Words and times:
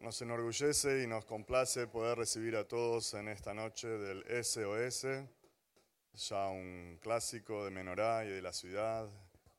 Nos 0.00 0.22
enorgullece 0.22 1.02
y 1.02 1.06
nos 1.06 1.26
complace 1.26 1.86
poder 1.86 2.16
recibir 2.16 2.56
a 2.56 2.66
todos 2.66 3.12
en 3.12 3.28
esta 3.28 3.52
noche 3.52 3.86
del 3.86 4.24
SOS, 4.42 5.06
ya 6.14 6.48
un 6.48 6.98
clásico 7.02 7.66
de 7.66 7.70
Menorá 7.70 8.24
y 8.24 8.30
de 8.30 8.40
la 8.40 8.54
ciudad, 8.54 9.10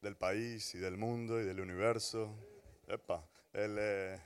del 0.02 0.18
país 0.18 0.74
y 0.74 0.80
del 0.80 0.98
mundo 0.98 1.40
y 1.40 1.46
del 1.46 1.60
universo. 1.60 2.36
Epa, 2.88 3.24
el, 3.54 3.78
eh, 3.80 4.20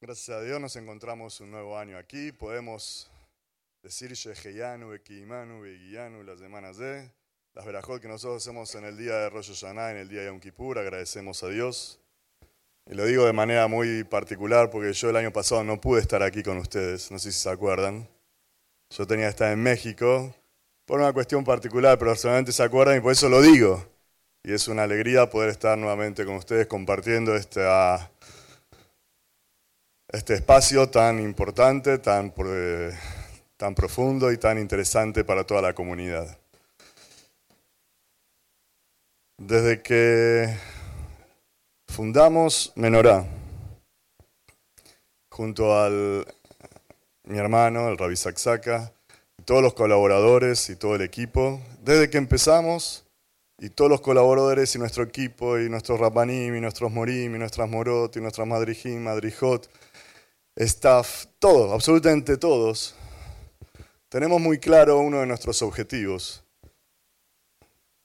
Gracias 0.00 0.30
a 0.30 0.40
Dios 0.40 0.60
nos 0.60 0.76
encontramos 0.76 1.40
un 1.40 1.50
nuevo 1.50 1.76
año 1.76 1.98
aquí. 1.98 2.30
Podemos 2.30 3.10
decir 3.82 4.12
Sheheyanu, 4.12 4.90
Bekiimanu, 4.90 5.62
Beguianu 5.62 6.22
las 6.22 6.38
semanas 6.38 6.76
de 6.76 7.10
las 7.54 7.66
verajot 7.66 8.00
que 8.00 8.06
nosotros 8.06 8.40
hacemos 8.40 8.72
en 8.76 8.84
el 8.84 8.96
día 8.96 9.16
de 9.16 9.30
Rosh 9.30 9.48
Hashanah, 9.48 9.90
en 9.90 9.96
el 9.96 10.08
día 10.08 10.20
de 10.20 10.26
Yom 10.28 10.38
Kippur. 10.38 10.78
Agradecemos 10.78 11.42
a 11.42 11.48
Dios. 11.48 12.00
Y 12.90 12.94
lo 12.96 13.06
digo 13.06 13.24
de 13.24 13.32
manera 13.32 13.68
muy 13.68 14.02
particular 14.02 14.68
porque 14.68 14.92
yo 14.92 15.10
el 15.10 15.16
año 15.16 15.32
pasado 15.32 15.62
no 15.62 15.80
pude 15.80 16.00
estar 16.00 16.24
aquí 16.24 16.42
con 16.42 16.56
ustedes, 16.56 17.12
no 17.12 17.20
sé 17.20 17.30
si 17.30 17.38
se 17.38 17.48
acuerdan. 17.48 18.08
Yo 18.90 19.06
tenía 19.06 19.26
que 19.26 19.30
estar 19.30 19.52
en 19.52 19.62
México 19.62 20.34
por 20.86 20.98
una 20.98 21.12
cuestión 21.12 21.44
particular, 21.44 21.96
pero 22.00 22.16
solamente 22.16 22.50
se 22.50 22.64
acuerdan 22.64 22.96
y 22.96 23.00
por 23.00 23.12
eso 23.12 23.28
lo 23.28 23.40
digo. 23.42 23.86
Y 24.42 24.52
es 24.52 24.66
una 24.66 24.82
alegría 24.82 25.30
poder 25.30 25.50
estar 25.50 25.78
nuevamente 25.78 26.24
con 26.24 26.34
ustedes 26.34 26.66
compartiendo 26.66 27.36
este 27.36 27.60
espacio 30.34 30.88
tan 30.88 31.20
importante, 31.20 31.98
tan, 31.98 32.34
tan 33.56 33.74
profundo 33.76 34.32
y 34.32 34.38
tan 34.38 34.58
interesante 34.58 35.22
para 35.22 35.44
toda 35.44 35.62
la 35.62 35.74
comunidad. 35.74 36.36
Desde 39.38 39.80
que 39.80 40.79
Fundamos 41.90 42.72
Menorá 42.76 43.26
junto 45.28 45.76
al 45.76 46.24
mi 47.24 47.36
hermano, 47.36 47.88
el 47.88 47.98
Rabbi 47.98 48.14
Saksaka, 48.14 48.92
todos 49.44 49.60
los 49.60 49.74
colaboradores 49.74 50.70
y 50.70 50.76
todo 50.76 50.94
el 50.94 51.02
equipo. 51.02 51.60
Desde 51.82 52.08
que 52.08 52.18
empezamos, 52.18 53.04
y 53.58 53.70
todos 53.70 53.90
los 53.90 54.00
colaboradores 54.02 54.72
y 54.76 54.78
nuestro 54.78 55.02
equipo, 55.02 55.58
y 55.58 55.68
nuestros 55.68 55.98
Rabanim, 55.98 56.54
y 56.54 56.60
nuestros 56.60 56.92
Morim, 56.92 57.34
y 57.34 57.38
nuestras 57.40 57.68
Morot, 57.68 58.16
y 58.16 58.20
nuestras 58.20 58.46
Madrijim, 58.46 59.02
Madrijot, 59.02 59.68
staff, 60.54 61.26
todo, 61.40 61.74
absolutamente 61.74 62.36
todos, 62.36 62.94
tenemos 64.08 64.40
muy 64.40 64.58
claro 64.58 65.00
uno 65.00 65.18
de 65.18 65.26
nuestros 65.26 65.60
objetivos, 65.60 66.44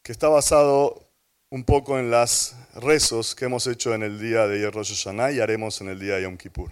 que 0.01 0.11
está 0.11 0.27
basado 0.27 1.04
un 1.55 1.63
poco 1.63 1.97
en 1.97 2.11
las 2.11 2.53
rezos 2.73 3.33
que 3.33 3.45
hemos 3.45 3.65
hecho 3.65 3.95
en 3.95 4.03
el 4.03 4.19
día 4.19 4.45
de 4.45 4.69
Rosh 4.69 4.93
Hashanah 4.93 5.31
y 5.31 5.39
haremos 5.39 5.79
en 5.79 5.87
el 5.87 5.97
día 5.97 6.15
de 6.15 6.23
Yom 6.23 6.35
Kippur. 6.35 6.69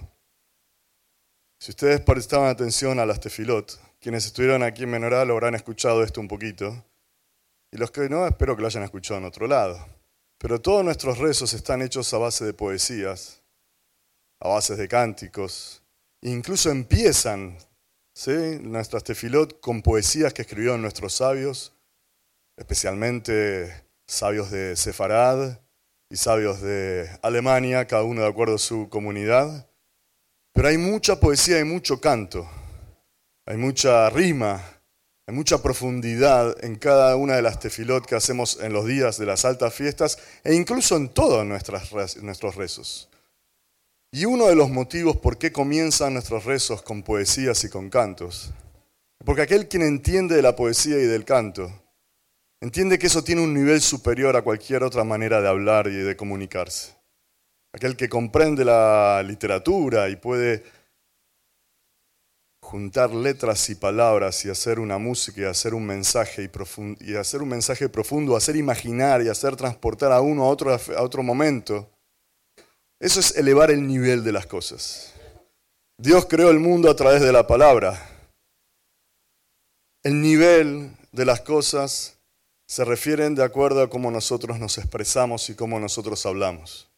Si 1.57 1.71
ustedes 1.71 2.01
prestaban 2.01 2.49
atención 2.49 2.99
a 2.99 3.05
las 3.05 3.21
tefilot, 3.21 3.79
quienes 4.01 4.25
estuvieron 4.25 4.61
aquí 4.61 4.83
en 4.83 4.89
Menorá 4.89 5.23
lo 5.23 5.35
habrán 5.35 5.55
escuchado 5.55 6.03
esto 6.03 6.19
un 6.19 6.27
poquito, 6.27 6.83
y 7.71 7.77
los 7.77 7.91
que 7.91 8.09
no, 8.09 8.27
espero 8.27 8.57
que 8.57 8.61
lo 8.61 8.67
hayan 8.67 8.83
escuchado 8.83 9.21
en 9.21 9.25
otro 9.25 9.47
lado. 9.47 9.87
Pero 10.37 10.59
todos 10.59 10.83
nuestros 10.83 11.17
rezos 11.17 11.53
están 11.53 11.81
hechos 11.81 12.13
a 12.13 12.17
base 12.17 12.43
de 12.43 12.53
poesías, 12.53 13.41
a 14.41 14.49
base 14.49 14.75
de 14.75 14.89
cánticos, 14.89 15.81
e 16.21 16.29
incluso 16.29 16.69
empiezan 16.69 17.57
¿sí? 18.13 18.59
nuestras 18.59 19.05
tefilot 19.05 19.61
con 19.61 19.81
poesías 19.81 20.33
que 20.33 20.41
escribieron 20.41 20.81
nuestros 20.81 21.13
sabios, 21.13 21.71
especialmente 22.57 23.92
sabios 24.05 24.51
de 24.51 24.75
Sefarad 24.75 25.59
y 26.09 26.17
sabios 26.17 26.61
de 26.61 27.09
Alemania, 27.21 27.87
cada 27.87 28.03
uno 28.03 28.21
de 28.21 28.27
acuerdo 28.27 28.55
a 28.55 28.59
su 28.59 28.89
comunidad. 28.89 29.67
Pero 30.53 30.67
hay 30.67 30.77
mucha 30.77 31.19
poesía 31.19 31.59
y 31.59 31.63
mucho 31.63 31.99
canto, 31.99 32.47
hay 33.45 33.57
mucha 33.57 34.09
rima, 34.11 34.61
hay 35.25 35.33
mucha 35.33 35.61
profundidad 35.63 36.63
en 36.63 36.75
cada 36.75 37.15
una 37.15 37.35
de 37.35 37.41
las 37.41 37.59
tefilot 37.59 38.05
que 38.05 38.15
hacemos 38.15 38.59
en 38.61 38.73
los 38.73 38.85
días 38.85 39.17
de 39.17 39.25
las 39.25 39.45
altas 39.45 39.73
fiestas 39.73 40.19
e 40.43 40.53
incluso 40.53 40.95
en 40.95 41.09
todos 41.09 41.45
nuestros 41.45 42.55
rezos. 42.55 43.09
Y 44.11 44.25
uno 44.25 44.45
de 44.45 44.55
los 44.55 44.69
motivos 44.69 45.17
por 45.17 45.39
qué 45.39 45.51
comienzan 45.51 46.13
nuestros 46.13 46.45
rezos 46.45 46.83
con 46.83 47.01
poesías 47.01 47.63
y 47.63 47.69
con 47.69 47.89
cantos, 47.89 48.51
porque 49.25 49.41
aquel 49.41 49.67
quien 49.67 49.81
entiende 49.81 50.35
de 50.35 50.43
la 50.43 50.55
poesía 50.55 50.99
y 50.99 51.05
del 51.05 51.25
canto, 51.25 51.82
entiende 52.63 52.97
que 52.97 53.07
eso 53.07 53.25
tiene 53.25 53.41
un 53.41 53.53
nivel 53.53 53.81
superior 53.81 54.37
a 54.37 54.41
cualquier 54.41 54.83
otra 54.83 55.03
manera 55.03 55.41
de 55.41 55.49
hablar 55.49 55.87
y 55.87 55.97
de 55.97 56.15
comunicarse. 56.15 56.95
Aquel 57.73 57.97
que 57.97 58.07
comprende 58.07 58.63
la 58.63 59.21
literatura 59.21 60.07
y 60.07 60.15
puede 60.15 60.63
juntar 62.61 63.13
letras 63.13 63.69
y 63.69 63.75
palabras 63.75 64.45
y 64.45 64.49
hacer 64.49 64.79
una 64.79 64.97
música 64.97 65.41
y 65.41 65.43
hacer 65.43 65.73
un 65.73 65.85
mensaje 65.85 66.43
y, 66.43 67.11
y 67.11 67.15
hacer 67.15 67.41
un 67.41 67.49
mensaje 67.49 67.89
profundo, 67.89 68.37
hacer 68.37 68.55
imaginar 68.55 69.21
y 69.21 69.27
hacer 69.27 69.57
transportar 69.57 70.13
a 70.13 70.21
uno 70.21 70.43
a 70.43 70.47
otro, 70.47 70.73
a 70.73 71.01
otro 71.01 71.21
momento. 71.21 71.89
Eso 72.97 73.19
es 73.19 73.35
elevar 73.35 73.71
el 73.71 73.85
nivel 73.85 74.23
de 74.23 74.31
las 74.31 74.45
cosas. 74.45 75.13
Dios 75.97 76.27
creó 76.27 76.49
el 76.49 76.59
mundo 76.59 76.89
a 76.89 76.95
través 76.95 77.21
de 77.21 77.33
la 77.33 77.45
palabra. 77.45 78.09
El 80.01 80.21
nivel 80.21 80.95
de 81.11 81.25
las 81.25 81.41
cosas 81.41 82.22
se 82.65 82.85
refieren 82.85 83.35
de 83.35 83.43
acuerdo 83.43 83.81
a 83.81 83.89
cómo 83.89 84.11
nosotros 84.11 84.59
nos 84.59 84.77
expresamos 84.77 85.49
y 85.49 85.55
cómo 85.55 85.79
nosotros 85.79 86.25
hablamos. 86.25 86.89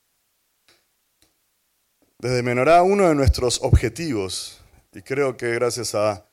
Desde 2.19 2.43
Menorá, 2.43 2.81
uno 2.81 3.09
de 3.09 3.15
nuestros 3.15 3.59
objetivos, 3.61 4.61
y 4.93 5.01
creo 5.01 5.35
que 5.35 5.53
gracias 5.53 5.95
a 5.95 6.25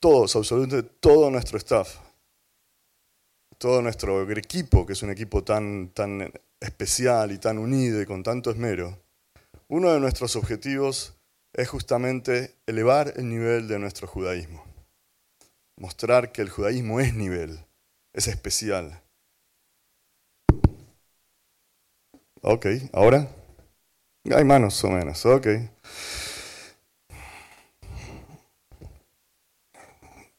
todos, 0.00 0.34
absolutamente 0.34 0.88
todo 1.00 1.30
nuestro 1.30 1.58
staff, 1.58 1.96
todo 3.58 3.82
nuestro 3.82 4.30
equipo, 4.30 4.86
que 4.86 4.94
es 4.94 5.02
un 5.02 5.10
equipo 5.10 5.44
tan, 5.44 5.90
tan 5.90 6.32
especial 6.60 7.32
y 7.32 7.38
tan 7.38 7.58
unido 7.58 8.00
y 8.00 8.06
con 8.06 8.22
tanto 8.22 8.50
esmero, 8.50 8.98
uno 9.68 9.92
de 9.92 10.00
nuestros 10.00 10.36
objetivos 10.36 11.14
es 11.52 11.68
justamente 11.68 12.54
elevar 12.66 13.12
el 13.16 13.28
nivel 13.28 13.68
de 13.68 13.78
nuestro 13.78 14.06
judaísmo, 14.06 14.64
mostrar 15.76 16.32
que 16.32 16.42
el 16.42 16.50
judaísmo 16.50 17.00
es 17.00 17.14
nivel, 17.14 17.65
es 18.16 18.26
especial. 18.28 19.02
Ok, 22.42 22.66
ahora. 22.92 23.28
Hay 24.34 24.44
manos 24.44 24.82
o 24.82 24.90
menos, 24.90 25.24
ok. 25.24 25.46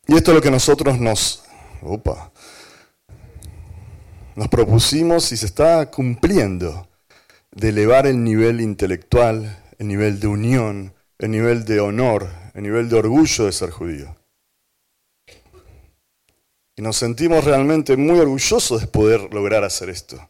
Y 0.08 0.16
esto 0.16 0.32
es 0.32 0.36
lo 0.36 0.42
que 0.42 0.52
nosotros 0.52 1.00
nos, 1.00 1.44
opa, 1.82 2.32
nos 4.36 4.48
propusimos 4.50 5.32
y 5.32 5.38
se 5.38 5.46
está 5.46 5.90
cumpliendo, 5.92 6.90
de 7.52 7.70
elevar 7.70 8.08
el 8.08 8.24
nivel 8.24 8.60
intelectual, 8.60 9.64
el 9.78 9.88
nivel 9.88 10.20
de 10.20 10.28
unión, 10.28 10.94
el 11.20 11.32
nivel 11.32 11.66
de 11.66 11.80
honor, 11.80 12.30
el 12.54 12.64
nivel 12.64 12.90
de 12.90 12.98
orgullo 12.98 13.46
de 13.46 13.52
ser 13.52 13.70
judío. 13.70 14.17
Y 16.78 16.84
nos 16.84 16.98
sentimos 16.98 17.44
realmente 17.44 17.98
muy 17.98 18.20
orgullosos 18.20 18.82
de 18.82 18.88
poder 18.88 19.34
lograr 19.34 19.64
hacer 19.64 19.90
esto. 19.90 20.30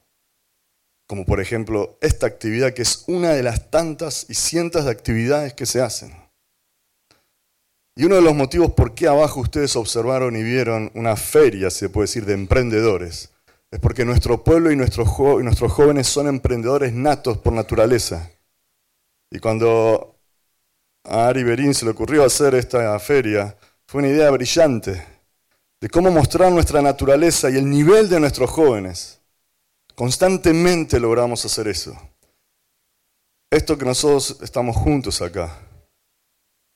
Como 1.06 1.26
por 1.26 1.42
ejemplo 1.42 1.98
esta 2.02 2.26
actividad 2.26 2.74
que 2.74 2.84
es 2.84 3.04
una 3.08 3.32
de 3.32 3.44
las 3.44 3.70
tantas 3.70 4.26
y 4.30 4.34
cientos 4.34 4.86
de 4.86 4.92
actividades 4.92 5.54
que 5.54 5.66
se 5.66 5.82
hacen. 5.82 6.14
Y 7.98 8.06
uno 8.06 8.16
de 8.16 8.22
los 8.22 8.34
motivos 8.34 8.72
por 8.72 8.96
qué 8.96 9.08
abajo 9.08 9.42
ustedes 9.42 9.76
observaron 9.76 10.38
y 10.38 10.44
vieron 10.44 10.90
una 10.96 11.18
feria, 11.18 11.70
se 11.70 11.90
puede 11.90 12.06
decir, 12.06 12.26
de 12.26 12.34
emprendedores, 12.34 13.32
es 13.70 13.80
porque 13.82 14.06
nuestro 14.06 14.44
pueblo 14.44 14.72
y 14.72 14.78
nuestros, 14.78 15.10
nuestros 15.20 15.72
jóvenes 15.74 16.08
son 16.08 16.28
emprendedores 16.28 16.94
natos 16.94 17.40
por 17.40 17.52
naturaleza. 17.52 18.32
Y 19.32 19.40
cuando 19.40 20.16
a 21.04 21.28
Ari 21.28 21.44
Berín 21.44 21.74
se 21.74 21.84
le 21.84 21.92
ocurrió 21.92 22.24
hacer 22.24 22.56
esta 22.56 22.98
feria, 23.00 23.58
fue 23.86 24.00
una 24.00 24.10
idea 24.10 24.30
brillante 24.30 25.17
de 25.80 25.90
cómo 25.90 26.10
mostrar 26.12 26.52
nuestra 26.52 26.82
naturaleza 26.82 27.50
y 27.50 27.58
el 27.58 27.70
nivel 27.70 28.10
de 28.10 28.20
nuestros 28.20 28.50
jóvenes. 28.50 29.22
Constantemente 29.96 31.00
logramos 31.00 31.46
hacer 31.46 31.68
eso. 31.68 31.96
Esto 33.50 33.78
que 33.78 33.86
nosotros 33.86 34.40
estamos 34.42 34.76
juntos 34.76 35.22
acá, 35.22 35.60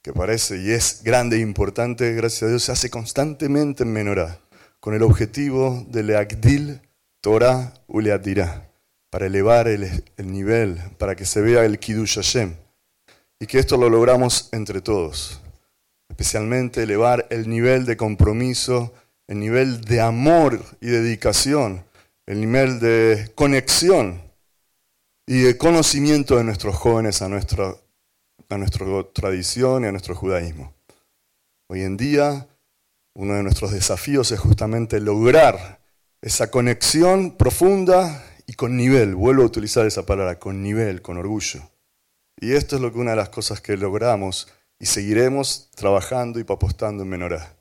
que 0.04 0.14
parece 0.14 0.58
y 0.62 0.72
es 0.72 1.04
grande 1.04 1.38
e 1.38 1.42
importante, 1.42 2.14
gracias 2.14 2.44
a 2.44 2.48
Dios, 2.48 2.64
se 2.64 2.72
hace 2.72 2.90
constantemente 2.90 3.84
en 3.84 3.94
Menorá, 3.94 4.40
con 4.80 4.94
el 4.94 5.04
objetivo 5.04 5.86
de 5.90 6.04
Leagdil 6.04 6.82
Torah 7.20 7.74
Uleadirá, 7.88 8.72
para 9.10 9.26
elevar 9.26 9.68
el, 9.68 10.04
el, 10.18 10.32
nivel, 10.32 10.80
para 10.98 11.16
que 11.16 11.26
se 11.26 11.42
vea 11.42 11.66
el 11.66 11.78
Kiddush 11.78 12.16
Hashem, 12.16 12.56
y 13.40 13.46
que 13.46 13.60
esto 13.60 13.78
lo 13.78 13.90
logramos 13.90 14.50
entre 14.54 14.82
todos 14.82 15.42
especialmente 16.12 16.84
elevar 16.84 17.26
el 17.30 17.50
nivel 17.50 17.86
de 17.86 17.96
compromiso, 17.96 18.94
el 19.28 19.40
nivel 19.40 19.80
de 19.82 20.02
amor 20.02 20.62
y 20.82 20.88
dedicación, 20.88 21.86
el 22.26 22.42
nivel 22.42 22.82
de 22.82 23.32
conexión 23.34 24.22
y 25.26 25.40
de 25.40 25.58
conocimiento 25.58 26.36
de 26.36 26.44
nuestros 26.44 26.76
jóvenes 26.76 27.22
a 27.22 27.30
nuestra, 27.30 27.74
a 28.50 28.58
nuestra 28.58 28.86
tradición 29.14 29.86
y 29.86 29.88
a 29.88 29.92
nuestro 29.92 30.14
judaísmo. 30.14 30.74
Hoy 31.68 31.84
en 31.84 31.96
día, 31.96 32.46
uno 33.16 33.36
de 33.36 33.44
nuestros 33.44 33.72
desafíos 33.72 34.34
es 34.34 34.40
justamente 34.40 35.00
lograr 35.00 35.80
esa 36.22 36.52
conexión 36.52 37.38
profunda 37.38 38.26
y 38.46 38.54
con 38.54 38.76
nivel, 38.76 39.16
vuelvo 39.16 39.44
a 39.44 39.46
utilizar 39.46 39.86
esa 39.86 40.06
palabra, 40.06 40.40
con 40.40 40.62
nivel, 40.62 41.02
con 41.02 41.18
orgullo. 41.18 41.62
Y 42.36 42.52
esto 42.52 42.76
es 42.76 42.82
lo 42.82 42.92
que 42.92 43.00
una 43.00 43.12
de 43.12 43.18
las 43.18 43.30
cosas 43.30 43.62
que 43.62 43.78
logramos 43.78 44.50
y 44.82 44.88
seguiremos 44.88 45.70
trabajando 45.76 46.40
y 46.40 46.42
apostando 46.42 47.04
en 47.04 47.10
Menorá. 47.10 47.56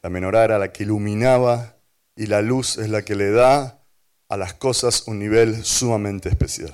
La 0.00 0.08
Menorá 0.08 0.42
era 0.42 0.58
la 0.58 0.72
que 0.72 0.84
iluminaba 0.84 1.76
y 2.16 2.26
la 2.26 2.40
luz 2.40 2.78
es 2.78 2.88
la 2.88 3.02
que 3.02 3.14
le 3.14 3.30
da 3.30 3.84
a 4.30 4.36
las 4.38 4.54
cosas 4.54 5.06
un 5.06 5.18
nivel 5.18 5.66
sumamente 5.66 6.30
especial. 6.30 6.72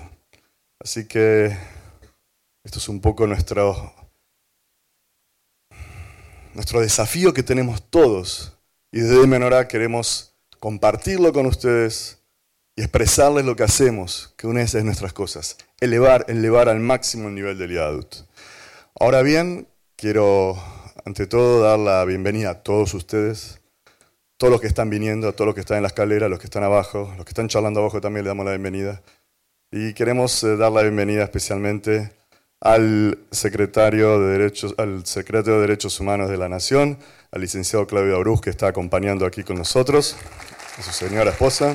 Así 0.79 1.09
que 1.09 1.47
esto 2.62 2.79
es 2.79 2.89
un 2.89 3.00
poco 3.00 3.27
nuestro, 3.27 3.93
nuestro 6.55 6.81
desafío 6.81 7.35
que 7.35 7.43
tenemos 7.43 7.91
todos. 7.91 8.56
Y 8.93 9.00
desde 9.00 9.27
Menorá 9.27 9.67
queremos 9.67 10.37
compartirlo 10.61 11.33
con 11.33 11.47
ustedes 11.47 12.23
y 12.77 12.83
expresarles 12.83 13.45
lo 13.45 13.56
que 13.56 13.65
hacemos, 13.65 14.33
que 14.37 14.47
una 14.47 14.65
de 14.65 14.85
nuestras 14.85 15.12
cosas, 15.12 15.56
elevar, 15.81 16.25
elevar 16.29 16.69
al 16.69 16.79
máximo 16.79 17.27
el 17.27 17.35
nivel 17.35 17.59
del 17.59 17.75
Yadut. 17.75 18.15
Ahora 19.00 19.23
bien, 19.23 19.67
quiero 19.99 20.56
ante 21.05 21.27
todo 21.27 21.61
dar 21.61 21.77
la 21.77 22.05
bienvenida 22.05 22.50
a 22.50 22.62
todos 22.62 22.95
ustedes, 22.95 23.61
todos 24.37 24.53
los 24.53 24.61
que 24.61 24.69
están 24.69 24.89
viniendo, 24.89 25.29
a 25.29 25.33
todos 25.33 25.47
los 25.47 25.55
que 25.56 25.61
están 25.61 25.79
en 25.79 25.83
la 25.83 25.89
escalera, 25.89 26.29
los 26.29 26.39
que 26.39 26.47
están 26.47 26.62
abajo, 26.62 27.12
los 27.17 27.25
que 27.25 27.31
están 27.31 27.49
charlando 27.49 27.81
abajo 27.81 28.00
también 28.00 28.23
le 28.23 28.29
damos 28.29 28.47
la 28.47 28.53
bienvenida. 28.53 29.03
Y 29.73 29.95
queremos 29.95 30.45
eh, 30.45 30.56
dar 30.56 30.71
la 30.71 30.83
bienvenida 30.83 31.25
especialmente 31.25 32.12
al 32.61 33.19
secretario 33.33 34.21
de 34.21 34.39
Derechos, 34.39 34.75
al 34.79 35.05
secretario 35.05 35.56
de 35.56 35.62
Derechos 35.62 35.99
Humanos 35.99 36.31
de 36.31 36.37
la 36.37 36.49
Nación, 36.49 36.99
al 37.33 37.41
licenciado 37.41 37.89
Claudio 37.89 38.15
Abruz, 38.15 38.41
que 38.41 38.50
está 38.50 38.69
acompañando 38.69 39.27
aquí 39.27 39.43
con 39.43 39.56
nosotros, 39.56 40.17
a 40.79 40.83
su 40.83 40.93
señora 40.93 41.33
esposa. 41.33 41.75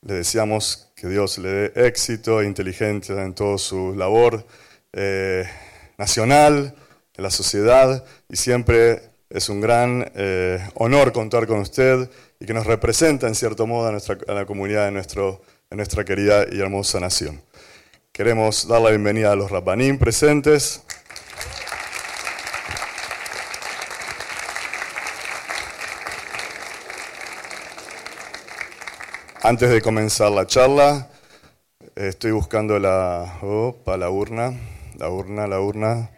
Le 0.00 0.14
deseamos 0.14 0.85
que 0.96 1.08
Dios 1.08 1.36
le 1.36 1.48
dé 1.50 1.86
éxito 1.86 2.40
e 2.40 2.46
inteligencia 2.46 3.22
en 3.22 3.34
toda 3.34 3.58
su 3.58 3.94
labor 3.94 4.46
eh, 4.94 5.44
nacional, 5.98 6.74
en 7.14 7.22
la 7.22 7.30
sociedad, 7.30 8.02
y 8.30 8.36
siempre 8.36 9.02
es 9.28 9.50
un 9.50 9.60
gran 9.60 10.10
eh, 10.14 10.58
honor 10.74 11.12
contar 11.12 11.46
con 11.46 11.58
usted 11.58 12.08
y 12.40 12.46
que 12.46 12.54
nos 12.54 12.66
representa 12.66 13.28
en 13.28 13.34
cierto 13.34 13.66
modo 13.66 13.88
a, 13.88 13.92
nuestra, 13.92 14.16
a 14.26 14.32
la 14.32 14.46
comunidad 14.46 14.86
de, 14.86 14.92
nuestro, 14.92 15.42
nuestra 15.70 16.02
querida 16.02 16.46
y 16.50 16.60
hermosa 16.60 16.98
nación. 16.98 17.42
Queremos 18.10 18.66
dar 18.66 18.80
la 18.80 18.88
bienvenida 18.88 19.32
a 19.32 19.36
los 19.36 19.50
Rabbanim 19.50 19.98
presentes. 19.98 20.82
Antes 29.48 29.70
de 29.70 29.80
comenzar 29.80 30.32
la 30.32 30.44
charla, 30.44 31.08
estoy 31.94 32.32
buscando 32.32 32.80
la, 32.80 33.38
opa, 33.42 33.96
la 33.96 34.10
urna, 34.10 34.52
la 34.98 35.08
urna, 35.08 35.46
la 35.46 35.60
urna. 35.60 36.10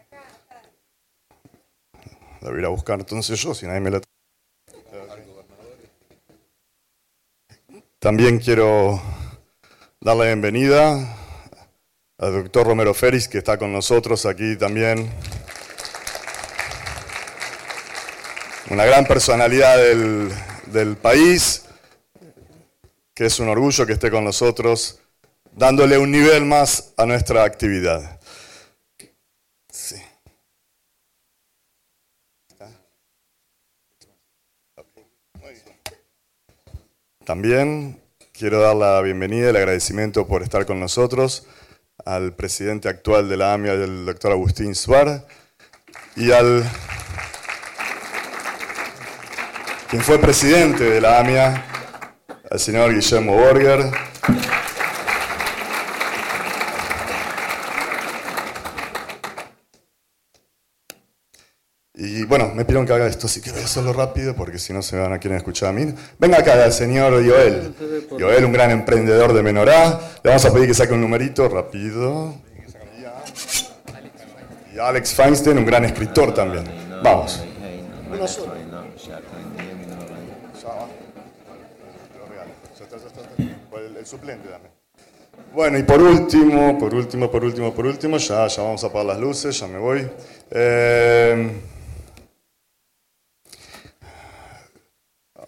La 2.40 2.50
voy 2.50 2.64
a 2.64 2.68
buscar 2.68 2.98
entonces 2.98 3.38
yo, 3.38 3.52
si 3.52 3.66
nadie 3.66 3.80
me 3.80 3.90
la... 3.90 4.00
También 7.98 8.38
quiero 8.38 8.98
dar 10.00 10.16
la 10.16 10.24
bienvenida 10.24 10.96
al 12.16 12.32
doctor 12.32 12.66
Romero 12.66 12.94
Feris, 12.94 13.28
que 13.28 13.36
está 13.36 13.58
con 13.58 13.74
nosotros 13.74 14.24
aquí 14.24 14.56
también. 14.56 15.06
Una 18.70 18.86
gran 18.86 19.04
personalidad 19.04 19.76
del, 19.76 20.32
del 20.72 20.96
país, 20.96 21.67
que 23.18 23.26
es 23.26 23.40
un 23.40 23.48
orgullo 23.48 23.84
que 23.84 23.94
esté 23.94 24.12
con 24.12 24.22
nosotros, 24.22 25.00
dándole 25.50 25.98
un 25.98 26.12
nivel 26.12 26.44
más 26.44 26.94
a 26.96 27.04
nuestra 27.04 27.42
actividad. 27.42 28.20
También 37.24 38.00
quiero 38.30 38.60
dar 38.60 38.76
la 38.76 39.00
bienvenida 39.00 39.46
y 39.46 39.48
el 39.48 39.56
agradecimiento 39.56 40.28
por 40.28 40.44
estar 40.44 40.64
con 40.64 40.78
nosotros 40.78 41.48
al 42.04 42.36
presidente 42.36 42.88
actual 42.88 43.28
de 43.28 43.36
la 43.36 43.52
AMIA, 43.52 43.72
el 43.72 44.06
doctor 44.06 44.30
Agustín 44.30 44.76
Suar, 44.76 45.26
y 46.14 46.30
al 46.30 46.62
quien 49.90 50.02
fue 50.02 50.20
presidente 50.20 50.84
de 50.84 51.00
la 51.00 51.18
AMIA, 51.18 51.77
al 52.50 52.58
señor 52.58 52.94
Guillermo 52.94 53.34
Borger. 53.34 53.90
Y 62.00 62.24
bueno, 62.24 62.52
me 62.54 62.64
pidieron 62.64 62.86
que 62.86 62.92
haga 62.92 63.08
esto, 63.08 63.26
así 63.26 63.40
que 63.40 63.50
voy 63.50 63.60
a 63.60 63.64
hacerlo 63.64 63.92
rápido 63.92 64.34
porque 64.34 64.58
si 64.58 64.72
no 64.72 64.82
se 64.82 64.96
van 64.96 65.12
a 65.12 65.18
querer 65.18 65.38
escuchar 65.38 65.70
a 65.70 65.72
mí. 65.72 65.92
Venga 66.18 66.38
acá 66.38 66.64
el 66.64 66.72
señor 66.72 67.12
Joel. 67.26 67.74
Joel, 68.10 68.44
un 68.44 68.52
gran 68.52 68.70
emprendedor 68.70 69.32
de 69.32 69.42
Menorá. 69.42 70.00
Le 70.22 70.30
vamos 70.30 70.44
a 70.44 70.52
pedir 70.52 70.68
que 70.68 70.74
saque 70.74 70.92
un 70.92 71.00
numerito 71.00 71.48
rápido. 71.48 72.34
Y 74.72 74.78
Alex 74.78 75.12
Feinstein, 75.12 75.58
un 75.58 75.66
gran 75.66 75.84
escritor 75.84 76.32
también. 76.32 76.64
Vamos. 77.02 77.42
El 83.98 84.06
suplente 84.06 84.48
dame. 84.48 84.68
Bueno, 85.52 85.76
y 85.76 85.82
por 85.82 86.00
último, 86.00 86.78
por 86.78 86.94
último, 86.94 87.28
por 87.30 87.44
último, 87.44 87.74
por 87.74 87.84
último, 87.86 88.16
ya, 88.18 88.46
ya 88.46 88.62
vamos 88.62 88.84
a 88.84 88.86
apagar 88.86 89.06
las 89.06 89.18
luces, 89.18 89.58
ya 89.58 89.66
me 89.66 89.78
voy. 89.78 90.08
Eh, 90.50 91.60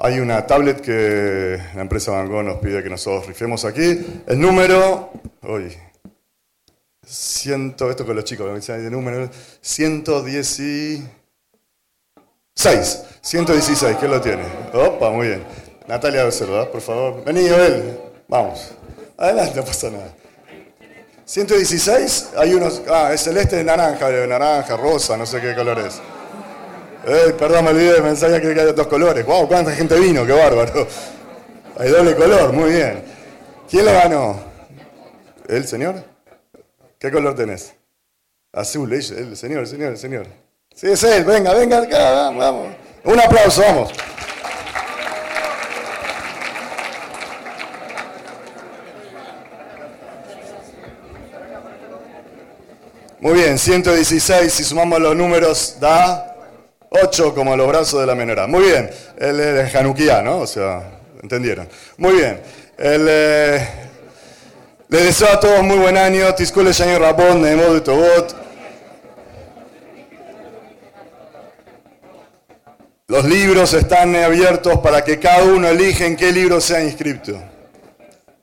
Hay 0.03 0.19
una 0.19 0.47
tablet 0.47 0.81
que 0.81 1.61
la 1.75 1.83
empresa 1.83 2.13
Van 2.13 2.47
nos 2.47 2.59
pide 2.59 2.83
que 2.83 2.89
nosotros 2.89 3.27
rifemos 3.27 3.67
aquí. 3.67 4.23
El 4.27 4.41
número, 4.41 5.13
hoy, 5.43 5.77
ciento, 7.07 7.91
esto 7.91 8.07
con 8.07 8.17
los 8.17 8.25
chicos, 8.25 8.67
el 8.71 8.91
número, 8.91 9.29
116. 9.61 11.05
116, 13.21 13.97
¿quién 13.99 14.11
lo 14.11 14.23
tiene? 14.23 14.45
Opa, 14.73 15.11
muy 15.11 15.27
bien. 15.27 15.45
Natalia 15.87 16.25
Becerra, 16.25 16.71
por 16.71 16.81
favor. 16.81 17.23
Vení, 17.23 17.47
Joel. 17.47 18.10
Vamos. 18.31 18.71
Adelante, 19.19 19.57
no 19.57 19.65
pasa 19.65 19.91
nada. 19.91 20.15
116, 21.25 22.31
hay 22.37 22.55
unos. 22.55 22.81
Ah, 22.89 23.11
es 23.13 23.23
celeste, 23.23 23.63
naranja, 23.65 24.09
naranja, 24.09 24.77
rosa, 24.77 25.17
no 25.17 25.27
sé 25.27 25.41
qué 25.41 25.53
color 25.55 25.81
es. 25.81 26.01
Eh, 27.07 27.35
perdón, 27.37 27.65
me 27.65 27.71
olvidé, 27.71 28.01
me 28.01 28.11
ensaya 28.11 28.41
que 28.41 28.49
hay 28.49 28.73
dos 28.73 28.87
colores. 28.87 29.27
¡Wow! 29.27 29.49
¿Cuánta 29.49 29.73
gente 29.73 29.99
vino? 29.99 30.25
¡Qué 30.25 30.33
bárbaro! 30.33 30.87
Hay 31.77 31.89
doble 31.89 32.15
color, 32.15 32.53
muy 32.53 32.71
bien. 32.71 33.03
¿Quién 33.69 33.85
le 33.85 33.93
ganó? 33.93 34.39
¿El 35.49 35.67
señor? 35.67 36.05
¿Qué 36.99 37.11
color 37.11 37.35
tenés? 37.35 37.75
Azul, 38.53 38.93
el 38.93 39.03
señor, 39.37 39.61
el 39.61 39.67
señor, 39.67 39.91
el 39.91 39.99
señor. 39.99 40.27
Sí, 40.75 40.87
es 40.89 41.03
él, 41.03 41.25
venga, 41.25 41.53
venga 41.55 41.79
acá, 41.79 42.11
vamos, 42.13 42.39
vamos. 42.39 42.67
Un 43.05 43.21
aplauso, 43.21 43.63
vamos. 43.63 43.91
Muy 53.21 53.35
bien, 53.35 53.59
116, 53.59 54.51
si 54.51 54.65
sumamos 54.65 54.99
los 54.99 55.15
números, 55.15 55.77
da 55.79 56.31
Ocho 56.89 57.35
como 57.35 57.55
los 57.55 57.69
brazos 57.69 58.01
de 58.01 58.07
la 58.07 58.17
menora. 58.17 58.49
Muy 58.49 58.65
bien. 58.65 58.91
El, 59.17 59.39
el 59.39 59.77
Hanukkah, 59.77 60.23
¿no? 60.23 60.39
O 60.39 60.47
sea, 60.47 61.01
¿entendieron? 61.23 61.69
Muy 61.99 62.15
bien. 62.15 62.41
El, 62.77 63.07
eh, 63.09 63.69
les 64.89 65.05
deseo 65.05 65.29
a 65.29 65.39
todos 65.39 65.63
muy 65.63 65.77
buen 65.77 65.97
año. 65.97 66.35
Tiscule 66.35 66.73
Shani 66.73 66.99
Rabón, 66.99 67.43
Nemo 67.43 67.75
de 67.75 67.81
Tobot. 67.83 68.37
Los 73.07 73.25
libros 73.27 73.73
están 73.75 74.17
abiertos 74.17 74.79
para 74.81 75.05
que 75.05 75.21
cada 75.21 75.45
uno 75.45 75.69
elija 75.69 76.07
en 76.07 76.17
qué 76.17 76.33
libro 76.33 76.61
sea 76.61 76.83
inscrito. 76.83 77.41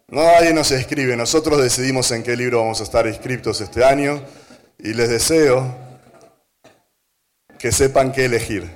No 0.07 0.23
nadie 0.23 0.53
nos 0.53 0.71
escribe, 0.71 1.17
nosotros 1.17 1.61
decidimos 1.61 2.11
en 2.11 2.23
qué 2.23 2.37
libro 2.37 2.61
vamos 2.61 2.79
a 2.79 2.83
estar 2.83 3.07
inscritos 3.07 3.59
este 3.59 3.83
año 3.83 4.21
y 4.87 4.93
les 4.93 5.09
deseo 5.09 5.75
que 7.59 7.73
sepan 7.73 8.13
qué 8.13 8.23
elegir. 8.23 8.71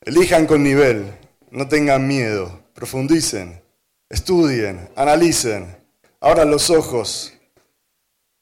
Elijan 0.00 0.46
con 0.46 0.64
nivel, 0.64 1.12
no 1.52 1.68
tengan 1.68 2.08
miedo. 2.08 2.64
profundicen, 2.74 3.62
estudien, 4.10 4.88
analicen, 4.96 5.76
abran 6.20 6.50
los 6.50 6.70
ojos. 6.70 7.32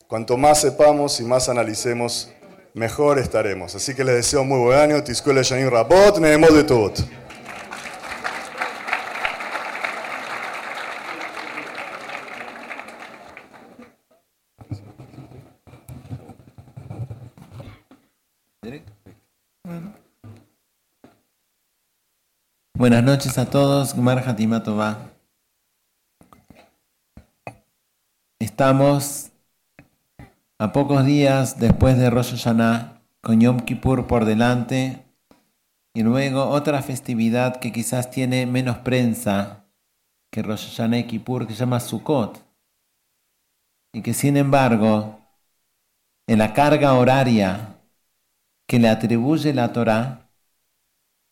Cuanto 0.08 0.38
más 0.38 0.62
sepamos 0.62 1.20
y 1.20 1.24
más 1.24 1.50
analicemos, 1.50 2.30
mejor 2.72 3.18
estaremos. 3.18 3.74
Así 3.74 3.94
que 3.94 4.02
les 4.02 4.14
deseo 4.14 4.42
muy 4.42 4.58
buen 4.58 4.78
año. 4.78 5.04
Tiskuele 5.04 5.42
Yanin 5.42 5.70
Rabot, 5.70 6.18
de 6.18 6.64
todo. 6.64 6.94
Buenas 22.76 23.04
noches 23.04 23.38
a 23.38 23.48
todos, 23.48 23.94
Gmar 23.94 24.28
Hatimatova. 24.28 25.12
Estamos 28.40 29.30
a 30.58 30.72
pocos 30.72 31.06
días 31.06 31.60
después 31.60 31.96
de 31.96 32.10
Rosh 32.10 32.32
Hashanah, 32.32 33.00
con 33.20 33.40
Yom 33.40 33.60
Kippur 33.60 34.08
por 34.08 34.24
delante, 34.24 35.04
y 35.94 36.02
luego 36.02 36.48
otra 36.48 36.82
festividad 36.82 37.60
que 37.60 37.70
quizás 37.70 38.10
tiene 38.10 38.44
menos 38.44 38.78
prensa 38.78 39.66
que 40.32 40.42
Rosh 40.42 40.70
Hashanah 40.70 40.98
y 40.98 41.06
Kippur, 41.06 41.46
que 41.46 41.52
se 41.52 41.60
llama 41.60 41.78
Sukkot, 41.78 42.44
y 43.92 44.02
que 44.02 44.14
sin 44.14 44.36
embargo, 44.36 45.20
en 46.26 46.40
la 46.40 46.52
carga 46.52 46.94
horaria 46.94 47.78
que 48.66 48.80
le 48.80 48.88
atribuye 48.88 49.54
la 49.54 49.72
Torah, 49.72 50.28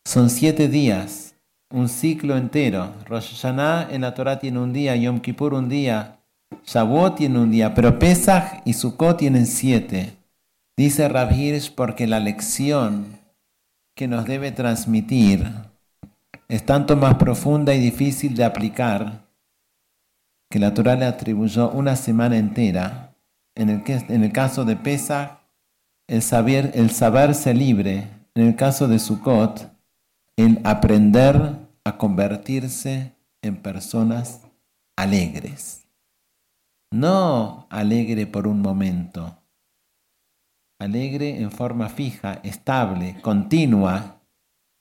son 0.05 0.29
siete 0.29 0.69
días 0.69 1.32
un 1.73 1.89
ciclo 1.89 2.37
entero. 2.37 2.93
Rosh 3.07 3.31
Hashanah 3.31 3.89
en 3.91 4.01
la 4.01 4.13
Torah 4.13 4.39
tiene 4.39 4.59
un 4.59 4.71
día, 4.71 4.95
Yom 4.95 5.19
Kippur 5.19 5.55
un 5.55 5.67
día, 5.67 6.19
Shavuot 6.65 7.15
tiene 7.15 7.39
un 7.39 7.51
día, 7.51 7.73
pero 7.73 7.97
Pesach 7.99 8.61
y 8.63 8.73
Sukkot 8.73 9.17
tienen 9.17 9.47
siete. 9.47 10.15
Dice 10.77 11.09
Rav 11.09 11.33
Hirsch 11.33 11.73
porque 11.73 12.07
la 12.07 12.19
lección 12.19 13.19
que 13.95 14.07
nos 14.07 14.25
debe 14.25 14.51
transmitir 14.51 15.45
es 16.47 16.65
tanto 16.65 16.95
más 16.95 17.15
profunda 17.15 17.73
y 17.73 17.79
difícil 17.79 18.35
de 18.35 18.45
aplicar 18.45 19.23
que 20.49 20.59
la 20.59 20.73
Torah 20.75 20.95
le 20.95 21.05
atribuyó 21.05 21.71
una 21.71 21.95
semana 21.95 22.37
entera. 22.37 23.15
En 23.55 23.69
el, 23.69 23.83
en 23.87 24.23
el 24.23 24.31
caso 24.31 24.63
de 24.63 24.75
Pesach, 24.75 25.39
el, 26.07 26.21
saber, 26.21 26.71
el 26.75 26.91
saberse 26.91 27.55
libre. 27.55 28.07
En 28.35 28.47
el 28.47 28.55
caso 28.55 28.87
de 28.87 28.99
Sukkot, 28.99 29.71
el 30.37 30.59
aprender 30.63 31.62
a 31.85 31.97
convertirse 31.97 33.15
en 33.41 33.57
personas 33.57 34.41
alegres. 34.95 35.87
No 36.91 37.67
alegre 37.69 38.27
por 38.27 38.47
un 38.47 38.61
momento, 38.61 39.37
alegre 40.79 41.41
en 41.41 41.51
forma 41.51 41.89
fija, 41.89 42.39
estable, 42.43 43.19
continua 43.21 44.21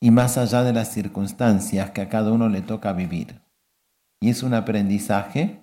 y 0.00 0.10
más 0.10 0.36
allá 0.36 0.62
de 0.62 0.72
las 0.72 0.92
circunstancias 0.92 1.90
que 1.90 2.02
a 2.02 2.08
cada 2.08 2.32
uno 2.32 2.48
le 2.48 2.60
toca 2.60 2.92
vivir. 2.92 3.40
Y 4.20 4.30
es 4.30 4.42
un 4.42 4.54
aprendizaje, 4.54 5.60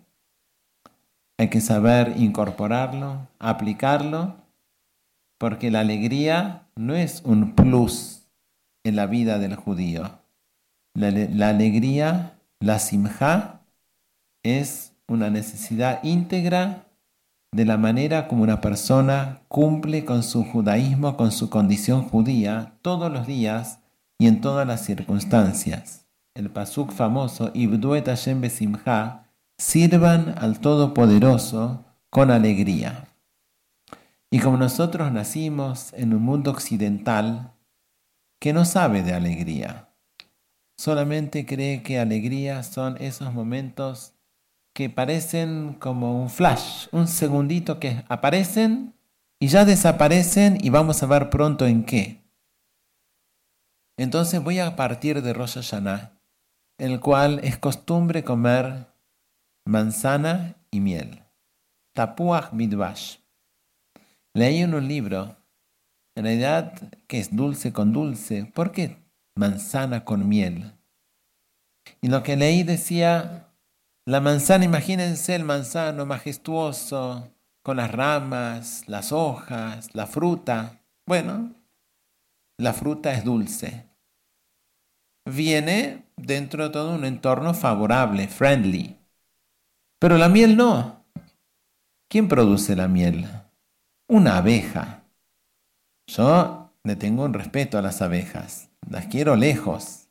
hay 1.37 1.49
que 1.49 1.61
saber 1.61 2.15
incorporarlo, 2.17 3.27
aplicarlo, 3.37 4.35
porque 5.37 5.71
la 5.71 5.81
alegría 5.81 6.67
no 6.75 6.95
es 6.95 7.21
un 7.23 7.55
plus 7.55 8.27
en 8.83 8.95
la 8.95 9.05
vida 9.05 9.39
del 9.39 9.55
judío. 9.55 10.19
La, 10.99 11.47
alegría, 11.47 12.41
la 12.59 12.77
simja, 12.77 13.61
es 14.43 14.91
una 15.07 15.29
necesidad 15.29 16.03
íntegra 16.03 16.87
de 17.53 17.63
la 17.63 17.77
manera 17.77 18.27
como 18.27 18.43
una 18.43 18.59
persona 18.59 19.39
cumple 19.47 20.03
con 20.03 20.23
su 20.23 20.43
judaísmo, 20.43 21.15
con 21.15 21.31
su 21.31 21.49
condición 21.49 22.03
judía, 22.03 22.73
todos 22.81 23.09
los 23.09 23.27
días 23.27 23.79
y 24.17 24.27
en 24.27 24.41
todas 24.41 24.67
las 24.67 24.83
circunstancias. 24.83 26.05
El 26.35 26.49
pasuk 26.49 26.91
famoso, 26.91 27.51
Ibduet 27.53 28.05
Hashem 28.05 28.41
Besimha, 28.41 29.23
sirvan 29.57 30.35
al 30.37 30.59
Todopoderoso 30.59 31.85
con 32.09 32.29
alegría. 32.29 33.07
Y 34.29 34.39
como 34.39 34.57
nosotros 34.57 35.13
nacimos 35.13 35.93
en 35.93 36.13
un 36.13 36.23
mundo 36.23 36.51
occidental 36.51 37.53
que 38.37 38.51
no 38.51 38.65
sabe 38.65 39.01
de 39.01 39.13
alegría, 39.13 39.88
solamente 40.79 41.45
cree 41.45 41.83
que 41.83 41.99
alegría 41.99 42.63
son 42.63 42.95
esos 43.01 43.33
momentos 43.33 44.13
que 44.73 44.89
parecen 44.89 45.73
como 45.73 46.21
un 46.21 46.29
flash, 46.29 46.87
un 46.93 47.09
segundito 47.09 47.81
que 47.81 48.05
aparecen 48.07 48.93
y 49.41 49.47
ya 49.47 49.65
desaparecen 49.65 50.57
y 50.61 50.69
vamos 50.69 51.03
a 51.03 51.05
ver 51.05 51.29
pronto 51.29 51.67
en 51.67 51.83
qué. 51.83 52.23
Entonces 53.97 54.41
voy 54.41 54.59
a 54.59 54.77
partir 54.77 55.21
de 55.21 55.33
Rosh 55.33 55.55
Hashanah, 55.55 56.17
el 56.77 57.01
cual 57.01 57.41
es 57.43 57.57
costumbre 57.57 58.23
comer 58.23 58.87
manzana 59.65 60.55
y 60.71 60.79
miel. 60.79 61.23
Tapuach 61.93 62.53
midvash. 62.53 63.17
Leí 64.33 64.59
en 64.59 64.73
un 64.73 64.87
libro, 64.87 65.35
en 66.15 66.23
realidad, 66.23 66.73
que 67.07 67.19
es 67.19 67.35
dulce 67.35 67.73
con 67.73 67.91
dulce. 67.91 68.45
¿Por 68.45 68.71
qué 68.71 69.08
manzana 69.39 70.05
con 70.05 70.27
miel. 70.27 70.73
Y 72.01 72.09
lo 72.09 72.21
que 72.21 72.35
leí 72.35 72.63
decía, 72.63 73.47
la 74.05 74.21
manzana, 74.21 74.65
imagínense 74.65 75.33
el 75.33 75.45
manzano 75.45 76.05
majestuoso, 76.05 77.31
con 77.63 77.77
las 77.77 77.91
ramas, 77.91 78.83
las 78.87 79.11
hojas, 79.11 79.95
la 79.95 80.07
fruta. 80.07 80.83
Bueno, 81.05 81.55
la 82.57 82.73
fruta 82.73 83.13
es 83.13 83.23
dulce. 83.23 83.87
Viene 85.25 86.05
dentro 86.17 86.65
de 86.65 86.69
todo 86.71 86.95
un 86.95 87.05
entorno 87.05 87.53
favorable, 87.53 88.27
friendly. 88.27 88.97
Pero 89.99 90.17
la 90.17 90.29
miel 90.29 90.57
no. 90.57 91.05
¿Quién 92.09 92.27
produce 92.27 92.75
la 92.75 92.87
miel? 92.87 93.27
Una 94.07 94.37
abeja. 94.37 95.03
Yo 96.07 96.73
le 96.83 96.95
tengo 96.95 97.23
un 97.23 97.33
respeto 97.33 97.77
a 97.77 97.81
las 97.81 98.01
abejas. 98.01 98.68
Las 98.89 99.05
quiero 99.05 99.35
lejos. 99.35 100.07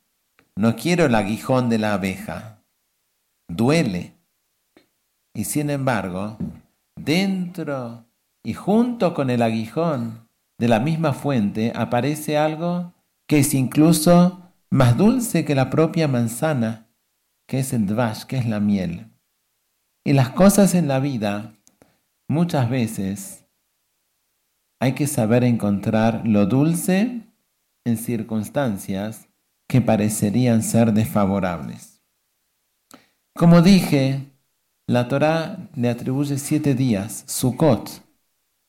No 0.55 0.77
quiero 0.77 1.05
el 1.05 1.15
aguijón 1.15 1.67
de 1.69 1.79
la 1.79 1.93
abeja. 1.93 2.63
Duele. 3.49 4.15
Y 5.35 5.43
sin 5.43 5.69
embargo, 5.69 6.37
dentro 6.95 8.05
y 8.41 8.53
junto 8.53 9.13
con 9.13 9.29
el 9.29 9.41
aguijón 9.41 10.29
de 10.57 10.69
la 10.69 10.79
misma 10.79 11.11
fuente 11.11 11.73
aparece 11.75 12.37
algo 12.37 12.93
que 13.27 13.39
es 13.39 13.53
incluso 13.53 14.53
más 14.69 14.97
dulce 14.97 15.43
que 15.43 15.55
la 15.55 15.69
propia 15.69 16.07
manzana, 16.07 16.87
que 17.47 17.59
es 17.59 17.73
el 17.73 17.85
dvash, 17.85 18.23
que 18.23 18.37
es 18.37 18.45
la 18.45 18.61
miel. 18.61 19.11
Y 20.05 20.13
las 20.13 20.29
cosas 20.29 20.73
en 20.73 20.87
la 20.87 20.99
vida, 20.99 21.53
muchas 22.29 22.69
veces, 22.69 23.45
hay 24.79 24.93
que 24.93 25.07
saber 25.07 25.43
encontrar 25.43 26.21
lo 26.25 26.45
dulce 26.45 27.28
circunstancias 27.97 29.27
que 29.67 29.81
parecerían 29.81 30.63
ser 30.63 30.93
desfavorables. 30.93 32.01
Como 33.33 33.61
dije, 33.61 34.25
la 34.87 35.07
Torá 35.07 35.69
le 35.75 35.89
atribuye 35.89 36.37
siete 36.37 36.73
días, 36.73 37.23
Sukkot, 37.27 38.03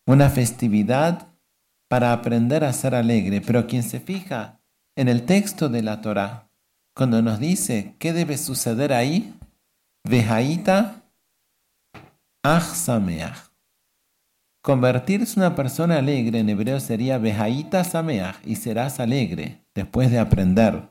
una 0.07 0.29
festividad 0.29 1.29
para 1.89 2.13
aprender 2.13 2.65
a 2.65 2.73
ser 2.73 2.95
alegre, 2.95 3.41
pero 3.41 3.67
quien 3.67 3.83
se 3.83 4.01
fija 4.01 4.61
en 4.97 5.09
el 5.09 5.25
texto 5.25 5.69
de 5.69 5.83
la 5.83 6.01
Torá, 6.03 6.51
cuando 6.95 7.23
nos 7.23 7.41
dice 7.41 7.97
qué 7.99 8.13
debe 8.13 8.37
suceder 8.37 8.93
ahí, 8.93 9.35
Vejaita 10.05 11.01
Ach 12.43 13.50
Convertirse 14.63 15.41
una 15.41 15.55
persona 15.55 15.97
alegre 15.97 16.39
en 16.39 16.51
hebreo 16.51 16.81
sería 16.81 17.17
Behaita 17.17 17.83
Sameach 17.83 18.37
y 18.45 18.57
serás 18.57 19.01
alegre 19.01 19.65
después 19.75 20.11
de 20.11 20.19
aprender. 20.19 20.91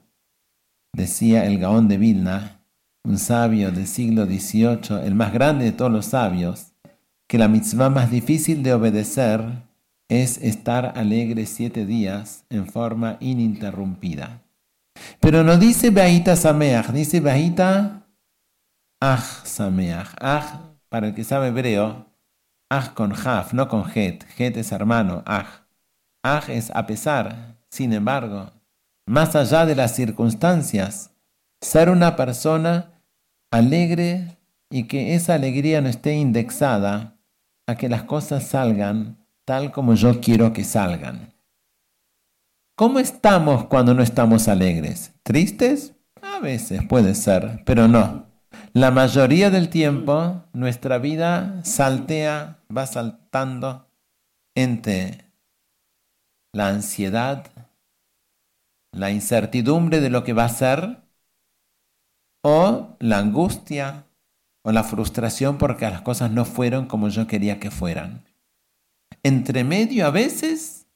Decía 0.91 1.45
el 1.45 1.59
Gaón 1.59 1.87
de 1.87 1.97
Vilna, 1.97 2.65
un 3.03 3.19
sabio 3.19 3.71
del 3.71 3.85
siglo 3.85 4.25
XVIII, 4.25 5.05
el 5.05 5.13
más 5.13 5.31
grande 5.33 5.65
de 5.65 5.71
todos 5.71 5.91
los 5.91 6.07
sabios, 6.07 6.73
que 7.27 7.37
la 7.37 7.47
mitzvah 7.47 7.91
más 7.91 8.09
difícil 8.09 8.63
de 8.63 8.73
obedecer 8.73 9.45
es 10.09 10.39
estar 10.39 10.97
alegre 10.97 11.45
siete 11.45 11.85
días 11.85 12.45
en 12.49 12.65
forma 12.65 13.17
ininterrumpida. 13.19 14.41
Pero 15.19 15.43
no 15.43 15.57
dice 15.57 15.91
Behaita 15.91 16.35
Sameach, 16.35 16.87
dice 16.87 17.19
Behaita 17.19 18.07
Ach 18.99 19.45
Sameach. 19.45 20.15
Ach, 20.19 20.59
para 20.89 21.09
el 21.09 21.13
que 21.13 21.23
sabe 21.23 21.49
hebreo, 21.49 22.08
Aj 22.69 22.93
con 22.93 23.13
Jaf, 23.13 23.53
no 23.53 23.67
con 23.67 23.83
Het. 23.93 24.25
Het 24.37 24.57
es 24.57 24.71
hermano, 24.71 25.23
Aj. 25.25 25.47
Aj 26.23 26.49
es 26.49 26.71
a 26.73 26.85
pesar, 26.85 27.55
sin 27.69 27.93
embargo, 27.93 28.51
más 29.07 29.35
allá 29.35 29.65
de 29.65 29.75
las 29.75 29.95
circunstancias, 29.95 31.11
Ser 31.61 31.89
una 31.89 32.15
persona 32.15 33.03
alegre 33.51 34.37
y 34.69 34.83
que 34.83 35.15
esa 35.15 35.33
alegría 35.33 35.81
no 35.81 35.89
esté 35.89 36.13
indexada 36.13 37.17
a 37.67 37.75
que 37.75 37.89
las 37.89 38.03
cosas 38.03 38.47
salgan 38.47 39.17
tal 39.43 39.71
como 39.71 39.95
yo 39.95 40.21
quiero 40.21 40.53
que 40.53 40.63
salgan. 40.63 41.33
¿Cómo 42.77 42.99
estamos 42.99 43.65
cuando 43.65 43.93
no 43.93 44.03
estamos 44.03 44.47
alegres? 44.47 45.11
¿Tristes? 45.23 45.95
A 46.21 46.39
veces 46.39 46.81
puede 46.87 47.13
ser, 47.13 47.61
pero 47.65 47.89
no. 47.89 48.28
La 48.73 48.91
mayoría 48.91 49.49
del 49.49 49.69
tiempo 49.69 50.43
nuestra 50.53 50.99
vida 50.99 51.63
saltea, 51.63 52.59
va 52.75 52.85
saltando 52.85 53.87
entre 54.55 55.25
la 56.53 56.67
ansiedad, 56.67 57.47
la 58.91 59.09
incertidumbre 59.11 60.01
de 60.01 60.09
lo 60.11 60.23
que 60.23 60.33
va 60.33 60.45
a 60.45 60.49
ser 60.49 60.97
o 62.43 62.95
la 62.99 63.17
angustia 63.17 64.05
o 64.63 64.71
la 64.71 64.83
frustración 64.83 65.57
porque 65.57 65.89
las 65.89 66.01
cosas 66.01 66.29
no 66.31 66.45
fueron 66.45 66.85
como 66.85 67.09
yo 67.09 67.25
quería 67.25 67.59
que 67.59 67.71
fueran. 67.71 68.23
Entre 69.23 69.63
medio 69.63 70.05
a 70.05 70.11
veces 70.11 70.87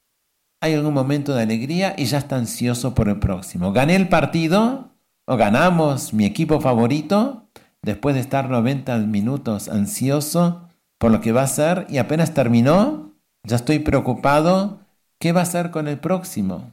hay 0.62 0.75
algún 0.75 0.94
momento 0.94 1.34
de 1.34 1.42
alegría 1.42 1.96
y 1.98 2.06
ya 2.06 2.20
está 2.20 2.36
ansioso 2.36 2.94
por 2.94 3.10
el 3.10 3.20
próximo. 3.20 3.74
Gané 3.74 3.96
el 3.96 4.10
partido 4.10 4.92
o 5.25 5.38
ganamos 5.38 6.13
mi 6.13 6.25
equipo 6.25 6.62
favorito 6.62 7.44
después 7.84 8.16
de 8.16 8.22
estar 8.22 8.50
90 8.50 8.98
minutos 9.00 9.70
ansioso 9.70 10.68
por 10.98 11.12
lo 11.12 11.22
que 11.22 11.34
va 11.34 11.44
a 11.44 11.48
ser 11.48 11.86
y 11.90 11.98
apenas 11.98 12.34
terminó, 12.34 13.12
ya 13.44 13.58
estoy 13.58 13.80
preocupado, 13.80 14.80
¿qué 15.20 15.34
va 15.34 15.42
a 15.42 15.44
hacer 15.44 15.70
con 15.70 15.88
el 15.88 16.00
próximo? 16.00 16.72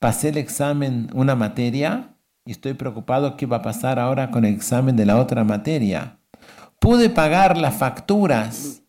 Pasé 0.00 0.30
el 0.30 0.38
examen, 0.38 1.10
una 1.12 1.34
materia, 1.34 2.14
y 2.44 2.52
estoy 2.52 2.74
preocupado 2.74 3.36
qué 3.36 3.46
va 3.46 3.58
a 3.58 3.62
pasar 3.62 3.98
ahora 3.98 4.30
con 4.30 4.44
el 4.44 4.54
examen 4.54 4.96
de 4.96 5.06
la 5.06 5.18
otra 5.18 5.44
materia. 5.44 6.18
Pude 6.78 7.10
pagar 7.10 7.56
las 7.58 7.74
facturas. 7.76 8.82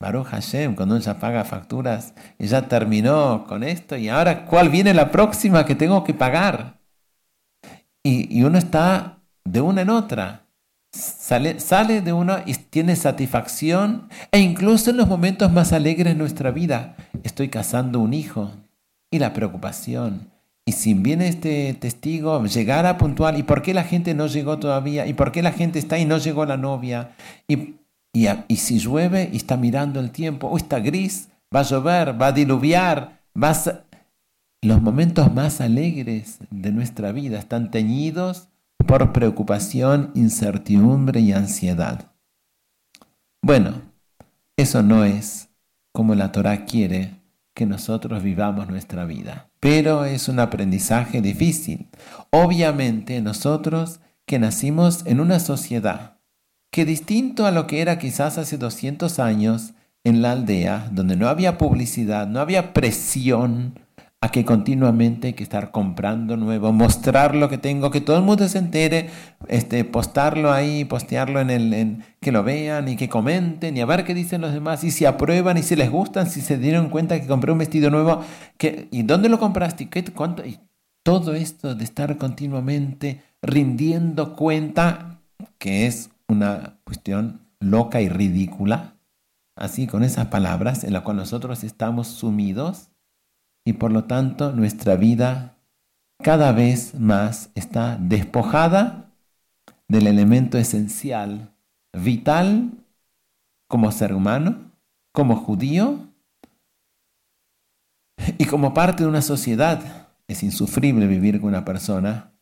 Baruch 0.00 0.26
Hashem, 0.26 0.74
cuando 0.74 0.94
uno 0.94 1.04
ya 1.04 1.18
paga 1.18 1.44
facturas 1.44 2.14
y 2.38 2.46
ya 2.46 2.68
terminó 2.68 3.46
con 3.46 3.62
esto, 3.62 3.96
y 3.96 4.08
ahora, 4.08 4.46
¿cuál 4.46 4.68
viene 4.68 4.94
la 4.94 5.10
próxima 5.10 5.66
que 5.66 5.74
tengo 5.74 6.04
que 6.04 6.14
pagar? 6.14 6.78
Y, 8.02 8.38
y 8.38 8.44
uno 8.44 8.58
está 8.58 9.18
de 9.44 9.60
una 9.60 9.82
en 9.82 9.90
otra. 9.90 10.47
Sale, 10.92 11.60
sale 11.60 12.00
de 12.00 12.12
uno 12.12 12.38
y 12.46 12.54
tiene 12.54 12.96
satisfacción, 12.96 14.08
e 14.32 14.40
incluso 14.40 14.90
en 14.90 14.96
los 14.96 15.08
momentos 15.08 15.52
más 15.52 15.72
alegres 15.72 16.14
de 16.14 16.18
nuestra 16.18 16.50
vida, 16.50 16.96
estoy 17.22 17.48
casando 17.48 18.00
un 18.00 18.14
hijo, 18.14 18.52
y 19.10 19.18
la 19.18 19.32
preocupación, 19.32 20.30
y 20.68 20.72
si 20.72 20.92
viene 20.92 21.28
este 21.28 21.72
testigo, 21.72 22.44
llegara 22.44 22.98
puntual. 22.98 23.38
¿Y 23.38 23.42
por 23.42 23.62
qué 23.62 23.72
la 23.72 23.84
gente 23.84 24.12
no 24.12 24.26
llegó 24.26 24.58
todavía? 24.58 25.06
¿Y 25.06 25.14
por 25.14 25.32
qué 25.32 25.42
la 25.42 25.52
gente 25.52 25.78
está 25.78 25.98
y 25.98 26.04
no 26.04 26.18
llegó 26.18 26.44
la 26.44 26.58
novia? 26.58 27.12
Y, 27.48 27.76
y, 28.12 28.56
si 28.56 28.78
llueve 28.78 29.30
y 29.32 29.38
está 29.38 29.56
mirando 29.56 29.98
el 29.98 30.10
tiempo, 30.10 30.46
o 30.46 30.58
está 30.58 30.78
gris, 30.78 31.30
va 31.56 31.60
a 31.60 31.62
llover, 31.62 32.20
va 32.20 32.26
a 32.26 32.32
diluviar, 32.32 33.22
va 33.34 33.54
Los 34.60 34.82
momentos 34.82 35.32
más 35.32 35.62
alegres 35.62 36.36
de 36.50 36.70
nuestra 36.70 37.12
vida 37.12 37.38
están 37.38 37.70
teñidos 37.70 38.48
por 38.86 39.12
preocupación, 39.12 40.10
incertidumbre 40.14 41.20
y 41.20 41.32
ansiedad. 41.32 42.12
Bueno, 43.42 43.82
eso 44.56 44.82
no 44.82 45.04
es 45.04 45.48
como 45.92 46.14
la 46.14 46.32
Torah 46.32 46.64
quiere 46.64 47.18
que 47.54 47.66
nosotros 47.66 48.22
vivamos 48.22 48.68
nuestra 48.68 49.04
vida. 49.04 49.50
Pero 49.60 50.04
es 50.04 50.28
un 50.28 50.38
aprendizaje 50.38 51.20
difícil. 51.20 51.88
Obviamente 52.30 53.20
nosotros 53.20 54.00
que 54.26 54.38
nacimos 54.38 55.04
en 55.06 55.20
una 55.20 55.40
sociedad 55.40 56.18
que 56.70 56.84
distinto 56.84 57.46
a 57.46 57.50
lo 57.50 57.66
que 57.66 57.80
era 57.80 57.98
quizás 57.98 58.38
hace 58.38 58.58
200 58.58 59.18
años 59.18 59.74
en 60.04 60.22
la 60.22 60.32
aldea, 60.32 60.88
donde 60.92 61.16
no 61.16 61.28
había 61.28 61.58
publicidad, 61.58 62.28
no 62.28 62.40
había 62.40 62.72
presión, 62.72 63.80
a 64.20 64.30
que 64.30 64.44
continuamente 64.44 65.28
hay 65.28 65.32
que 65.34 65.44
estar 65.44 65.70
comprando 65.70 66.36
nuevo, 66.36 66.72
mostrar 66.72 67.36
lo 67.36 67.48
que 67.48 67.56
tengo, 67.56 67.92
que 67.92 68.00
todo 68.00 68.16
el 68.16 68.24
mundo 68.24 68.48
se 68.48 68.58
entere, 68.58 69.10
este, 69.46 69.84
postarlo 69.84 70.52
ahí, 70.52 70.84
postearlo 70.84 71.40
en 71.40 71.50
el, 71.50 71.72
en, 71.72 72.04
que 72.20 72.32
lo 72.32 72.42
vean 72.42 72.88
y 72.88 72.96
que 72.96 73.08
comenten 73.08 73.76
y 73.76 73.80
a 73.80 73.86
ver 73.86 74.04
qué 74.04 74.14
dicen 74.14 74.40
los 74.40 74.52
demás 74.52 74.82
y 74.82 74.90
si 74.90 75.04
aprueban 75.04 75.56
y 75.56 75.62
si 75.62 75.76
les 75.76 75.90
gustan, 75.90 76.28
si 76.28 76.40
se 76.40 76.58
dieron 76.58 76.90
cuenta 76.90 77.20
que 77.20 77.28
compré 77.28 77.52
un 77.52 77.58
vestido 77.58 77.90
nuevo, 77.90 78.22
que, 78.56 78.88
y 78.90 79.04
dónde 79.04 79.28
lo 79.28 79.38
compraste, 79.38 79.88
¿Qué, 79.88 80.02
cuánto, 80.04 80.44
y 80.44 80.58
todo 81.04 81.34
esto 81.34 81.76
de 81.76 81.84
estar 81.84 82.16
continuamente 82.16 83.22
rindiendo 83.40 84.34
cuenta, 84.34 85.20
que 85.58 85.86
es 85.86 86.10
una 86.26 86.80
cuestión 86.82 87.42
loca 87.60 88.00
y 88.00 88.08
ridícula, 88.08 88.96
así 89.56 89.86
con 89.86 90.02
esas 90.02 90.26
palabras 90.26 90.82
en 90.82 90.92
las 90.92 91.02
cuales 91.02 91.20
nosotros 91.20 91.62
estamos 91.62 92.08
sumidos 92.08 92.90
y 93.64 93.74
por 93.74 93.92
lo 93.92 94.04
tanto 94.04 94.52
nuestra 94.52 94.96
vida 94.96 95.58
cada 96.22 96.52
vez 96.52 96.94
más 96.94 97.50
está 97.54 97.96
despojada 98.00 99.12
del 99.88 100.06
elemento 100.06 100.58
esencial, 100.58 101.54
vital, 101.92 102.70
como 103.68 103.92
ser 103.92 104.14
humano, 104.14 104.72
como 105.12 105.36
judío 105.36 106.08
y 108.38 108.44
como 108.46 108.74
parte 108.74 109.02
de 109.02 109.08
una 109.08 109.22
sociedad. 109.22 110.08
Es 110.26 110.42
insufrible 110.42 111.06
vivir 111.06 111.40
con 111.40 111.48
una 111.48 111.64
persona 111.64 112.32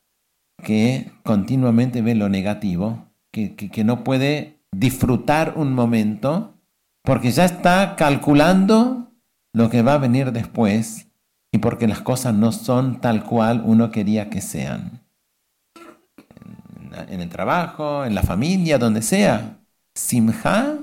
que 0.63 1.13
continuamente 1.23 2.03
ve 2.03 2.15
lo 2.15 2.29
negativo, 2.29 3.07
que, 3.31 3.55
que 3.55 3.85
no 3.85 4.05
puede 4.05 4.61
disfrutar 4.73 5.55
un 5.57 5.73
momento 5.73 6.55
porque 7.03 7.31
ya 7.31 7.45
está 7.45 7.95
calculando 7.97 9.13
lo 9.53 9.71
que 9.71 9.83
va 9.83 9.95
a 9.95 9.99
venir 9.99 10.33
después 10.33 11.06
y 11.57 11.59
porque 11.59 11.89
las 11.89 12.03
cosas 12.03 12.35
no 12.35 12.53
son 12.53 13.01
tal 13.01 13.25
cual 13.25 13.63
uno 13.65 13.91
quería 13.91 14.29
que 14.29 14.43
sean. 14.43 15.01
En 17.09 17.23
el 17.23 17.31
trabajo, 17.31 18.05
en 18.05 18.15
la 18.15 18.23
familia, 18.23 18.77
donde 18.77 19.01
sea. 19.01 19.57
Simha 19.95 20.77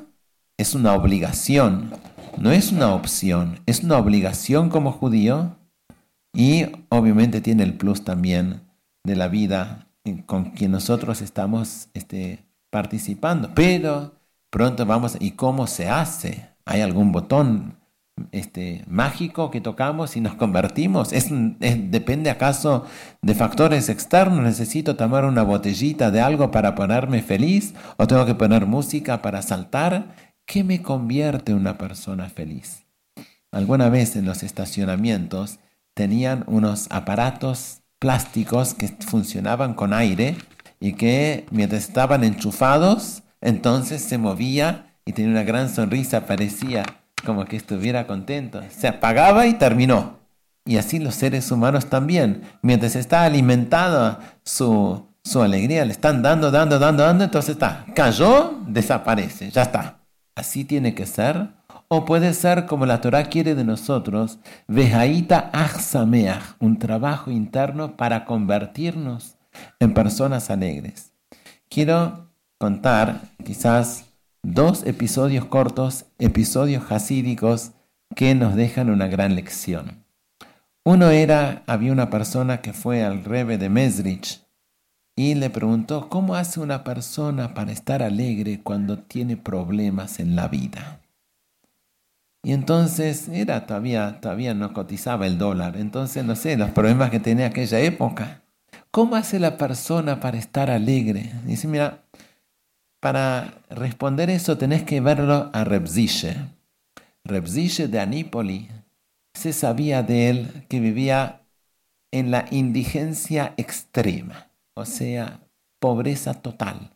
es 0.58 0.74
una 0.74 0.94
obligación, 0.94 1.92
no 2.40 2.52
es 2.52 2.72
una 2.72 2.96
opción, 2.96 3.60
es 3.68 3.84
una 3.84 4.00
obligación 4.00 4.70
como 4.70 4.92
judío 4.92 5.56
y 6.36 6.66
obviamente 6.90 7.40
tiene 7.40 7.62
el 7.62 7.76
plus 7.76 8.04
también 8.04 8.62
de 9.04 9.16
la 9.16 9.28
vida 9.28 9.86
con 10.26 10.46
quien 10.46 10.72
nosotros 10.72 11.22
estamos 11.22 11.90
este, 11.94 12.48
participando. 12.72 13.52
Pero 13.54 14.16
pronto 14.50 14.88
vamos, 14.88 15.18
¿y 15.20 15.34
cómo 15.34 15.68
se 15.68 15.88
hace? 15.88 16.50
¿Hay 16.66 16.82
algún 16.82 17.12
botón? 17.12 17.78
Este, 18.32 18.84
mágico 18.88 19.52
que 19.52 19.62
tocamos 19.62 20.16
y 20.16 20.22
nos 20.22 20.36
convertimos? 20.36 21.14
¿Es, 21.14 21.28
¿Depende 21.30 22.30
acaso 22.30 22.86
de 23.22 23.36
factores 23.36 23.90
externos? 23.90 24.42
¿Necesito 24.42 24.96
tomar 24.96 25.26
una 25.26 25.44
botellita 25.44 26.12
de 26.12 26.22
algo 26.22 26.52
para 26.52 26.76
ponerme 26.76 27.22
feliz? 27.22 27.74
¿O 27.98 28.08
tengo 28.08 28.26
que 28.26 28.36
poner 28.36 28.66
música 28.66 29.22
para 29.22 29.42
saltar? 29.42 30.16
¿Qué 30.46 30.64
me 30.64 30.82
convierte 30.82 31.52
en 31.52 31.60
una 31.60 31.78
persona 31.78 32.30
feliz? 32.30 32.86
Alguna 33.52 33.90
vez 33.90 34.16
en 34.16 34.26
los 34.26 34.44
estacionamientos 34.44 35.60
tenían 35.94 36.44
unos 36.48 36.88
aparatos 36.90 37.82
plásticos 38.00 38.74
que 38.74 38.88
funcionaban 38.88 39.76
con 39.76 39.94
aire 39.94 40.36
y 40.80 40.94
que 40.94 41.46
mientras 41.52 41.84
estaban 41.84 42.24
enchufados, 42.24 43.24
entonces 43.42 44.02
se 44.02 44.18
movía 44.18 44.98
y 45.06 45.14
tenía 45.14 45.32
una 45.32 45.44
gran 45.44 45.70
sonrisa, 45.70 46.26
parecía 46.26 46.84
como 47.26 47.46
que 47.46 47.56
estuviera 47.56 48.08
contento. 48.08 48.62
Se 48.70 48.88
apagaba 48.88 49.48
y 49.48 49.54
terminó. 49.54 50.20
Y 50.66 50.78
así 50.78 51.00
los 51.00 51.16
seres 51.16 51.52
humanos 51.52 51.88
también. 51.88 52.44
Mientras 52.62 52.96
está 52.96 53.24
alimentada 53.24 54.38
su, 54.44 55.08
su 55.24 55.42
alegría, 55.42 55.86
le 55.86 55.92
están 55.92 56.22
dando, 56.22 56.52
dando, 56.52 56.80
dando, 56.80 57.04
dando, 57.04 57.24
entonces 57.24 57.52
está. 57.56 57.86
Cayó, 57.96 58.60
desaparece, 58.68 59.50
ya 59.52 59.64
está. 59.64 60.00
Así 60.36 60.64
tiene 60.64 60.96
que 60.96 61.06
ser. 61.06 61.50
O 61.88 62.06
puede 62.06 62.34
ser 62.34 62.66
como 62.66 62.86
la 62.86 63.02
Torah 63.02 63.26
quiere 63.26 63.56
de 63.56 63.64
nosotros, 63.64 64.40
vejaita 64.68 65.52
achsameach, 65.54 66.56
un 66.60 66.80
trabajo 66.80 67.30
interno 67.30 67.98
para 67.98 68.26
convertirnos 68.26 69.36
en 69.80 69.94
personas 69.94 70.50
alegres. 70.50 71.14
Quiero 71.70 72.30
contar 72.58 73.22
quizás 73.44 74.06
dos 74.44 74.86
episodios 74.86 75.46
cortos, 75.46 76.06
episodios 76.20 76.92
hasídicos 76.92 77.72
que 78.16 78.36
nos 78.36 78.56
dejan 78.56 78.90
una 78.90 79.08
gran 79.08 79.36
lección. 79.36 80.06
Uno 80.86 81.10
era, 81.10 81.64
había 81.66 81.94
una 81.94 82.10
persona 82.10 82.62
que 82.62 82.74
fue 82.74 83.04
al 83.04 83.24
Rebe 83.24 83.58
de 83.58 83.70
Mesrich 83.70 84.46
y 85.16 85.36
le 85.36 85.50
preguntó, 85.50 86.10
¿cómo 86.10 86.36
hace 86.36 86.60
una 86.60 86.84
persona 86.84 87.54
para 87.54 87.72
estar 87.72 88.04
alegre 88.04 88.62
cuando 88.62 89.00
tiene 89.00 89.38
problemas 89.38 90.20
en 90.20 90.36
la 90.36 90.50
vida? 90.50 91.00
Y 92.44 92.52
entonces 92.52 93.30
era 93.30 93.66
todavía, 93.66 94.20
todavía 94.20 94.54
no 94.54 94.74
cotizaba 94.74 95.26
el 95.26 95.38
dólar, 95.38 95.78
entonces 95.78 96.26
no 96.26 96.36
sé, 96.36 96.58
los 96.58 96.72
problemas 96.72 97.10
que 97.10 97.22
tenía 97.22 97.48
aquella 97.48 97.80
época. 97.80 98.44
¿cómo 98.94 99.16
hace 99.16 99.40
la 99.40 99.58
persona 99.58 100.20
para 100.20 100.38
estar 100.38 100.70
alegre? 100.70 101.32
Dice, 101.46 101.68
mira, 101.68 102.03
para 103.04 103.56
responder 103.70 104.30
eso 104.30 104.58
tenés 104.58 104.84
que 104.84 105.02
verlo 105.02 105.50
a 105.52 105.66
Rebzishe. 105.66 106.38
Rebzishe 107.26 107.90
de 107.90 108.00
Anípoli 108.00 108.70
se 109.34 109.52
sabía 109.52 110.04
de 110.04 110.30
él 110.30 110.66
que 110.70 110.80
vivía 110.80 111.42
en 112.12 112.32
la 112.32 112.46
indigencia 112.50 113.56
extrema, 113.58 114.48
o 114.74 114.86
sea, 114.86 115.42
pobreza 115.80 116.34
total. 116.36 116.92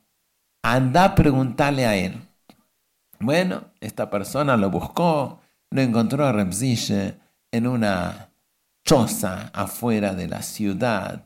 Anda 0.63 1.03
a 1.03 1.15
preguntarle 1.15 1.85
a 1.85 1.97
él. 1.97 2.21
Bueno, 3.19 3.65
esta 3.81 4.09
persona 4.09 4.55
lo 4.55 4.71
buscó, 4.71 5.41
lo 5.71 5.81
encontró 5.81 6.25
a 6.25 6.31
Rebzishe 6.31 7.17
en 7.51 7.67
una 7.67 8.29
choza 8.85 9.51
afuera 9.53 10.15
de 10.15 10.29
la 10.29 10.41
ciudad, 10.41 11.25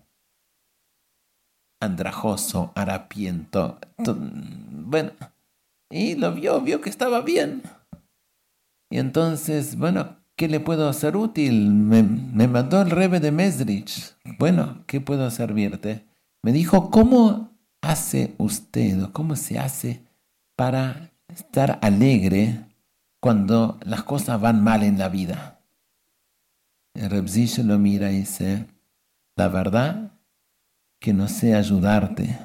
andrajoso, 1.81 2.71
harapiento. 2.75 3.79
Bueno, 3.97 5.11
y 5.89 6.15
lo 6.15 6.33
vio, 6.33 6.61
vio 6.61 6.79
que 6.79 6.89
estaba 6.89 7.21
bien. 7.21 7.63
Y 8.89 8.99
entonces, 8.99 9.77
bueno, 9.77 10.17
¿qué 10.37 10.47
le 10.47 10.59
puedo 10.59 10.87
hacer 10.87 11.17
útil? 11.17 11.69
Me, 11.69 12.47
mandó 12.47 12.81
el 12.81 12.89
rebe 12.89 13.19
de 13.19 13.31
Mesrich. 13.31 14.15
Bueno, 14.39 14.83
¿qué 14.87 15.01
puedo 15.01 15.29
servirte? 15.31 16.05
Me 16.43 16.53
dijo, 16.53 16.89
¿cómo 16.89 17.51
hace 17.81 18.33
usted 18.37 19.03
o 19.03 19.11
cómo 19.11 19.35
se 19.35 19.59
hace 19.59 20.05
para 20.55 21.11
estar 21.27 21.79
alegre 21.81 22.65
cuando 23.19 23.79
las 23.83 24.03
cosas 24.03 24.39
van 24.39 24.63
mal 24.63 24.83
en 24.83 24.97
la 24.97 25.09
vida? 25.09 25.59
El 26.93 27.09
Rebzich 27.09 27.59
lo 27.59 27.79
mira 27.79 28.11
y 28.11 28.19
dice, 28.19 28.67
la 29.37 29.47
verdad 29.47 30.11
que 31.01 31.13
no 31.13 31.27
sé 31.27 31.55
ayudarte. 31.55 32.37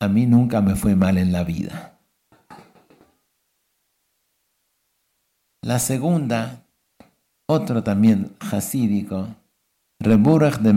A 0.00 0.08
mí 0.08 0.26
nunca 0.26 0.60
me 0.60 0.74
fue 0.74 0.96
mal 0.96 1.16
en 1.16 1.32
la 1.32 1.44
vida. 1.44 1.98
La 5.62 5.78
segunda, 5.78 6.64
otro 7.48 7.82
también 7.82 8.32
hasídico, 8.40 9.28
Reburach 10.00 10.58
de, 10.58 10.72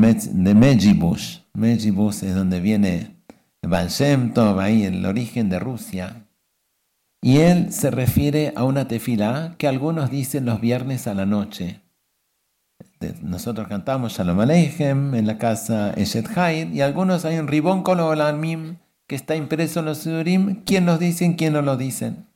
Mejibush. 0.56 1.40
Mejibush 1.54 2.24
es 2.24 2.36
donde 2.36 2.60
viene 2.62 3.18
Baal 3.62 3.90
Shem 3.90 4.32
ahí 4.60 4.84
el 4.84 5.06
origen 5.06 5.50
de 5.50 5.60
Rusia. 5.60 6.28
Y 7.22 7.40
él 7.40 7.74
se 7.74 7.92
refiere 7.92 8.54
a 8.56 8.64
una 8.64 8.88
tefila 8.88 9.56
que 9.58 9.68
algunos 9.68 10.12
dicen 10.12 10.46
los 10.46 10.62
viernes 10.62 11.08
a 11.08 11.16
la 11.16 11.26
noche 11.26 11.82
nosotros 13.22 13.68
cantamos 13.68 14.14
Shalom 14.14 14.40
Aleichem 14.42 15.16
en 15.16 15.26
la 15.26 15.38
casa 15.38 15.92
Eshet 15.92 16.38
Haid 16.38 16.74
y 16.74 16.82
algunos 16.82 17.24
hay 17.26 17.38
un 17.38 17.48
ribón 17.48 17.82
Kololamim 17.84 18.78
que 19.08 19.16
está 19.16 19.36
impreso 19.36 19.80
en 19.80 19.86
los 19.86 20.00
Surim. 20.00 20.64
¿Quién 20.66 20.86
nos 20.86 21.00
dicen, 21.00 21.34
quién 21.34 21.54
no 21.54 21.62
lo 21.62 21.78
dicen? 21.78 22.28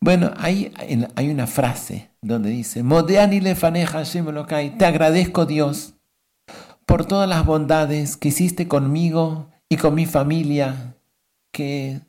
Bueno, 0.00 0.32
hay, 0.36 0.72
hay 1.14 1.30
una 1.30 1.46
frase 1.46 2.10
donde 2.20 2.50
dice, 2.50 2.82
Modeani 2.82 3.40
lefaneja 3.40 4.02
te 4.76 4.84
agradezco 4.84 5.46
Dios 5.46 5.94
por 6.84 7.06
todas 7.06 7.28
las 7.28 7.46
bondades 7.46 8.16
que 8.16 8.28
hiciste 8.28 8.68
conmigo 8.68 9.50
y 9.68 9.76
con 9.76 9.94
mi 9.94 10.04
familia, 10.04 10.96
que, 11.52 12.00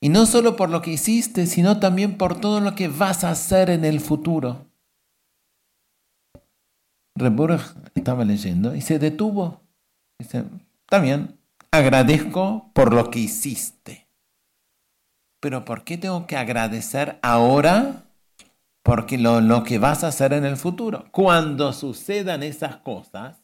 y 0.00 0.10
no 0.10 0.26
solo 0.26 0.56
por 0.56 0.68
lo 0.68 0.82
que 0.82 0.92
hiciste, 0.92 1.46
sino 1.46 1.80
también 1.80 2.18
por 2.18 2.38
todo 2.38 2.60
lo 2.60 2.74
que 2.74 2.88
vas 2.88 3.24
a 3.24 3.30
hacer 3.30 3.70
en 3.70 3.86
el 3.86 4.00
futuro. 4.00 4.69
Reburg 7.20 7.60
estaba 7.94 8.24
leyendo 8.24 8.74
y 8.74 8.80
se 8.80 8.98
detuvo. 8.98 9.60
Dice, 10.18 10.44
está 10.82 10.98
bien, 10.98 11.38
agradezco 11.70 12.70
por 12.74 12.92
lo 12.92 13.10
que 13.10 13.20
hiciste. 13.20 14.08
Pero 15.40 15.64
¿por 15.64 15.84
qué 15.84 15.96
tengo 15.96 16.26
que 16.26 16.36
agradecer 16.36 17.18
ahora? 17.22 18.04
Porque 18.82 19.18
lo, 19.18 19.40
lo 19.40 19.62
que 19.62 19.78
vas 19.78 20.04
a 20.04 20.08
hacer 20.08 20.32
en 20.32 20.44
el 20.44 20.56
futuro. 20.56 21.06
Cuando 21.12 21.72
sucedan 21.72 22.42
esas 22.42 22.76
cosas, 22.76 23.36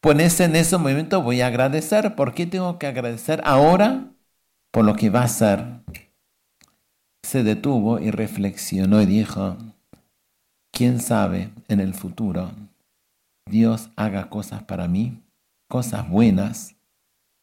pues 0.00 0.40
en 0.40 0.56
ese 0.56 0.76
momento 0.78 1.22
voy 1.22 1.40
a 1.40 1.48
agradecer. 1.48 2.14
¿Por 2.16 2.34
qué 2.34 2.46
tengo 2.46 2.78
que 2.78 2.86
agradecer 2.86 3.40
ahora 3.44 4.10
por 4.72 4.84
lo 4.84 4.94
que 4.94 5.10
va 5.10 5.22
a 5.22 5.28
ser? 5.28 5.64
Se 7.22 7.44
detuvo 7.44 8.00
y 8.00 8.10
reflexionó 8.10 9.00
y 9.00 9.06
dijo, 9.06 9.56
¿quién 10.72 11.00
sabe 11.00 11.50
en 11.68 11.80
el 11.80 11.94
futuro 11.94 12.50
Dios 13.46 13.90
haga 13.96 14.28
cosas 14.30 14.62
para 14.62 14.88
mí, 14.88 15.22
cosas 15.68 16.08
buenas, 16.08 16.76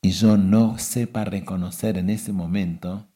y 0.02 0.12
yo 0.12 0.38
no 0.38 0.78
sepa 0.78 1.26
reconocer 1.26 1.98
en 1.98 2.10
ese 2.10 2.32
momento 2.32 3.08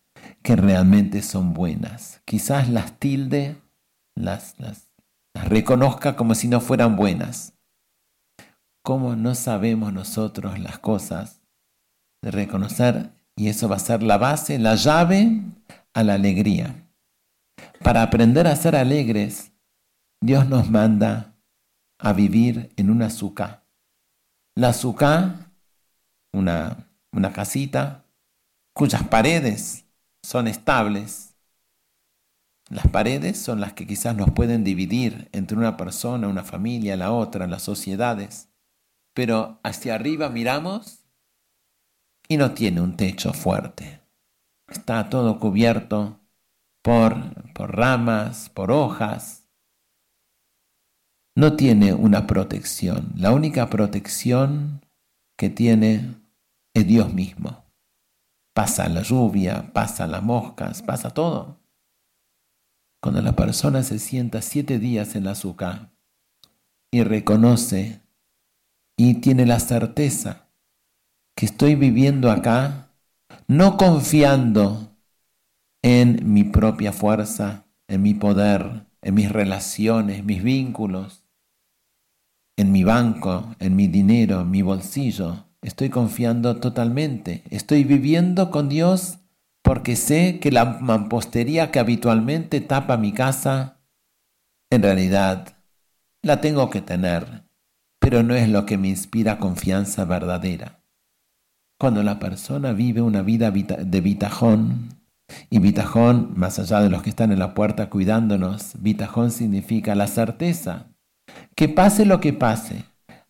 que 0.41 0.55
realmente 0.55 1.21
son 1.21 1.53
buenas. 1.53 2.21
Quizás 2.25 2.69
las 2.69 2.99
tilde, 2.99 3.61
las, 4.15 4.55
las, 4.59 4.89
reconozca 5.33 6.15
como 6.15 6.35
si 6.35 6.47
no 6.47 6.59
fueran 6.59 6.95
buenas. 6.95 7.53
¿Cómo 8.83 9.15
no 9.15 9.33
sabemos 9.33 9.93
nosotros 9.93 10.59
las 10.59 10.79
cosas 10.79 11.41
de 12.21 12.31
reconocer? 12.31 13.11
Y 13.35 13.47
eso 13.47 13.69
va 13.69 13.77
a 13.77 13.79
ser 13.79 14.03
la 14.03 14.17
base, 14.17 14.59
la 14.59 14.75
llave 14.75 15.41
a 15.93 16.03
la 16.03 16.15
alegría. 16.15 16.89
Para 17.81 18.03
aprender 18.03 18.45
a 18.45 18.55
ser 18.55 18.75
alegres, 18.75 19.53
Dios 20.21 20.47
nos 20.47 20.69
manda 20.69 21.32
a 22.03 22.11
vivir 22.11 22.73
en 22.75 22.89
una 22.89 23.05
azúcar. 23.05 23.63
La 24.55 24.69
azúcar, 24.69 25.51
una, 26.33 26.89
una 27.13 27.31
casita 27.31 28.03
cuyas 28.73 29.07
paredes 29.07 29.85
son 30.21 30.49
estables. 30.49 31.35
Las 32.69 32.87
paredes 32.89 33.39
son 33.39 33.61
las 33.61 33.71
que 33.71 33.87
quizás 33.87 34.17
nos 34.17 34.31
pueden 34.31 34.65
dividir 34.65 35.29
entre 35.31 35.57
una 35.57 35.77
persona, 35.77 36.27
una 36.27 36.43
familia, 36.43 36.97
la 36.97 37.13
otra, 37.13 37.47
las 37.47 37.63
sociedades. 37.63 38.49
Pero 39.13 39.61
hacia 39.63 39.95
arriba 39.95 40.27
miramos 40.27 41.05
y 42.27 42.35
no 42.35 42.51
tiene 42.51 42.81
un 42.81 42.97
techo 42.97 43.31
fuerte. 43.31 44.01
Está 44.67 45.09
todo 45.09 45.39
cubierto 45.39 46.19
por, 46.81 47.53
por 47.53 47.77
ramas, 47.77 48.49
por 48.49 48.71
hojas, 48.71 49.42
no 51.35 51.55
tiene 51.55 51.93
una 51.93 52.27
protección. 52.27 53.11
La 53.15 53.31
única 53.31 53.69
protección 53.69 54.81
que 55.37 55.49
tiene 55.49 56.15
es 56.73 56.87
Dios 56.87 57.13
mismo. 57.13 57.63
Pasa 58.53 58.87
la 58.87 59.01
lluvia, 59.01 59.71
pasa 59.73 60.05
las 60.05 60.21
moscas, 60.21 60.81
pasa 60.83 61.09
todo. 61.09 61.59
Cuando 63.01 63.21
la 63.21 63.35
persona 63.35 63.83
se 63.83 63.99
sienta 63.99 64.41
siete 64.41 64.79
días 64.79 65.15
en 65.15 65.25
la 65.25 65.31
azúcar 65.31 65.91
y 66.91 67.03
reconoce 67.03 68.01
y 68.95 69.15
tiene 69.15 69.45
la 69.45 69.59
certeza 69.59 70.49
que 71.35 71.47
estoy 71.47 71.75
viviendo 71.75 72.29
acá, 72.29 72.91
no 73.47 73.75
confiando 73.77 74.95
en 75.81 76.31
mi 76.31 76.43
propia 76.43 76.93
fuerza, 76.93 77.65
en 77.87 78.03
mi 78.03 78.13
poder, 78.13 78.85
en 79.01 79.15
mis 79.15 79.31
relaciones, 79.31 80.23
mis 80.23 80.43
vínculos, 80.43 81.22
en 82.55 82.71
mi 82.71 82.83
banco, 82.83 83.55
en 83.59 83.75
mi 83.75 83.87
dinero, 83.87 84.41
en 84.41 84.51
mi 84.51 84.61
bolsillo. 84.61 85.45
Estoy 85.61 85.89
confiando 85.89 86.57
totalmente. 86.57 87.43
Estoy 87.49 87.83
viviendo 87.83 88.51
con 88.51 88.69
Dios 88.69 89.19
porque 89.61 89.95
sé 89.95 90.39
que 90.39 90.51
la 90.51 90.65
mampostería 90.65 91.71
que 91.71 91.79
habitualmente 91.79 92.61
tapa 92.61 92.97
mi 92.97 93.13
casa, 93.13 93.79
en 94.69 94.83
realidad 94.83 95.57
la 96.21 96.41
tengo 96.41 96.69
que 96.69 96.81
tener, 96.81 97.45
pero 97.99 98.23
no 98.23 98.35
es 98.35 98.49
lo 98.49 98.65
que 98.65 98.77
me 98.77 98.89
inspira 98.89 99.39
confianza 99.39 100.03
verdadera. 100.05 100.83
Cuando 101.79 102.03
la 102.03 102.19
persona 102.19 102.73
vive 102.73 103.01
una 103.01 103.21
vida 103.21 103.51
de 103.51 104.01
bitajón, 104.01 104.89
y 105.49 105.59
bitajón, 105.59 106.33
más 106.35 106.59
allá 106.59 106.81
de 106.81 106.89
los 106.89 107.01
que 107.01 107.09
están 107.09 107.31
en 107.31 107.39
la 107.39 107.53
puerta 107.53 107.89
cuidándonos, 107.89 108.73
bitajón 108.81 109.31
significa 109.31 109.95
la 109.95 110.07
certeza 110.07 110.92
que 111.55 111.69
pase 111.69 112.05
lo 112.05 112.19
que 112.19 112.33
pase, 112.33 112.85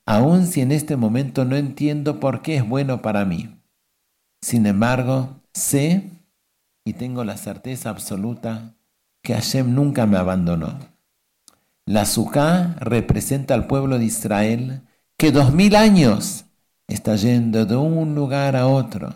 aun 0.06 0.48
si 0.48 0.62
en 0.62 0.72
este 0.72 0.96
momento 0.96 1.46
no 1.46 1.56
entiendo 1.56 2.20
por 2.20 2.42
qué 2.42 2.58
es 2.58 2.68
bueno 2.68 3.02
para 3.02 3.26
mí. 3.26 3.60
Sin 4.42 4.66
embargo, 4.66 5.42
sé 5.54 6.10
y 6.86 6.94
tengo 6.94 7.24
la 7.24 7.38
certeza 7.38 7.90
absoluta 7.90 8.76
que 9.22 9.34
Hashem 9.34 9.74
nunca 9.74 10.06
me 10.06 10.18
abandonó. 10.18 10.80
La 11.86 12.06
Sukkah 12.06 12.76
representa 12.80 13.54
al 13.54 13.68
pueblo 13.68 13.98
de 13.98 14.06
Israel 14.06 14.82
que 15.18 15.32
dos 15.32 15.54
mil 15.54 15.76
años 15.76 16.46
está 16.88 17.16
yendo 17.16 17.66
de 17.66 17.76
un 17.76 18.16
lugar 18.16 18.56
a 18.56 18.68
otro. 18.68 19.16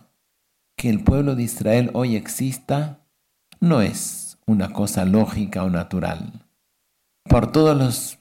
Que 0.77 0.89
el 0.89 1.03
pueblo 1.03 1.35
de 1.35 1.43
Israel 1.43 1.91
hoy 1.93 2.15
exista 2.15 2.99
no 3.59 3.81
es 3.81 4.37
una 4.45 4.71
cosa 4.71 5.05
lógica 5.05 5.63
o 5.63 5.69
natural. 5.69 6.45
Por 7.23 7.51
todos 7.51 7.75
los 7.75 8.16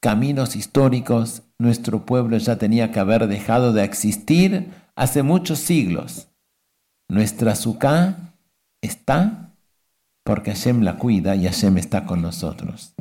caminos 0.00 0.56
históricos 0.56 1.42
nuestro 1.58 2.06
pueblo 2.06 2.38
ya 2.38 2.56
tenía 2.56 2.92
que 2.92 3.00
haber 3.00 3.26
dejado 3.26 3.72
de 3.72 3.84
existir 3.84 4.70
hace 4.94 5.22
muchos 5.22 5.58
siglos. 5.58 6.28
Nuestra 7.08 7.54
Sukkah 7.54 8.34
está 8.80 9.54
porque 10.24 10.52
Hashem 10.52 10.82
la 10.82 10.98
cuida 10.98 11.34
y 11.36 11.46
Hashem 11.46 11.78
está 11.78 12.04
con 12.04 12.22
nosotros. 12.22 12.94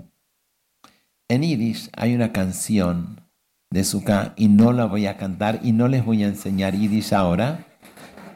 En 1.30 1.42
Yiddish 1.42 1.90
hay 1.96 2.16
una 2.16 2.32
canción 2.32 3.22
de 3.70 3.84
Sukkah 3.84 4.34
y 4.38 4.48
no 4.48 4.72
la 4.72 4.86
voy 4.86 5.08
a 5.08 5.18
cantar 5.18 5.60
y 5.62 5.74
no 5.74 5.88
les 5.88 6.06
voy 6.06 6.24
a 6.24 6.28
enseñar 6.28 6.74
Yiddish 6.74 7.14
ahora, 7.14 7.66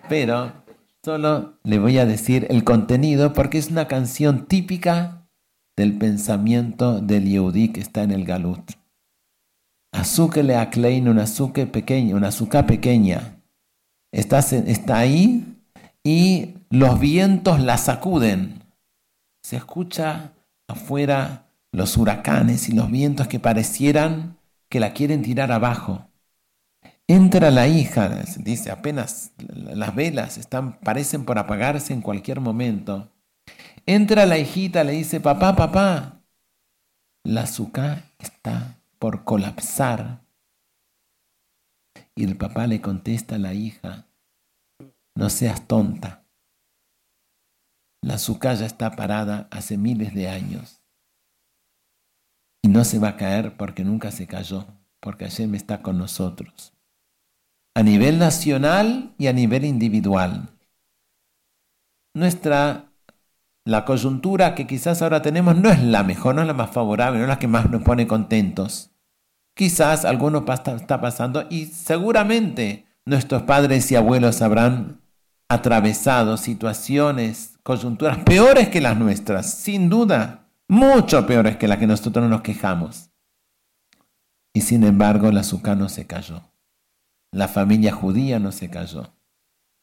pero 0.10 0.52
solo 1.04 1.58
le 1.64 1.80
voy 1.80 1.98
a 1.98 2.06
decir 2.06 2.48
el 2.50 2.66
contenido 2.66 3.32
porque 3.32 3.58
es 3.58 3.72
una 3.72 3.88
canción 3.88 4.46
típica 4.46 5.21
del 5.76 5.98
pensamiento 5.98 7.00
del 7.00 7.26
Yehudi 7.26 7.70
que 7.70 7.82
está 7.82 8.04
en 8.04 8.12
el 8.12 8.26
Galut. 8.26 8.72
Azúcar 9.92 10.46
le 10.46 10.56
aclein 10.56 11.10
una 11.10 11.24
azúcar 11.24 11.68
pequeña, 11.72 12.16
una 12.16 12.30
azúcar 12.30 12.66
pequeña. 12.66 13.42
Está, 14.12 14.40
está 14.40 15.00
ahí 15.00 15.58
y 16.04 16.56
los 16.70 17.00
vientos 17.00 17.60
la 17.60 17.78
sacuden. 17.78 18.64
Se 19.44 19.58
escucha 19.58 20.34
afuera 20.68 21.48
los 21.72 21.98
huracanes 21.98 22.70
y 22.70 22.74
los 22.74 22.90
vientos 22.90 23.28
que 23.28 23.40
parecieran 23.40 24.38
que 24.70 24.80
la 24.80 24.94
quieren 24.94 25.22
tirar 25.22 25.52
abajo. 25.52 26.08
Entra 27.08 27.52
la 27.52 27.68
hija, 27.68 28.24
dice, 28.38 28.72
apenas 28.72 29.34
las 29.38 29.94
velas 29.94 30.38
están, 30.38 30.80
parecen 30.80 31.26
por 31.26 31.38
apagarse 31.38 31.92
en 31.94 32.02
cualquier 32.02 32.40
momento. 32.40 33.12
Entra 33.86 34.26
la 34.26 34.38
hijita, 34.38 34.84
le 34.84 34.94
dice, 34.94 35.20
papá, 35.20 35.56
papá, 35.56 36.22
la 37.24 37.42
azúcar 37.42 38.04
está 38.20 38.78
por 39.00 39.24
colapsar. 39.24 40.22
Y 42.16 42.24
el 42.24 42.38
papá 42.38 42.68
le 42.68 42.82
contesta 42.82 43.36
a 43.36 43.40
la 43.40 43.54
hija, 43.54 44.08
no 45.16 45.30
seas 45.30 45.68
tonta. 45.68 46.26
La 48.04 48.16
azúcar 48.16 48.58
ya 48.58 48.66
está 48.66 48.96
parada 48.96 49.48
hace 49.52 49.78
miles 49.78 50.14
de 50.14 50.30
años 50.30 50.82
y 52.64 52.68
no 52.68 52.84
se 52.84 53.00
va 53.00 53.10
a 53.10 53.18
caer 53.18 53.58
porque 53.58 53.84
nunca 53.84 54.12
se 54.12 54.28
cayó, 54.28 54.68
porque 55.00 55.26
Hashem 55.26 55.56
está 55.56 55.82
con 55.82 55.98
nosotros. 55.98 56.74
A 57.76 57.84
nivel 57.84 58.20
nacional 58.20 59.16
y 59.18 59.28
a 59.28 59.34
nivel 59.34 59.66
individual. 59.66 60.50
Nuestra, 62.14 62.91
la 63.66 63.86
coyuntura 63.86 64.56
que 64.56 64.68
quizás 64.68 65.02
ahora 65.02 65.22
tenemos 65.22 65.56
no 65.56 65.70
es 65.70 65.82
la 65.84 66.04
mejor, 66.04 66.36
no 66.36 66.42
es 66.42 66.48
la 66.48 66.54
más 66.54 66.72
favorable, 66.72 67.20
no 67.20 67.26
es 67.26 67.30
la 67.30 67.40
que 67.40 67.48
más 67.48 67.70
nos 67.70 67.84
pone 67.84 68.08
contentos. 68.08 68.92
Quizás 69.56 70.06
alguno 70.06 70.46
está 70.48 71.02
pasando 71.02 71.46
y 71.50 71.66
seguramente 71.68 72.86
nuestros 73.06 73.44
padres 73.44 73.92
y 73.92 73.96
abuelos 73.96 74.42
habrán 74.42 75.02
atravesado 75.50 76.38
situaciones, 76.38 77.60
coyunturas 77.64 78.20
peores 78.20 78.70
que 78.70 78.82
las 78.82 78.98
nuestras, 78.98 79.54
sin 79.54 79.90
duda 79.90 80.48
mucho 80.68 81.28
peores 81.28 81.58
que 81.58 81.68
la 81.68 81.78
que 81.78 81.88
nosotros 81.88 82.30
nos 82.30 82.42
quejamos. 82.42 83.12
Y 84.54 84.62
sin 84.62 84.84
embargo, 84.84 85.32
la 85.32 85.42
azúcar 85.42 85.78
no 85.78 85.90
se 85.90 86.08
cayó. 86.08 86.42
La 87.32 87.48
familia 87.48 87.94
judía 87.94 88.40
no 88.40 88.52
se 88.52 88.70
cayó. 88.70 89.14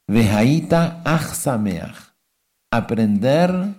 Vejaita 0.07 1.03
achsameach. 1.05 2.08
Aprender 2.71 3.75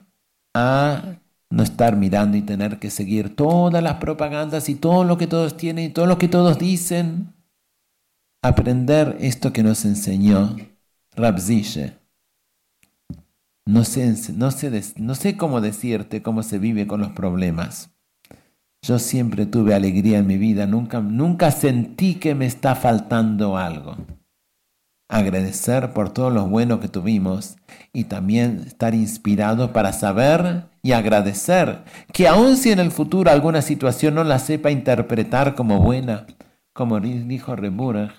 a 0.56 1.20
no 1.50 1.64
estar 1.64 1.96
mirando 1.96 2.38
y 2.38 2.42
tener 2.42 2.80
que 2.80 2.90
seguir 2.90 3.36
todas 3.36 3.84
las 3.84 3.96
propagandas 3.96 4.70
y 4.70 4.76
todo 4.76 5.04
lo 5.04 5.18
que 5.18 5.28
todos 5.28 5.58
tienen 5.58 5.86
y 5.86 5.90
todo 5.90 6.06
lo 6.06 6.18
que 6.18 6.28
todos 6.28 6.60
dicen. 6.60 7.34
Aprender 8.42 9.18
esto 9.20 9.52
que 9.52 9.64
nos 9.64 9.86
enseñó 9.86 10.56
Rabzishe. 11.16 11.98
No 13.66 13.84
sé, 13.84 14.16
no, 14.36 14.50
no 14.98 15.16
sé 15.16 15.38
cómo 15.38 15.62
decirte 15.62 16.24
cómo 16.24 16.42
se 16.42 16.58
vive 16.58 16.88
con 16.88 17.02
los 17.02 17.12
problemas. 17.12 17.92
Yo 18.82 18.98
siempre 18.98 19.46
tuve 19.46 19.76
alegría 19.76 20.20
en 20.20 20.28
mi 20.28 20.38
vida, 20.38 20.66
nunca, 20.66 21.02
nunca 21.02 21.52
sentí 21.52 22.16
que 22.16 22.34
me 22.34 22.46
está 22.46 22.76
faltando 22.76 23.58
algo. 23.58 23.98
Agradecer 25.12 25.92
por 25.92 26.14
todo 26.14 26.30
lo 26.30 26.46
bueno 26.46 26.80
que 26.80 26.88
tuvimos 26.88 27.58
y 27.92 28.04
también 28.04 28.64
estar 28.68 28.94
inspirado 28.94 29.74
para 29.74 29.92
saber 29.92 30.66
y 30.84 30.92
agradecer 30.92 31.80
que 32.14 32.28
aun 32.28 32.56
si 32.56 32.72
en 32.72 32.78
el 32.78 32.92
futuro 32.92 33.32
alguna 33.32 33.64
situación 33.64 34.14
no 34.14 34.24
la 34.24 34.38
sepa 34.38 34.70
interpretar 34.70 35.56
como 35.56 35.82
buena, 35.82 36.28
como 36.74 37.00
dijo 37.00 37.56
Reburg, 37.56 38.12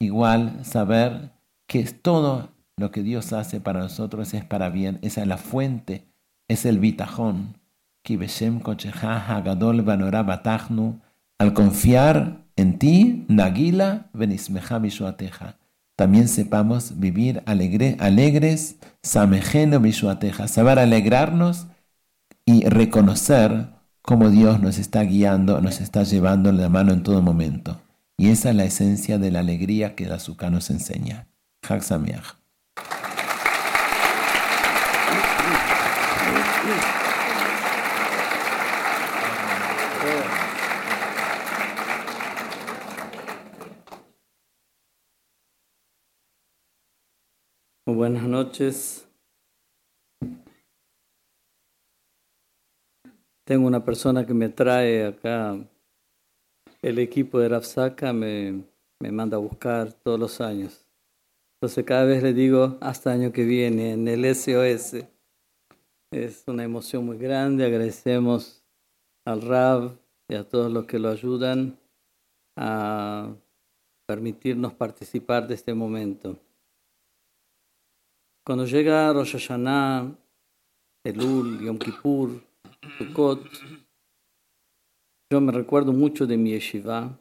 igual 0.00 0.64
saber 0.64 1.30
que 1.68 1.84
todo 1.84 2.50
lo 2.76 2.90
que 2.90 3.04
Dios 3.04 3.32
hace 3.32 3.60
para 3.60 3.80
nosotros 3.80 4.34
es 4.34 4.44
para 4.44 4.70
bien. 4.70 4.98
Esa 5.02 5.22
es 5.22 5.28
la 5.28 5.38
fuente, 5.38 6.08
es 6.48 6.66
el 6.66 6.80
bitajón. 6.80 7.58
Al 11.38 11.52
confiar 11.54 12.44
en 12.56 12.78
ti, 12.78 13.24
Nagila 13.28 14.06
benismeja 14.12 14.78
bishuateja. 14.78 15.56
También 15.96 16.28
sepamos 16.28 16.98
vivir 16.98 17.42
alegre, 17.46 17.96
alegres, 18.00 18.76
samejeno 19.02 19.80
bishuateja. 19.80 20.48
Saber 20.48 20.78
alegrarnos 20.78 21.68
y 22.44 22.64
reconocer 22.64 23.70
cómo 24.02 24.30
Dios 24.30 24.60
nos 24.60 24.78
está 24.78 25.02
guiando, 25.02 25.60
nos 25.60 25.80
está 25.80 26.02
llevando 26.02 26.52
la 26.52 26.68
mano 26.68 26.92
en 26.92 27.02
todo 27.02 27.22
momento. 27.22 27.80
Y 28.16 28.30
esa 28.30 28.50
es 28.50 28.56
la 28.56 28.64
esencia 28.64 29.18
de 29.18 29.30
la 29.30 29.40
alegría 29.40 29.94
que 29.94 30.06
la 30.06 30.16
azúcar 30.16 30.52
nos 30.52 30.70
enseña. 30.70 31.28
Hag 31.68 31.82
Muy 47.86 47.96
buenas 47.96 48.22
noches. 48.22 49.06
Tengo 53.44 53.66
una 53.66 53.84
persona 53.84 54.24
que 54.24 54.32
me 54.32 54.48
trae 54.48 55.04
acá, 55.04 55.58
el 56.80 56.98
equipo 56.98 57.38
de 57.38 57.50
Rafsaka 57.50 58.14
me, 58.14 58.64
me 59.00 59.12
manda 59.12 59.36
a 59.36 59.40
buscar 59.40 59.92
todos 59.92 60.18
los 60.18 60.40
años. 60.40 60.86
Entonces 61.56 61.84
cada 61.84 62.04
vez 62.04 62.22
le 62.22 62.32
digo 62.32 62.78
hasta 62.80 63.12
año 63.12 63.32
que 63.32 63.44
viene 63.44 63.92
en 63.92 64.08
el 64.08 64.24
SOS. 64.34 65.04
Es 66.10 66.44
una 66.46 66.64
emoción 66.64 67.04
muy 67.04 67.18
grande. 67.18 67.66
Agradecemos 67.66 68.64
al 69.26 69.42
Rab 69.42 69.98
y 70.28 70.36
a 70.36 70.48
todos 70.48 70.72
los 70.72 70.86
que 70.86 70.98
lo 70.98 71.10
ayudan 71.10 71.78
a 72.56 73.34
permitirnos 74.06 74.72
participar 74.72 75.46
de 75.46 75.56
este 75.56 75.74
momento. 75.74 76.38
Cuando 78.46 78.66
llega 78.66 79.10
Rosh 79.10 79.32
Hashanah, 79.32 80.14
Elul, 81.02 81.64
Yom 81.64 81.78
Kippur, 81.78 82.42
Sukkot, 82.98 83.40
yo 85.32 85.40
me 85.40 85.50
recuerdo 85.50 85.94
mucho 85.94 86.26
de 86.26 86.36
mi 86.36 86.50
yeshiva, 86.50 87.18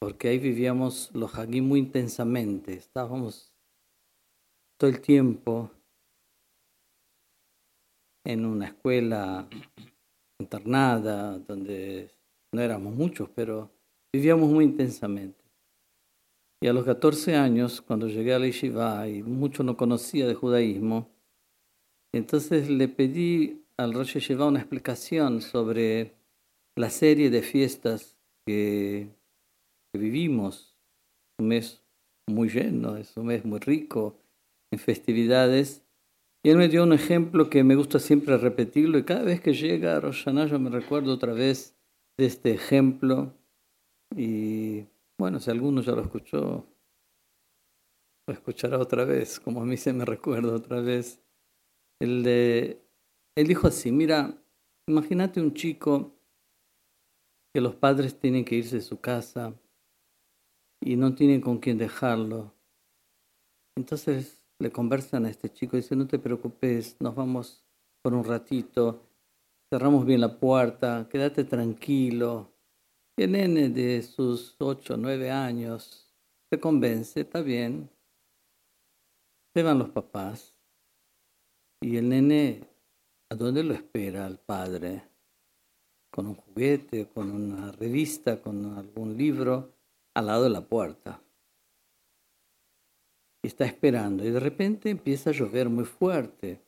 porque 0.00 0.26
ahí 0.26 0.40
vivíamos 0.40 1.12
los 1.14 1.32
hagim 1.36 1.68
muy 1.68 1.78
intensamente. 1.78 2.72
Estábamos 2.72 3.54
todo 4.76 4.90
el 4.90 5.00
tiempo 5.00 5.70
en 8.24 8.44
una 8.44 8.66
escuela 8.66 9.48
internada, 10.40 11.38
donde 11.38 12.10
no 12.52 12.60
éramos 12.60 12.92
muchos, 12.92 13.28
pero 13.28 13.70
vivíamos 14.12 14.50
muy 14.50 14.64
intensamente. 14.64 15.45
Y 16.60 16.68
a 16.68 16.72
los 16.72 16.84
14 16.84 17.36
años, 17.36 17.82
cuando 17.82 18.08
llegué 18.08 18.32
a 18.32 18.38
la 18.38 18.46
yeshiva 18.46 19.08
y 19.08 19.22
mucho 19.22 19.62
no 19.62 19.76
conocía 19.76 20.26
de 20.26 20.34
judaísmo, 20.34 21.10
entonces 22.12 22.70
le 22.70 22.88
pedí 22.88 23.66
al 23.76 23.92
Rosh 23.92 24.14
Yeshiva 24.14 24.46
una 24.46 24.60
explicación 24.60 25.42
sobre 25.42 26.14
la 26.76 26.90
serie 26.90 27.30
de 27.30 27.42
fiestas 27.42 28.16
que, 28.46 29.08
vivimos. 29.92 30.76
Un 31.38 31.48
mes 31.48 31.82
muy 32.26 32.48
lleno, 32.48 32.96
es 32.96 33.16
un 33.16 33.26
mes 33.26 33.44
muy 33.44 33.58
rico 33.58 34.18
en 34.70 34.78
festividades. 34.78 35.82
Y 36.42 36.50
él 36.50 36.56
me 36.56 36.68
dio 36.68 36.82
un 36.82 36.92
ejemplo 36.92 37.50
que 37.50 37.64
me 37.64 37.76
gusta 37.76 37.98
siempre 37.98 38.36
repetirlo 38.36 38.98
y 38.98 39.04
cada 39.04 39.22
vez 39.22 39.40
que 39.40 39.52
llega 39.52 39.96
a 39.96 40.00
Rosh 40.00 40.24
yo 40.24 40.58
me 40.58 40.70
recuerdo 40.70 41.12
otra 41.12 41.32
vez 41.32 41.74
de 42.18 42.26
este 42.26 42.52
ejemplo 42.52 43.32
y 44.14 44.84
bueno, 45.18 45.40
si 45.40 45.50
alguno 45.50 45.80
ya 45.82 45.92
lo 45.92 46.02
escuchó, 46.02 46.66
lo 48.26 48.34
escuchará 48.34 48.78
otra 48.78 49.04
vez, 49.04 49.40
como 49.40 49.62
a 49.62 49.64
mí 49.64 49.76
se 49.76 49.92
me 49.92 50.04
recuerda 50.04 50.54
otra 50.54 50.80
vez. 50.80 51.20
El 52.00 52.22
de, 52.22 52.82
él 53.36 53.46
dijo 53.46 53.68
así, 53.68 53.92
mira, 53.92 54.36
imagínate 54.86 55.40
un 55.40 55.54
chico 55.54 56.12
que 57.54 57.60
los 57.60 57.74
padres 57.74 58.18
tienen 58.18 58.44
que 58.44 58.56
irse 58.56 58.76
de 58.76 58.82
su 58.82 59.00
casa 59.00 59.54
y 60.82 60.96
no 60.96 61.14
tienen 61.14 61.40
con 61.40 61.58
quién 61.58 61.78
dejarlo. 61.78 62.52
Entonces 63.76 64.42
le 64.58 64.70
conversan 64.70 65.26
a 65.26 65.30
este 65.30 65.50
chico 65.50 65.76
dice, 65.76 65.96
no 65.96 66.06
te 66.06 66.18
preocupes, 66.18 66.96
nos 67.00 67.14
vamos 67.14 67.64
por 68.02 68.14
un 68.14 68.24
ratito, 68.24 69.02
cerramos 69.72 70.04
bien 70.06 70.20
la 70.20 70.38
puerta, 70.38 71.08
quédate 71.10 71.44
tranquilo. 71.44 72.55
El 73.16 73.32
nene 73.32 73.70
de 73.70 74.02
sus 74.02 74.54
ocho 74.58 74.92
o 74.92 74.96
nueve 74.98 75.30
años 75.30 76.06
se 76.50 76.60
convence, 76.60 77.22
está 77.22 77.40
bien. 77.40 77.88
Se 79.54 79.62
van 79.62 79.78
los 79.78 79.88
papás 79.88 80.54
y 81.80 81.96
el 81.96 82.10
nene, 82.10 82.60
¿a 83.30 83.34
dónde 83.34 83.64
lo 83.64 83.72
espera 83.72 84.26
el 84.26 84.36
padre? 84.36 85.02
Con 86.10 86.26
un 86.26 86.34
juguete, 86.34 87.08
con 87.08 87.30
una 87.32 87.72
revista, 87.72 88.42
con 88.42 88.76
algún 88.76 89.16
libro, 89.16 89.72
al 90.12 90.26
lado 90.26 90.44
de 90.44 90.50
la 90.50 90.60
puerta. 90.60 91.18
Está 93.42 93.64
esperando 93.64 94.26
y 94.26 94.30
de 94.30 94.40
repente 94.40 94.90
empieza 94.90 95.30
a 95.30 95.32
llover 95.32 95.70
muy 95.70 95.86
fuerte 95.86 96.60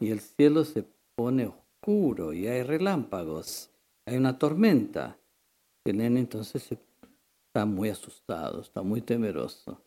y 0.00 0.10
el 0.10 0.20
cielo 0.20 0.64
se 0.64 0.86
pone 1.14 1.46
oscuro 1.48 2.32
y 2.32 2.46
hay 2.46 2.62
relámpagos, 2.62 3.70
hay 4.06 4.16
una 4.16 4.38
tormenta. 4.38 5.19
El 5.84 6.00
entonces 6.00 6.70
está 6.72 7.64
muy 7.66 7.88
asustado, 7.88 8.60
está 8.60 8.82
muy 8.82 9.00
temeroso. 9.00 9.82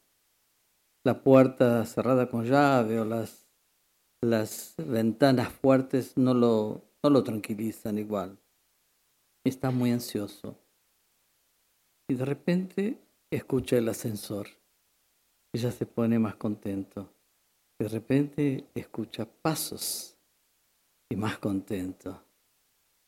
La 1.05 1.23
puerta 1.23 1.85
cerrada 1.85 2.29
con 2.29 2.45
llave 2.45 2.99
o 2.99 3.05
las, 3.05 3.47
las 4.21 4.75
ventanas 4.77 5.49
fuertes 5.49 6.17
no 6.17 6.33
lo, 6.33 6.81
no 7.03 7.09
lo 7.09 7.23
tranquilizan 7.23 7.97
igual. 7.97 8.37
Está 9.45 9.71
muy 9.71 9.91
ansioso. 9.91 10.57
Y 12.09 12.15
de 12.15 12.25
repente 12.25 13.01
escucha 13.29 13.77
el 13.77 13.89
ascensor 13.89 14.47
ya 15.59 15.71
se 15.71 15.85
pone 15.85 16.19
más 16.19 16.35
contento. 16.35 17.13
De 17.79 17.87
repente 17.87 18.69
escucha 18.73 19.25
pasos 19.25 20.17
y 21.09 21.15
más 21.15 21.37
contento. 21.37 22.23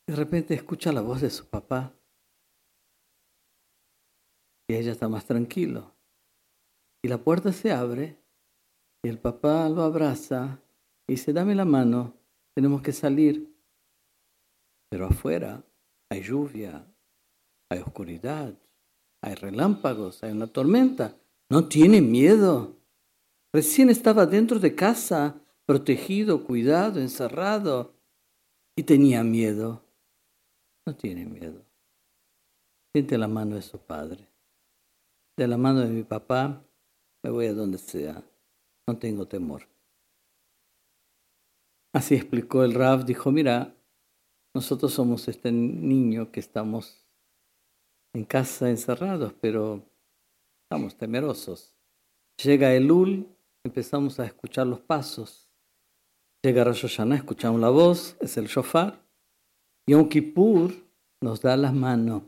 De 0.06 0.14
repente 0.14 0.54
escucha 0.54 0.92
la 0.92 1.00
voz 1.00 1.20
de 1.20 1.30
su 1.30 1.46
papá 1.46 1.92
y 4.68 4.74
ella 4.74 4.92
está 4.92 5.08
más 5.08 5.24
tranquilo. 5.24 5.92
Y 7.02 7.08
la 7.08 7.18
puerta 7.18 7.52
se 7.52 7.72
abre 7.72 8.16
y 9.02 9.08
el 9.08 9.18
papá 9.18 9.68
lo 9.68 9.82
abraza 9.82 10.58
y 11.06 11.12
dice, 11.12 11.32
dame 11.32 11.54
la 11.54 11.64
mano, 11.64 12.14
tenemos 12.54 12.82
que 12.82 12.92
salir. 12.92 13.54
Pero 14.90 15.06
afuera 15.06 15.62
hay 16.10 16.22
lluvia, 16.22 16.84
hay 17.70 17.80
oscuridad, 17.80 18.54
hay 19.22 19.34
relámpagos, 19.34 20.22
hay 20.22 20.32
una 20.32 20.46
tormenta. 20.46 21.16
¿No 21.48 21.68
tiene 21.68 22.00
miedo? 22.00 22.76
Recién 23.52 23.88
estaba 23.88 24.26
dentro 24.26 24.58
de 24.58 24.74
casa, 24.74 25.40
protegido, 25.64 26.44
cuidado, 26.44 27.00
encerrado, 27.00 27.94
y 28.76 28.82
tenía 28.82 29.22
miedo. 29.22 29.82
No 30.86 30.94
tiene 30.94 31.24
miedo. 31.24 31.64
Siente 32.92 33.16
la 33.16 33.28
mano 33.28 33.56
de 33.56 33.62
su 33.62 33.78
padre. 33.78 34.28
De 35.36 35.46
la 35.46 35.56
mano 35.56 35.80
de 35.80 35.90
mi 35.90 36.02
papá 36.02 36.64
me 37.22 37.30
voy 37.30 37.46
a 37.46 37.54
donde 37.54 37.78
sea. 37.78 38.22
No 38.88 38.98
tengo 38.98 39.26
temor. 39.26 39.68
Así 41.92 42.14
explicó 42.14 42.62
el 42.62 42.74
Rav. 42.74 43.04
Dijo, 43.04 43.30
mira, 43.32 43.74
nosotros 44.54 44.92
somos 44.92 45.28
este 45.28 45.52
niño 45.52 46.30
que 46.30 46.40
estamos 46.40 47.06
en 48.14 48.24
casa 48.24 48.70
encerrados, 48.70 49.34
pero 49.40 49.82
estamos 50.64 50.96
temerosos. 50.96 51.74
Llega 52.42 52.74
el 52.74 52.90
Ul, 52.90 53.28
empezamos 53.64 54.18
a 54.20 54.26
escuchar 54.26 54.66
los 54.66 54.80
pasos. 54.80 55.50
Llega 56.42 56.64
Rosh 56.64 57.00
escuchamos 57.14 57.60
la 57.60 57.70
voz, 57.70 58.16
es 58.20 58.36
el 58.36 58.46
shofar. 58.46 59.04
Yom 59.88 60.08
Kippur 60.08 60.72
nos 61.22 61.40
da 61.42 61.56
las 61.56 61.74
manos. 61.74 62.22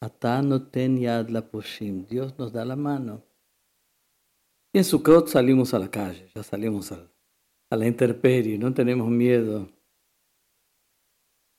La 0.00 1.42
pushim. 1.50 2.06
Dios 2.06 2.38
nos 2.38 2.52
da 2.52 2.64
la 2.64 2.76
mano. 2.76 3.22
Y 4.72 4.78
en 4.78 4.84
Sukkot 4.84 5.28
salimos 5.28 5.72
a 5.72 5.78
la 5.78 5.90
calle, 5.90 6.30
ya 6.34 6.42
salimos 6.42 6.92
a 6.92 7.08
la 7.70 7.86
intemperie, 7.86 8.58
no 8.58 8.74
tenemos 8.74 9.08
miedo. 9.08 9.68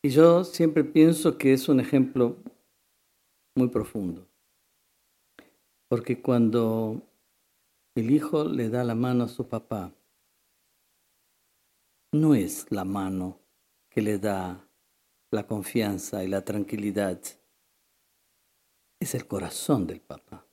Y 0.04 0.10
yo 0.10 0.43
siempre 0.43 0.84
pienso 0.84 1.38
que 1.38 1.54
es 1.54 1.67
un 1.67 1.80
ejemplo 1.80 2.38
muy 3.56 3.69
profundo. 3.69 4.28
Porque 5.89 6.21
cuando 6.21 7.02
el 7.95 8.12
hijo 8.12 8.43
le 8.43 8.69
da 8.69 8.84
la 8.84 8.93
mano 8.93 9.23
a 9.23 9.28
su 9.28 9.47
papá, 9.47 9.91
no 12.12 12.36
es 12.36 12.71
la 12.71 12.86
mano 12.86 13.39
que 13.89 14.02
le 14.02 14.19
da 14.19 14.69
la 15.32 15.47
confianza 15.47 16.23
y 16.23 16.28
la 16.28 16.45
tranquilidad, 16.45 17.19
es 19.00 19.16
el 19.16 19.28
corazón 19.28 19.88
del 19.88 20.02
papá. 20.02 20.46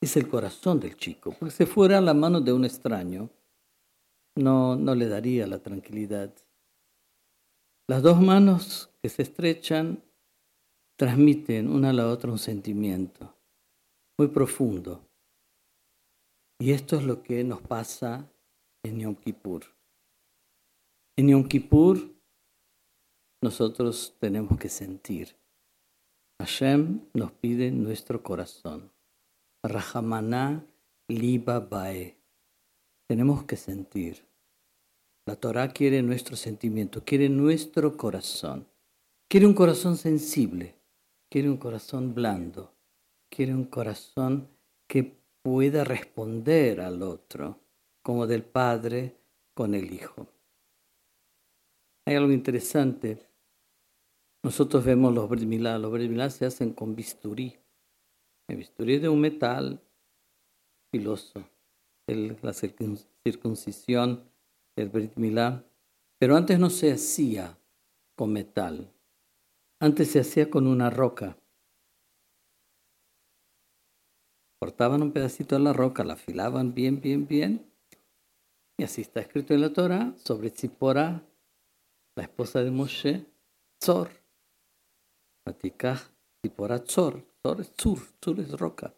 Es 0.00 0.16
el 0.16 0.28
corazón 0.28 0.80
del 0.80 0.96
chico, 0.96 1.34
porque 1.38 1.54
si 1.54 1.66
fuera 1.66 2.00
la 2.00 2.14
mano 2.14 2.40
de 2.40 2.52
un 2.52 2.64
extraño, 2.64 3.30
no, 4.36 4.74
no 4.76 4.94
le 4.94 5.08
daría 5.08 5.46
la 5.46 5.58
tranquilidad. 5.58 6.34
Las 7.88 8.02
dos 8.02 8.20
manos 8.20 8.90
que 9.02 9.08
se 9.08 9.22
estrechan 9.22 10.02
transmiten 10.96 11.68
una 11.68 11.90
a 11.90 11.92
la 11.92 12.08
otra 12.08 12.32
un 12.32 12.38
sentimiento 12.38 13.34
muy 14.18 14.28
profundo. 14.28 15.08
Y 16.60 16.72
esto 16.72 16.96
es 16.96 17.04
lo 17.04 17.22
que 17.22 17.42
nos 17.44 17.60
pasa 17.60 18.30
en 18.84 19.00
Yom 19.00 19.16
Kippur. 19.16 19.64
En 21.16 21.28
Yom 21.28 21.48
Kippur 21.48 21.98
nosotros 23.42 24.14
tenemos 24.20 24.56
que 24.58 24.68
sentir. 24.68 25.36
Hashem 26.42 27.02
nos 27.14 27.30
pide 27.30 27.70
nuestro 27.70 28.20
corazón. 28.20 28.90
Rahamaná 29.62 30.66
liba 31.06 31.60
bae. 31.60 32.16
Tenemos 33.06 33.44
que 33.44 33.56
sentir. 33.56 34.26
La 35.24 35.36
Torah 35.36 35.68
quiere 35.68 36.02
nuestro 36.02 36.34
sentimiento, 36.34 37.04
quiere 37.04 37.28
nuestro 37.28 37.96
corazón. 37.96 38.66
Quiere 39.28 39.46
un 39.46 39.54
corazón 39.54 39.96
sensible, 39.96 40.74
quiere 41.30 41.48
un 41.48 41.58
corazón 41.58 42.12
blando, 42.12 42.72
quiere 43.30 43.54
un 43.54 43.66
corazón 43.66 44.48
que 44.88 45.14
pueda 45.42 45.84
responder 45.84 46.80
al 46.80 47.02
otro, 47.02 47.60
como 48.02 48.26
del 48.26 48.42
Padre 48.42 49.14
con 49.54 49.76
el 49.76 49.92
Hijo. 49.92 50.26
Hay 52.04 52.16
algo 52.16 52.32
interesante. 52.32 53.31
Nosotros 54.44 54.84
vemos 54.84 55.14
los 55.14 55.28
Brit 55.28 55.48
Los 55.48 55.92
Brit 55.92 56.30
se 56.30 56.46
hacen 56.46 56.72
con 56.72 56.96
bisturí. 56.96 57.56
El 58.48 58.56
bisturí 58.56 58.98
de 58.98 59.08
un 59.08 59.20
metal 59.20 59.80
filoso. 60.90 61.48
la 62.08 62.52
circuncisión 62.52 64.24
del 64.74 64.88
Brit 64.88 65.12
Pero 66.18 66.36
antes 66.36 66.58
no 66.58 66.70
se 66.70 66.92
hacía 66.92 67.56
con 68.16 68.32
metal. 68.32 68.92
Antes 69.80 70.10
se 70.10 70.20
hacía 70.20 70.50
con 70.50 70.66
una 70.66 70.90
roca. 70.90 71.36
Cortaban 74.60 75.02
un 75.02 75.12
pedacito 75.12 75.56
de 75.56 75.62
la 75.62 75.72
roca, 75.72 76.04
la 76.04 76.14
afilaban 76.14 76.74
bien, 76.74 77.00
bien, 77.00 77.26
bien. 77.26 77.72
Y 78.78 78.84
así 78.84 79.02
está 79.02 79.20
escrito 79.20 79.54
en 79.54 79.60
la 79.60 79.72
Torah 79.72 80.14
sobre 80.16 80.50
Tzipora, 80.50 81.24
la 82.16 82.22
esposa 82.22 82.62
de 82.62 82.70
Moshe, 82.70 83.26
Tzor. 83.78 84.21
Vatikah, 85.44 86.00
Tzipora 86.40 86.78
Tzor. 86.78 87.22
Tzor 87.42 87.60
es 87.60 87.72
Tzur, 87.72 87.98
Tzur 88.20 88.40
es 88.40 88.52
roca. 88.52 88.94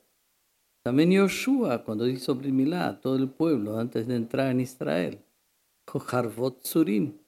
También 0.84 1.12
Yoshua, 1.12 1.82
cuando 1.82 2.07
hizo 2.07 2.34
Brimilá 2.34 2.86
a 2.86 3.01
todo 3.01 3.16
el 3.16 3.30
pueblo 3.30 3.78
antes 3.78 4.07
de 4.07 4.16
entrar 4.16 4.51
en 4.51 4.61
Israel, 4.61 5.24
Harvot 6.11 6.62
Tzurim. 6.62 7.18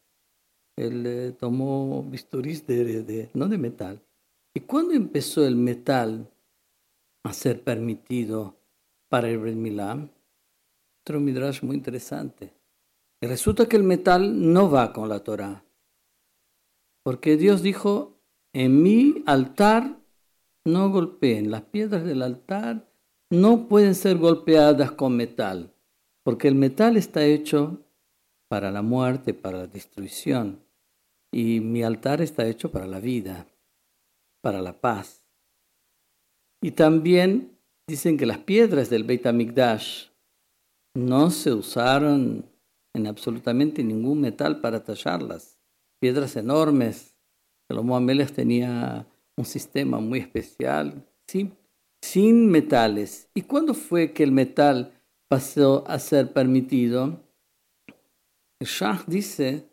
Él 0.77 1.07
eh, 1.07 1.33
tomó 1.33 2.03
bisturís 2.03 2.67
de, 2.67 3.03
de, 3.03 3.31
no 3.33 3.49
de 3.49 3.57
metal. 3.57 4.03
¿Y 4.55 4.61
cuándo 4.61 4.93
empezó 4.93 5.47
el 5.47 5.57
metal 5.57 6.31
a 7.25 7.33
ser 7.33 7.63
permitido 7.63 8.57
para 9.09 9.31
el 9.31 9.39
Milá? 9.57 10.09
Otro 11.03 11.21
midrash 11.21 11.63
muy 11.63 11.77
interesante. 11.77 12.53
Resulta 13.23 13.67
que 13.69 13.77
el 13.77 13.85
metal 13.85 14.53
no 14.53 14.71
va 14.71 14.93
con 14.93 15.09
la 15.09 15.21
Torah. 15.21 15.65
Porque 17.03 17.37
Dios 17.37 17.63
dijo, 17.63 18.16
en 18.59 18.83
mi 18.83 19.23
altar 19.27 20.01
no 20.65 20.89
golpeen. 20.89 21.51
Las 21.51 21.61
piedras 21.61 22.05
del 22.05 22.23
altar 22.23 22.91
no 23.29 23.69
pueden 23.69 23.95
ser 23.95 24.17
golpeadas 24.17 24.93
con 24.93 25.15
metal. 25.15 25.75
Porque 26.23 26.49
el 26.49 26.55
metal 26.55 26.97
está 26.97 27.23
hecho 27.23 27.85
para 28.49 28.71
la 28.71 28.81
muerte, 28.81 29.35
para 29.35 29.59
la 29.59 29.67
destrucción. 29.67 30.65
Y 31.31 31.61
mi 31.61 31.83
altar 31.83 32.23
está 32.23 32.47
hecho 32.47 32.73
para 32.73 32.87
la 32.87 32.99
vida, 32.99 33.47
para 34.41 34.63
la 34.63 34.81
paz. 34.81 35.23
Y 36.63 36.71
también 36.71 37.59
dicen 37.87 38.17
que 38.17 38.25
las 38.25 38.39
piedras 38.39 38.89
del 38.89 39.05
Beit 39.05 39.27
HaMikdash 39.27 40.07
no 40.95 41.31
se 41.31 41.53
usaron 41.53 42.47
en 42.95 43.07
absolutamente 43.07 43.85
ningún 43.85 44.23
metal 44.23 44.63
para 44.63 44.83
tallarlas. 44.83 45.59
Piedras 46.01 46.37
enormes. 46.37 47.16
Salomón 47.69 48.03
Amelech 48.03 48.33
tenía 48.33 49.07
un 49.37 49.45
sistema 49.45 49.99
muy 49.99 50.21
especial, 50.21 51.05
sin 52.01 52.51
metales. 52.51 53.29
¿Y 53.35 53.43
cuándo 53.43 53.75
fue 53.75 54.13
que 54.13 54.23
el 54.23 54.33
metal 54.33 55.01
pasó 55.29 55.85
a 55.89 55.99
ser 55.99 56.33
permitido? 56.33 57.21
El 58.61 58.67
Shah 58.67 59.05
dice 59.07 59.69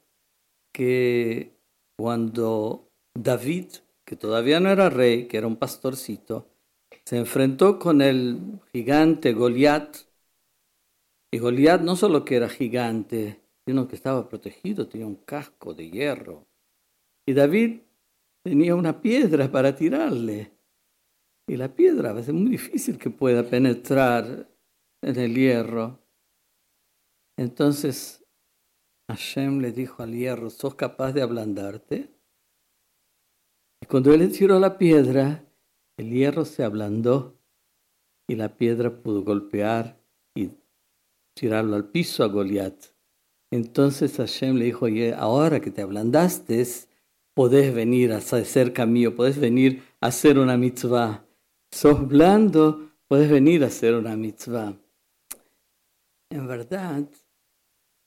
que 0.73 1.53
cuando 1.97 2.89
David, 3.13 3.67
que 4.05 4.15
todavía 4.15 4.59
no 4.59 4.69
era 4.69 4.89
rey, 4.89 5.27
que 5.27 5.37
era 5.37 5.47
un 5.47 5.57
pastorcito, 5.57 6.49
se 7.05 7.17
enfrentó 7.17 7.79
con 7.79 8.01
el 8.01 8.59
gigante 8.71 9.33
Goliat, 9.33 9.97
y 11.31 11.37
Goliat 11.37 11.81
no 11.81 11.95
solo 11.95 12.25
que 12.25 12.35
era 12.35 12.49
gigante, 12.49 13.41
sino 13.65 13.87
que 13.87 13.95
estaba 13.95 14.27
protegido, 14.27 14.87
tenía 14.87 15.07
un 15.07 15.15
casco 15.15 15.73
de 15.73 15.89
hierro. 15.89 16.45
Y 17.25 17.33
David 17.33 17.81
tenía 18.43 18.75
una 18.75 19.01
piedra 19.01 19.51
para 19.51 19.75
tirarle. 19.75 20.51
Y 21.47 21.57
la 21.57 21.73
piedra 21.73 22.13
va 22.13 22.19
a 22.19 22.23
ser 22.23 22.33
muy 22.33 22.51
difícil 22.51 22.97
que 22.97 23.09
pueda 23.09 23.43
penetrar 23.43 24.49
en 25.01 25.19
el 25.19 25.35
hierro. 25.35 25.99
Entonces 27.37 28.23
Hashem 29.09 29.59
le 29.59 29.71
dijo 29.71 30.03
al 30.03 30.13
hierro, 30.13 30.49
¿sos 30.49 30.75
capaz 30.75 31.11
de 31.11 31.21
ablandarte? 31.21 32.09
Y 33.81 33.85
cuando 33.85 34.13
él 34.13 34.19
le 34.19 34.27
tiró 34.27 34.59
la 34.59 34.77
piedra, 34.77 35.45
el 35.97 36.09
hierro 36.09 36.45
se 36.45 36.63
ablandó 36.63 37.37
y 38.29 38.35
la 38.35 38.55
piedra 38.57 39.01
pudo 39.01 39.23
golpear 39.23 39.99
y 40.35 40.51
tirarlo 41.35 41.75
al 41.75 41.89
piso 41.89 42.23
a 42.23 42.27
Goliat. 42.27 42.93
Entonces 43.51 44.15
Hashem 44.15 44.55
le 44.55 44.65
dijo, 44.65 44.87
ahora 45.17 45.59
que 45.59 45.69
te 45.69 45.81
ablandaste, 45.81 46.65
podés 47.33 47.73
venir 47.73 48.11
a 48.11 48.21
cerca 48.21 48.85
mío, 48.85 49.15
podés 49.15 49.39
venir 49.39 49.83
a 50.01 50.07
hacer 50.07 50.37
una 50.37 50.57
mitzvah. 50.57 51.25
Sos 51.71 52.07
blando, 52.07 52.91
podés 53.07 53.29
venir 53.29 53.63
a 53.63 53.67
hacer 53.67 53.95
una 53.95 54.15
mitzvah. 54.15 54.75
En 56.29 56.47
verdad, 56.47 57.07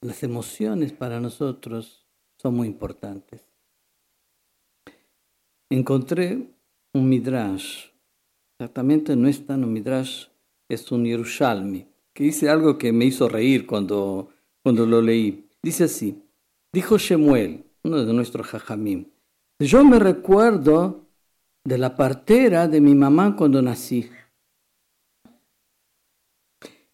las 0.01 0.23
emociones 0.23 0.93
para 0.93 1.21
nosotros 1.21 2.07
son 2.39 2.55
muy 2.55 2.69
importantes. 2.69 3.43
Encontré 5.71 6.51
un 6.93 7.09
midrash, 7.09 7.87
exactamente 8.59 9.17
no 9.17 9.29
es 9.29 9.45
tan 9.45 9.65
un 9.65 9.73
midrash, 9.73 10.27
es 10.69 10.91
un 10.93 11.05
Yerushalmi, 11.05 11.87
que 12.13 12.25
dice 12.25 12.49
algo 12.49 12.79
que 12.79 12.93
me 12.93 13.05
hizo 13.05 13.29
reír 13.29 13.67
cuando, 13.67 14.31
cuando 14.63 14.87
lo 14.87 15.03
leí. 15.03 15.49
Dice 15.63 15.85
así, 15.85 16.23
dijo 16.73 16.99
Shemuel, 16.99 17.65
uno 17.83 18.05
de 18.05 18.13
nuestros 18.13 18.47
jajamim, 18.47 19.07
yo 19.59 19.85
me 19.85 19.99
recuerdo 19.99 21.07
de 21.65 21.79
la 21.79 21.97
partera 21.97 22.69
de 22.69 22.81
mi 22.81 22.95
mamá 22.95 23.35
cuando 23.37 23.61
nací. 23.63 24.09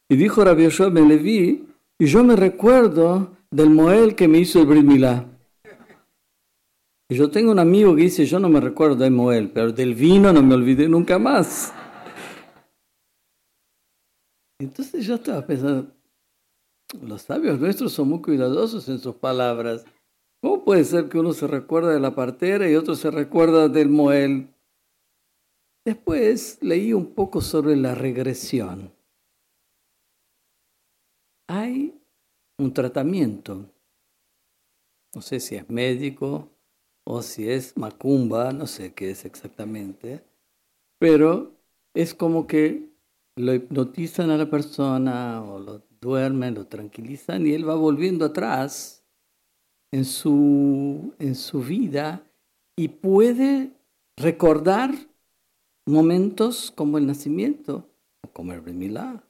Y 0.09 0.17
dijo 0.17 0.45
Rabbi 0.45 0.65
Yoshua 0.65 0.91
Ben 0.91 1.09
Levi, 1.09 1.67
y 1.99 2.07
yo 2.07 2.23
me 2.23 2.37
recuerdo 2.37 3.37
del 3.51 3.71
Moel 3.71 4.15
que 4.15 4.29
me 4.29 4.39
hizo 4.39 4.61
el 4.61 4.67
Brimilá. 4.67 5.27
Y 7.09 7.15
yo 7.15 7.31
tengo 7.31 7.53
un 7.53 7.59
amigo 7.59 7.95
que 7.95 8.03
dice, 8.03 8.25
yo 8.25 8.39
no 8.39 8.49
me 8.49 8.61
recuerdo 8.61 8.97
de 8.97 9.11
Moel, 9.11 9.51
pero 9.51 9.73
del 9.73 9.95
vino 9.95 10.33
no 10.33 10.43
me 10.43 10.55
olvidé 10.55 10.89
nunca 10.89 11.19
más. 11.19 11.73
Entonces 14.59 15.05
yo 15.05 15.17
estaba 15.17 15.47
pensando, 15.47 15.93
los 17.03 17.23
sabios 17.23 17.59
nuestros 17.59 17.93
son 17.93 18.09
muy 18.09 18.23
cuidadosos 18.23 18.89
en 18.89 18.99
sus 18.99 19.17
palabras. 19.17 19.85
¿Cómo 20.43 20.65
puede 20.65 20.83
ser 20.83 21.09
que 21.09 21.21
uno 21.21 21.33
se 21.33 21.47
recuerda 21.47 21.93
de 21.93 22.01
la 22.01 22.17
partera 22.17 22.69
y 22.69 22.75
otro 22.75 22.97
se 22.97 23.13
recuerda 23.13 23.69
del 23.69 23.89
Moel? 23.89 24.49
Después 25.85 26.59
leí 26.61 26.93
un 26.93 27.15
poco 27.15 27.41
sobre 27.41 27.77
la 27.77 27.95
regresión. 27.95 28.93
Hay 31.49 31.95
un 32.59 32.75
tratamiento, 32.75 33.71
no 35.15 35.23
sé 35.23 35.39
si 35.39 35.55
es 35.55 35.71
médico 35.71 36.49
o 37.05 37.23
si 37.23 37.49
es 37.49 37.77
macumba, 37.77 38.53
no 38.53 38.67
sé 38.67 38.95
qué 38.95 39.11
es 39.11 39.25
exactamente, 39.25 40.25
pero 40.99 41.53
es 41.95 42.15
como 42.15 42.49
que 42.49 42.91
lo 43.37 43.55
hipnotizan 43.55 44.31
a 44.31 44.39
la 44.39 44.51
persona 44.51 45.41
o 45.45 45.61
lo 45.61 45.83
duermen, 46.01 46.55
lo 46.55 46.67
tranquilizan 46.67 47.47
y 47.47 47.53
él 47.53 47.69
va 47.69 47.77
volviendo 47.77 48.25
atrás 48.25 49.02
en 49.93 50.05
su, 50.05 51.15
en 51.19 51.35
su 51.35 51.61
vida 51.61 52.25
y 52.77 52.89
puede 52.89 53.71
recordar 54.17 54.93
momentos 55.87 56.71
como 56.71 56.99
el 56.99 57.07
nacimiento 57.07 57.89
o 58.25 58.33
como 58.33 58.53
el 58.53 58.63
Milá. 58.75 59.23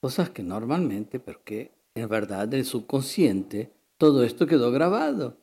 Cosas 0.00 0.30
que 0.30 0.42
normalmente, 0.42 1.20
pero 1.20 1.44
que 1.44 1.70
en 1.94 2.08
verdad 2.08 2.52
en 2.52 2.60
el 2.60 2.64
subconsciente 2.64 3.72
todo 3.98 4.24
esto 4.24 4.46
quedó 4.46 4.72
grabado. 4.72 5.36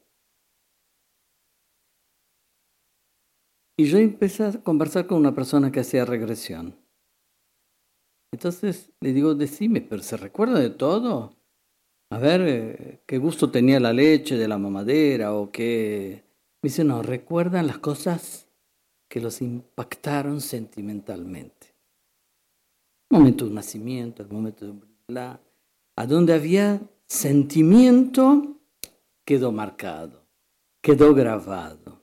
Y 3.78 3.86
yo 3.86 3.98
empecé 3.98 4.44
a 4.44 4.52
conversar 4.62 5.08
con 5.08 5.20
una 5.20 5.34
persona 5.34 5.72
que 5.72 5.80
hacía 5.80 6.04
regresión. 6.04 6.76
Entonces 8.34 8.92
le 9.00 9.14
digo, 9.14 9.36
decime, 9.36 9.82
¿pero 9.82 10.04
se 10.04 10.18
recuerda 10.18 10.60
de 10.60 10.70
todo? 10.70 11.39
A 12.12 12.18
ver, 12.18 12.42
eh, 12.42 13.02
¿qué 13.06 13.18
gusto 13.18 13.52
tenía 13.52 13.80
la 13.80 13.94
leche 13.94 14.36
de 14.36 14.48
la 14.48 14.58
mamadera? 14.58 15.34
O 15.34 15.52
qué... 15.52 16.24
Me 16.62 16.68
dice, 16.70 16.84
no, 16.84 17.04
recuerdan 17.04 17.68
las 17.68 17.78
cosas 17.78 18.48
que 19.08 19.22
los 19.22 19.42
impactaron 19.42 20.42
sentimentalmente. 20.42 21.76
El 23.10 23.20
momento 23.20 23.46
de 23.46 23.52
nacimiento, 23.52 24.24
el 24.24 24.30
momento 24.30 24.68
de 24.68 24.74
la, 25.08 25.40
a 25.96 26.06
donde 26.06 26.34
había 26.34 26.82
sentimiento, 27.08 28.58
quedó 29.26 29.52
marcado, 29.52 30.26
quedó 30.82 31.14
grabado. 31.14 32.02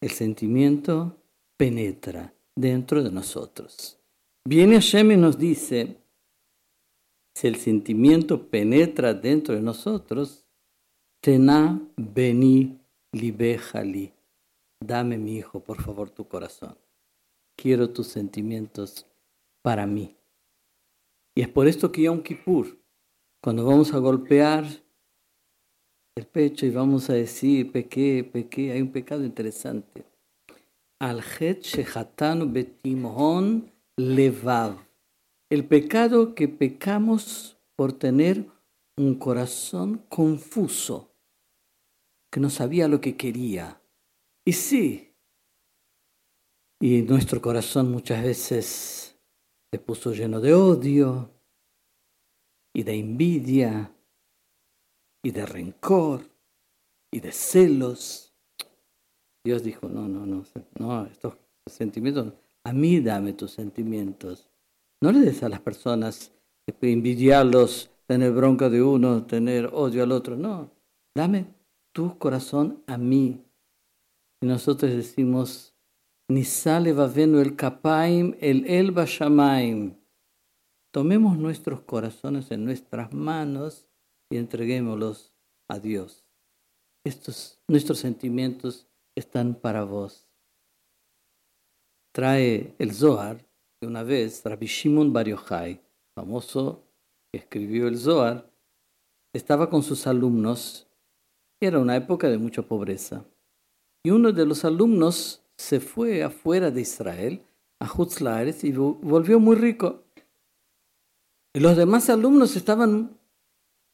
El 0.00 0.10
sentimiento 0.10 1.16
penetra 1.56 2.34
dentro 2.54 3.02
de 3.02 3.10
nosotros. 3.10 3.98
Viene 4.44 4.74
Hashem 4.74 5.12
y 5.12 5.16
nos 5.16 5.38
dice, 5.38 5.96
si 7.36 7.46
el 7.48 7.56
sentimiento 7.56 8.48
penetra 8.48 9.12
dentro 9.12 9.54
de 9.54 9.60
nosotros, 9.60 10.46
Tena 11.20 11.78
beni 11.96 12.78
libejali 13.12 14.16
dame 14.80 15.18
mi 15.18 15.36
hijo, 15.36 15.60
por 15.60 15.82
favor, 15.82 16.08
tu 16.08 16.26
corazón. 16.26 16.78
Quiero 17.56 17.90
tus 17.90 18.06
sentimientos 18.06 19.04
para 19.60 19.86
mí. 19.86 20.16
Y 21.34 21.42
es 21.42 21.48
por 21.48 21.68
esto 21.68 21.92
que 21.92 22.02
Yom 22.02 22.22
Kippur, 22.22 22.78
cuando 23.42 23.66
vamos 23.66 23.92
a 23.92 23.98
golpear 23.98 24.64
el 26.16 26.26
pecho 26.26 26.64
y 26.64 26.70
vamos 26.70 27.10
a 27.10 27.14
decir, 27.14 27.70
pequé, 27.70 28.24
pequé, 28.24 28.72
hay 28.72 28.80
un 28.80 28.92
pecado 28.92 29.24
interesante. 29.24 30.06
Al 31.00 31.22
betimon 32.46 33.70
levav. 33.98 34.85
El 35.48 35.66
pecado 35.66 36.34
que 36.34 36.48
pecamos 36.48 37.56
por 37.76 37.92
tener 37.92 38.50
un 38.96 39.14
corazón 39.16 40.04
confuso, 40.08 41.14
que 42.32 42.40
no 42.40 42.50
sabía 42.50 42.88
lo 42.88 43.00
que 43.00 43.16
quería 43.16 43.80
y 44.44 44.52
sí, 44.52 45.14
y 46.80 47.02
nuestro 47.02 47.40
corazón 47.40 47.90
muchas 47.90 48.22
veces 48.22 49.18
se 49.72 49.78
puso 49.78 50.12
lleno 50.12 50.40
de 50.40 50.54
odio 50.54 51.30
y 52.74 52.82
de 52.82 52.94
envidia 52.94 53.92
y 55.24 55.30
de 55.30 55.46
rencor 55.46 56.30
y 57.10 57.20
de 57.20 57.32
celos. 57.32 58.34
Dios 59.44 59.62
dijo, 59.62 59.88
no, 59.88 60.06
no, 60.06 60.26
no, 60.26 60.44
no, 60.78 61.06
estos 61.06 61.34
sentimientos, 61.66 62.34
a 62.64 62.72
mí 62.72 63.00
dame 63.00 63.32
tus 63.32 63.52
sentimientos. 63.52 64.45
No 65.02 65.12
le 65.12 65.20
des 65.20 65.42
a 65.42 65.48
las 65.48 65.60
personas 65.60 66.32
envidiarlos, 66.80 67.90
tener 68.06 68.32
bronca 68.32 68.68
de 68.68 68.82
uno, 68.82 69.24
tener 69.26 69.70
odio 69.72 70.02
al 70.02 70.12
otro, 70.12 70.36
no. 70.36 70.70
Dame 71.14 71.54
tu 71.92 72.18
corazón 72.18 72.82
a 72.86 72.98
mí. 72.98 73.44
Y 74.42 74.46
nosotros 74.46 74.92
decimos, 74.92 75.74
Nisale 76.28 76.92
vavenu 76.92 77.38
el 77.38 77.54
kapaim, 77.54 78.34
el 78.40 78.66
el 78.66 78.92
shamaim. 78.92 79.94
Tomemos 80.92 81.38
nuestros 81.38 81.82
corazones 81.82 82.50
en 82.50 82.64
nuestras 82.64 83.12
manos 83.12 83.86
y 84.30 84.36
entreguémoslos 84.38 85.32
a 85.68 85.78
Dios. 85.78 86.24
estos, 87.04 87.60
nuestros 87.68 87.98
sentimientos 88.00 88.88
están 89.14 89.54
para 89.54 89.84
vos. 89.84 90.26
Trae 92.12 92.74
el 92.78 92.92
Zohar, 92.92 93.45
una 93.82 94.02
vez, 94.02 94.42
Rabbi 94.44 94.66
Shimon 94.66 95.12
Bar 95.12 95.28
Yochai, 95.28 95.80
famoso 96.14 96.82
que 97.30 97.38
escribió 97.38 97.88
el 97.88 97.98
Zohar, 97.98 98.50
estaba 99.34 99.68
con 99.68 99.82
sus 99.82 100.06
alumnos. 100.06 100.88
Era 101.60 101.78
una 101.78 101.96
época 101.96 102.28
de 102.28 102.38
mucha 102.38 102.62
pobreza. 102.62 103.26
Y 104.04 104.10
uno 104.10 104.32
de 104.32 104.46
los 104.46 104.64
alumnos 104.64 105.42
se 105.56 105.80
fue 105.80 106.22
afuera 106.22 106.70
de 106.70 106.80
Israel, 106.80 107.42
a 107.80 107.90
Hutzlares, 107.90 108.64
y 108.64 108.72
volvió 108.72 109.38
muy 109.40 109.56
rico. 109.56 110.04
Y 111.54 111.60
los 111.60 111.76
demás 111.76 112.08
alumnos 112.08 112.56
estaban 112.56 113.18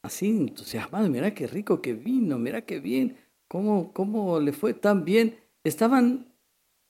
así 0.04 0.28
entusiasmados. 0.28 1.08
Mira 1.08 1.34
qué 1.34 1.46
rico 1.46 1.80
que 1.80 1.94
vino, 1.94 2.38
mira 2.38 2.62
qué 2.62 2.80
bien, 2.80 3.16
cómo, 3.48 3.92
cómo 3.92 4.38
le 4.40 4.52
fue 4.52 4.74
tan 4.74 5.04
bien. 5.04 5.38
Estaban 5.64 6.32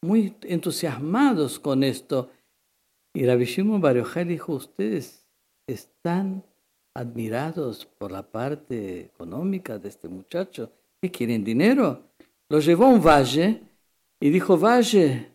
muy 0.03 0.35
entusiasmados 0.43 1.59
con 1.59 1.85
esto. 1.85 2.31
Y 3.15 3.27
Rabbi 3.27 3.45
Shimon 3.45 3.83
dijo, 4.27 4.55
ustedes 4.55 5.27
están 5.67 6.43
admirados 6.95 7.87
por 7.99 8.11
la 8.11 8.23
parte 8.23 9.01
económica 9.01 9.79
de 9.79 9.89
este 9.89 10.09
muchacho. 10.09 10.71
¿Qué 11.01 11.11
quieren? 11.11 11.45
¿Dinero? 11.45 12.03
Lo 12.49 12.61
llevó 12.61 12.85
a 12.85 12.89
un 12.89 13.03
valle 13.03 13.61
y 14.21 14.31
dijo, 14.31 14.59
valle, 14.59 15.31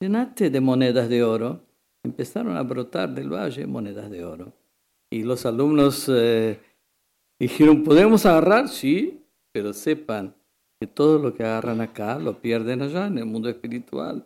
llenate 0.00 0.50
de 0.50 0.60
monedas 0.60 1.08
de 1.08 1.22
oro. 1.22 1.60
Empezaron 2.02 2.56
a 2.56 2.62
brotar 2.62 3.14
del 3.14 3.28
valle 3.28 3.66
monedas 3.66 4.10
de 4.10 4.24
oro. 4.24 4.52
Y 5.10 5.22
los 5.22 5.44
alumnos 5.44 6.08
eh, 6.08 6.58
dijeron, 7.38 7.84
¿podemos 7.84 8.24
agarrar? 8.26 8.68
Sí, 8.68 9.24
pero 9.52 9.72
sepan 9.72 10.34
que 10.80 10.86
todo 10.86 11.18
lo 11.18 11.34
que 11.34 11.44
agarran 11.44 11.80
acá 11.80 12.18
lo 12.18 12.40
pierden 12.40 12.82
allá 12.82 13.06
en 13.06 13.18
el 13.18 13.26
mundo 13.26 13.48
espiritual. 13.48 14.24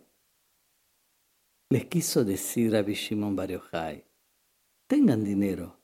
Les 1.70 1.86
quiso 1.86 2.24
decir 2.24 2.76
a 2.76 2.82
Bishimon 2.82 3.34
Bar 3.34 3.50
tengan 4.86 5.24
dinero, 5.24 5.78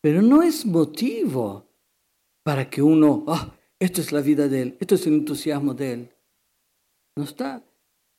pero 0.00 0.22
no 0.22 0.42
es 0.42 0.66
motivo 0.66 1.66
para 2.42 2.68
que 2.68 2.82
uno, 2.82 3.24
ah, 3.28 3.54
esto 3.78 4.00
es 4.00 4.12
la 4.12 4.20
vida 4.20 4.48
de 4.48 4.62
él, 4.62 4.76
esto 4.80 4.96
es 4.96 5.06
el 5.06 5.14
entusiasmo 5.14 5.74
de 5.74 5.92
él. 5.92 6.12
No 7.16 7.24
está. 7.24 7.64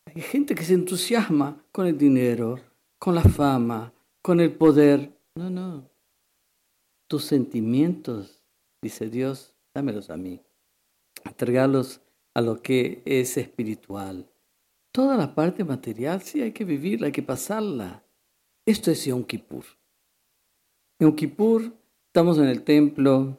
Hay 0.05 0.21
gente 0.21 0.55
que 0.55 0.63
se 0.63 0.73
entusiasma 0.73 1.63
con 1.71 1.86
el 1.88 1.97
dinero, 1.97 2.59
con 2.97 3.15
la 3.15 3.23
fama, 3.23 3.93
con 4.21 4.39
el 4.39 4.51
poder. 4.51 5.17
No, 5.36 5.49
no. 5.49 5.89
Tus 7.07 7.25
sentimientos, 7.25 8.43
dice 8.82 9.09
Dios, 9.09 9.55
dámelos 9.73 10.09
a 10.09 10.17
mí. 10.17 10.41
Entregarlos 11.23 12.01
a 12.34 12.41
lo 12.41 12.61
que 12.61 13.01
es 13.05 13.38
espiritual. 13.38 14.30
Toda 14.91 15.17
la 15.17 15.35
parte 15.35 15.63
material 15.63 16.21
sí 16.21 16.41
hay 16.41 16.51
que 16.51 16.65
vivirla, 16.65 17.07
hay 17.07 17.11
que 17.11 17.23
pasarla. 17.23 18.03
Esto 18.65 18.91
es 18.91 19.05
Yom 19.05 19.23
Kippur. 19.23 19.65
Yom 20.99 21.15
Kippur, 21.15 21.71
estamos 22.07 22.37
en 22.39 22.45
el 22.45 22.63
templo, 22.63 23.37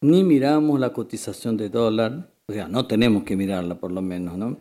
ni 0.00 0.24
miramos 0.24 0.80
la 0.80 0.92
cotización 0.92 1.56
de 1.56 1.68
dólar, 1.68 2.32
o 2.46 2.52
sea, 2.52 2.68
no 2.68 2.86
tenemos 2.86 3.24
que 3.24 3.36
mirarla 3.36 3.74
por 3.74 3.92
lo 3.92 4.00
menos, 4.00 4.38
¿no? 4.38 4.56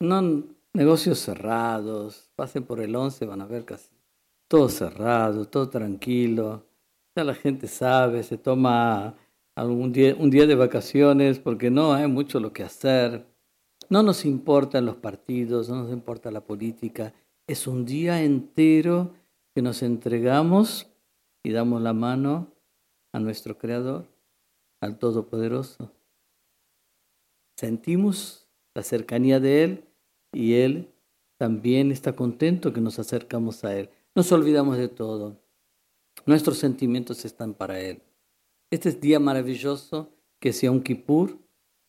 No, 0.00 0.44
negocios 0.72 1.18
cerrados, 1.18 2.30
pasen 2.36 2.64
por 2.64 2.80
el 2.80 2.94
11, 2.96 3.26
van 3.26 3.42
a 3.42 3.46
ver 3.46 3.64
casi 3.64 3.90
todo 4.48 4.68
cerrado, 4.68 5.44
todo 5.44 5.68
tranquilo. 5.68 6.64
Ya 7.14 7.24
la 7.24 7.34
gente 7.34 7.66
sabe, 7.66 8.22
se 8.22 8.38
toma 8.38 9.14
algún 9.54 9.92
día, 9.92 10.16
un 10.18 10.30
día 10.30 10.46
de 10.46 10.54
vacaciones 10.54 11.38
porque 11.38 11.70
no 11.70 11.92
hay 11.92 12.06
mucho 12.06 12.40
lo 12.40 12.52
que 12.52 12.62
hacer. 12.62 13.26
No 13.90 14.02
nos 14.02 14.24
importan 14.24 14.84
los 14.84 14.96
partidos, 14.96 15.68
no 15.68 15.82
nos 15.82 15.92
importa 15.92 16.30
la 16.30 16.44
política. 16.44 17.14
Es 17.46 17.66
un 17.66 17.86
día 17.86 18.22
entero 18.22 19.14
que 19.54 19.62
nos 19.62 19.82
entregamos 19.82 20.86
y 21.42 21.52
damos 21.52 21.80
la 21.80 21.94
mano 21.94 22.52
a 23.12 23.20
nuestro 23.20 23.56
Creador, 23.56 24.06
al 24.80 24.98
Todopoderoso. 24.98 25.90
Sentimos 27.56 28.46
la 28.74 28.82
cercanía 28.82 29.40
de 29.40 29.64
Él 29.64 29.84
y 30.32 30.54
Él 30.54 30.92
también 31.38 31.90
está 31.90 32.14
contento 32.14 32.72
que 32.72 32.80
nos 32.80 32.98
acercamos 32.98 33.64
a 33.64 33.76
Él. 33.76 33.90
Nos 34.14 34.30
olvidamos 34.32 34.76
de 34.76 34.88
todo. 34.88 35.40
Nuestros 36.26 36.58
sentimientos 36.58 37.24
están 37.24 37.54
para 37.54 37.80
Él. 37.80 38.02
Este 38.70 38.90
es 38.90 39.00
día 39.00 39.18
maravilloso 39.18 40.12
que 40.40 40.52
un 40.68 40.82
Kippur 40.82 41.38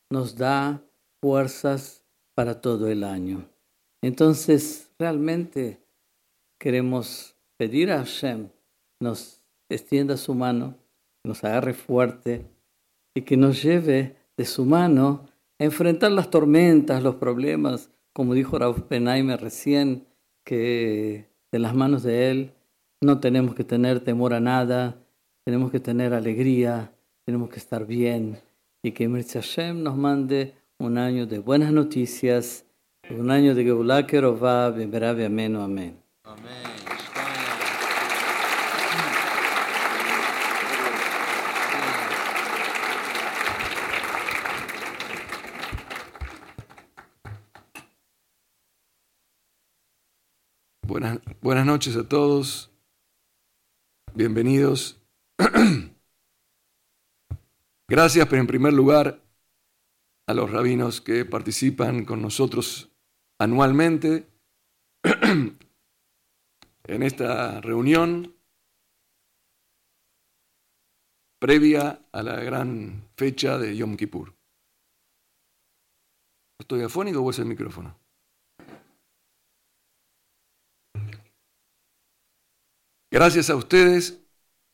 nos 0.10 0.38
da 0.38 0.82
fuerzas 1.22 2.04
para 2.36 2.62
todo 2.62 2.88
el 2.90 3.04
año. 3.04 3.46
Entonces, 4.02 4.92
realmente 4.98 5.80
queremos 6.60 7.36
pedir 7.58 7.92
a 7.92 8.00
Hashem 8.00 8.50
nos 9.02 9.42
extienda 9.70 10.18
su 10.18 10.34
mano, 10.34 10.76
nos 11.24 11.44
agarre 11.44 11.74
fuerte 11.74 12.46
y 13.16 13.22
que 13.22 13.38
nos 13.38 13.62
lleve 13.64 14.16
de 14.38 14.46
su 14.46 14.66
mano 14.66 15.26
a 15.60 15.64
enfrentar 15.64 16.12
las 16.12 16.30
tormentas, 16.30 17.04
los 17.04 17.16
problemas, 17.16 17.90
como 18.14 18.34
dijo 18.34 18.58
Raúl 18.58 18.84
Penaime 18.84 19.38
recién, 19.38 20.08
que 20.46 21.28
de 21.52 21.60
las 21.60 21.76
manos 21.76 22.04
de 22.04 22.32
Él 22.32 22.54
no 23.02 23.20
tenemos 23.20 23.56
que 23.56 23.64
tener 23.64 24.02
temor 24.02 24.34
a 24.34 24.40
nada, 24.40 24.98
tenemos 25.46 25.72
que 25.72 25.80
tener 25.80 26.14
alegría, 26.14 26.92
tenemos 27.26 27.50
que 27.50 27.60
estar 27.60 27.86
bien 27.86 28.40
y 28.84 28.92
que 28.92 29.08
Mirza 29.08 29.42
Hashem 29.42 29.84
nos 29.84 29.96
mande 29.98 30.54
un 30.80 30.98
año 30.98 31.28
de 31.28 31.40
buenas 31.40 31.74
noticias, 31.74 32.66
un 33.10 33.30
año 33.32 33.54
de 33.54 33.64
Geulah 33.64 34.08
Kerová, 34.08 34.68
Amén, 34.68 35.56
amén. 35.62 36.02
Amén. 36.24 36.70
Buenas, 51.42 51.66
noches 51.66 51.96
a 51.96 52.08
todos. 52.08 52.72
Bienvenidos. 54.14 55.00
Gracias, 57.88 58.28
pero 58.28 58.42
en 58.42 58.48
primer 58.48 58.74
lugar, 58.74 59.22
a 60.30 60.34
los 60.36 60.52
rabinos 60.52 61.02
que 61.02 61.26
participan 61.26 62.06
con 62.06 62.22
nosotros 62.22 62.92
anualmente 63.40 64.28
en 65.04 65.58
esta 67.02 67.60
reunión 67.62 68.36
previa 71.40 72.08
a 72.12 72.22
la 72.22 72.44
gran 72.44 73.10
fecha 73.18 73.58
de 73.58 73.76
Yom 73.76 73.98
Kippur. 73.98 74.36
¿Estoy 76.60 76.84
afónico 76.84 77.22
o 77.22 77.32
es 77.32 77.40
el 77.40 77.46
micrófono? 77.46 77.98
Gracias 83.12 83.50
a 83.50 83.56
ustedes 83.56 84.24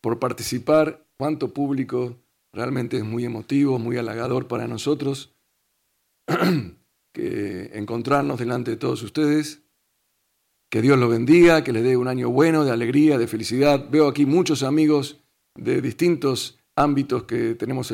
por 0.02 0.20
participar. 0.20 1.08
Cuánto 1.18 1.54
público, 1.54 2.18
realmente 2.52 2.98
es 2.98 3.06
muy 3.06 3.24
emotivo, 3.24 3.80
muy 3.80 3.96
halagador 3.96 4.50
para 4.50 4.68
nosotros 4.68 5.32
que 7.14 7.72
encontrarnos 7.74 8.40
delante 8.40 8.72
de 8.72 8.78
todos 8.78 9.02
ustedes. 9.04 9.62
Que 10.70 10.82
Dios 10.82 10.98
los 10.98 11.10
bendiga, 11.10 11.64
que 11.64 11.72
les 11.72 11.84
dé 11.84 11.96
un 11.96 12.08
año 12.08 12.30
bueno, 12.30 12.66
de 12.66 12.72
alegría, 12.72 13.18
de 13.18 13.28
felicidad. 13.28 13.90
Veo 13.90 14.08
aquí 14.08 14.26
muchos 14.26 14.64
amigos 14.64 15.22
de 15.56 15.82
distintos 15.82 16.60
ámbitos 16.76 17.24
que 17.24 17.56
tenemos 17.56 17.94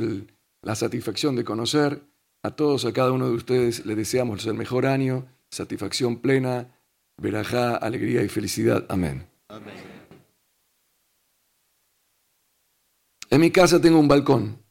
la 0.61 0.75
satisfacción 0.75 1.35
de 1.35 1.43
conocer. 1.43 2.01
A 2.43 2.51
todos, 2.51 2.85
a 2.85 2.93
cada 2.93 3.11
uno 3.11 3.29
de 3.29 3.35
ustedes 3.35 3.85
les 3.85 3.95
deseamos 3.95 4.45
el 4.47 4.55
mejor 4.55 4.87
año, 4.87 5.27
satisfacción 5.51 6.21
plena, 6.21 6.75
verajá, 7.17 7.75
alegría 7.75 8.23
y 8.23 8.29
felicidad. 8.29 8.85
Amén. 8.89 9.27
Amén. 9.49 9.91
En 13.29 13.39
mi 13.39 13.51
casa 13.51 13.79
tengo 13.79 13.99
un 13.99 14.07
balcón 14.07 14.61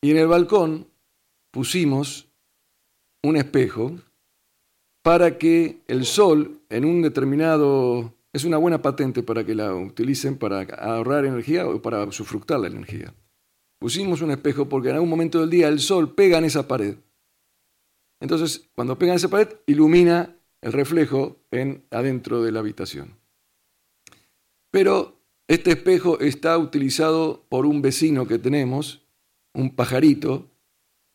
y 0.00 0.10
en 0.12 0.16
el 0.18 0.26
balcón 0.26 0.88
pusimos 1.50 2.25
un 3.28 3.36
espejo 3.36 3.92
para 5.02 5.38
que 5.38 5.82
el 5.86 6.04
sol 6.04 6.60
en 6.68 6.84
un 6.84 7.02
determinado... 7.02 8.12
Es 8.32 8.44
una 8.44 8.58
buena 8.58 8.82
patente 8.82 9.22
para 9.22 9.46
que 9.46 9.54
la 9.54 9.74
utilicen 9.74 10.36
para 10.36 10.60
ahorrar 10.60 11.24
energía 11.24 11.66
o 11.66 11.80
para 11.80 12.10
sufructar 12.12 12.60
la 12.60 12.66
energía. 12.66 13.14
Pusimos 13.78 14.20
un 14.20 14.30
espejo 14.30 14.68
porque 14.68 14.90
en 14.90 14.96
algún 14.96 15.08
momento 15.08 15.40
del 15.40 15.48
día 15.48 15.68
el 15.68 15.80
sol 15.80 16.14
pega 16.14 16.36
en 16.36 16.44
esa 16.44 16.68
pared. 16.68 16.96
Entonces, 18.20 18.68
cuando 18.74 18.98
pega 18.98 19.12
en 19.12 19.16
esa 19.16 19.28
pared, 19.28 19.48
ilumina 19.66 20.36
el 20.60 20.72
reflejo 20.72 21.36
en, 21.50 21.84
adentro 21.90 22.42
de 22.42 22.52
la 22.52 22.60
habitación. 22.60 23.16
Pero 24.70 25.16
este 25.48 25.70
espejo 25.70 26.20
está 26.20 26.58
utilizado 26.58 27.46
por 27.48 27.66
un 27.66 27.80
vecino 27.80 28.26
que 28.26 28.38
tenemos, 28.38 29.06
un 29.54 29.74
pajarito, 29.74 30.50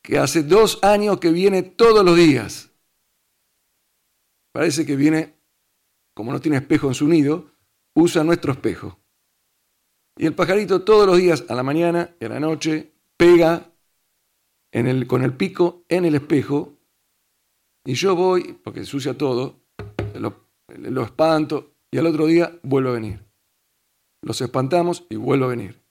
que 0.04 0.18
hace 0.18 0.44
dos 0.44 0.80
años 0.82 1.20
que 1.20 1.32
viene 1.32 1.64
todos 1.64 2.04
los 2.04 2.16
días. 2.16 2.72
Parece 4.52 4.86
que 4.86 4.96
viene, 4.96 5.36
como 6.14 6.32
no 6.32 6.42
tiene 6.42 6.58
espejo 6.58 6.88
en 6.88 6.94
su 6.94 7.08
nido, 7.08 7.52
usa 7.96 8.24
nuestro 8.24 8.52
espejo. 8.52 9.00
Y 10.18 10.26
el 10.26 10.36
pajarito 10.36 10.84
todos 10.84 11.08
los 11.08 11.18
días, 11.18 11.46
a 11.48 11.56
la 11.56 11.64
mañana 11.64 12.16
y 12.20 12.26
a 12.26 12.30
la 12.30 12.40
noche, 12.40 12.94
pega 13.18 13.72
en 14.72 14.88
el, 14.88 15.08
con 15.08 15.24
el 15.24 15.36
pico 15.36 15.86
en 15.90 16.06
el 16.06 16.16
espejo. 16.16 16.78
Y 17.86 17.94
yo 17.94 18.16
voy, 18.16 18.60
porque 18.64 18.84
sucia 18.84 19.18
todo, 19.18 19.62
lo, 20.16 21.04
espanto 21.04 21.76
y 21.92 21.98
al 21.98 22.08
otro 22.08 22.26
día 22.26 22.60
vuelve 22.64 22.90
a 22.90 22.94
venir. 22.94 23.26
Los 24.22 24.42
espantamos 24.42 25.06
y 25.10 25.16
vuelve 25.16 25.46
a 25.46 25.50
venir. 25.50 25.82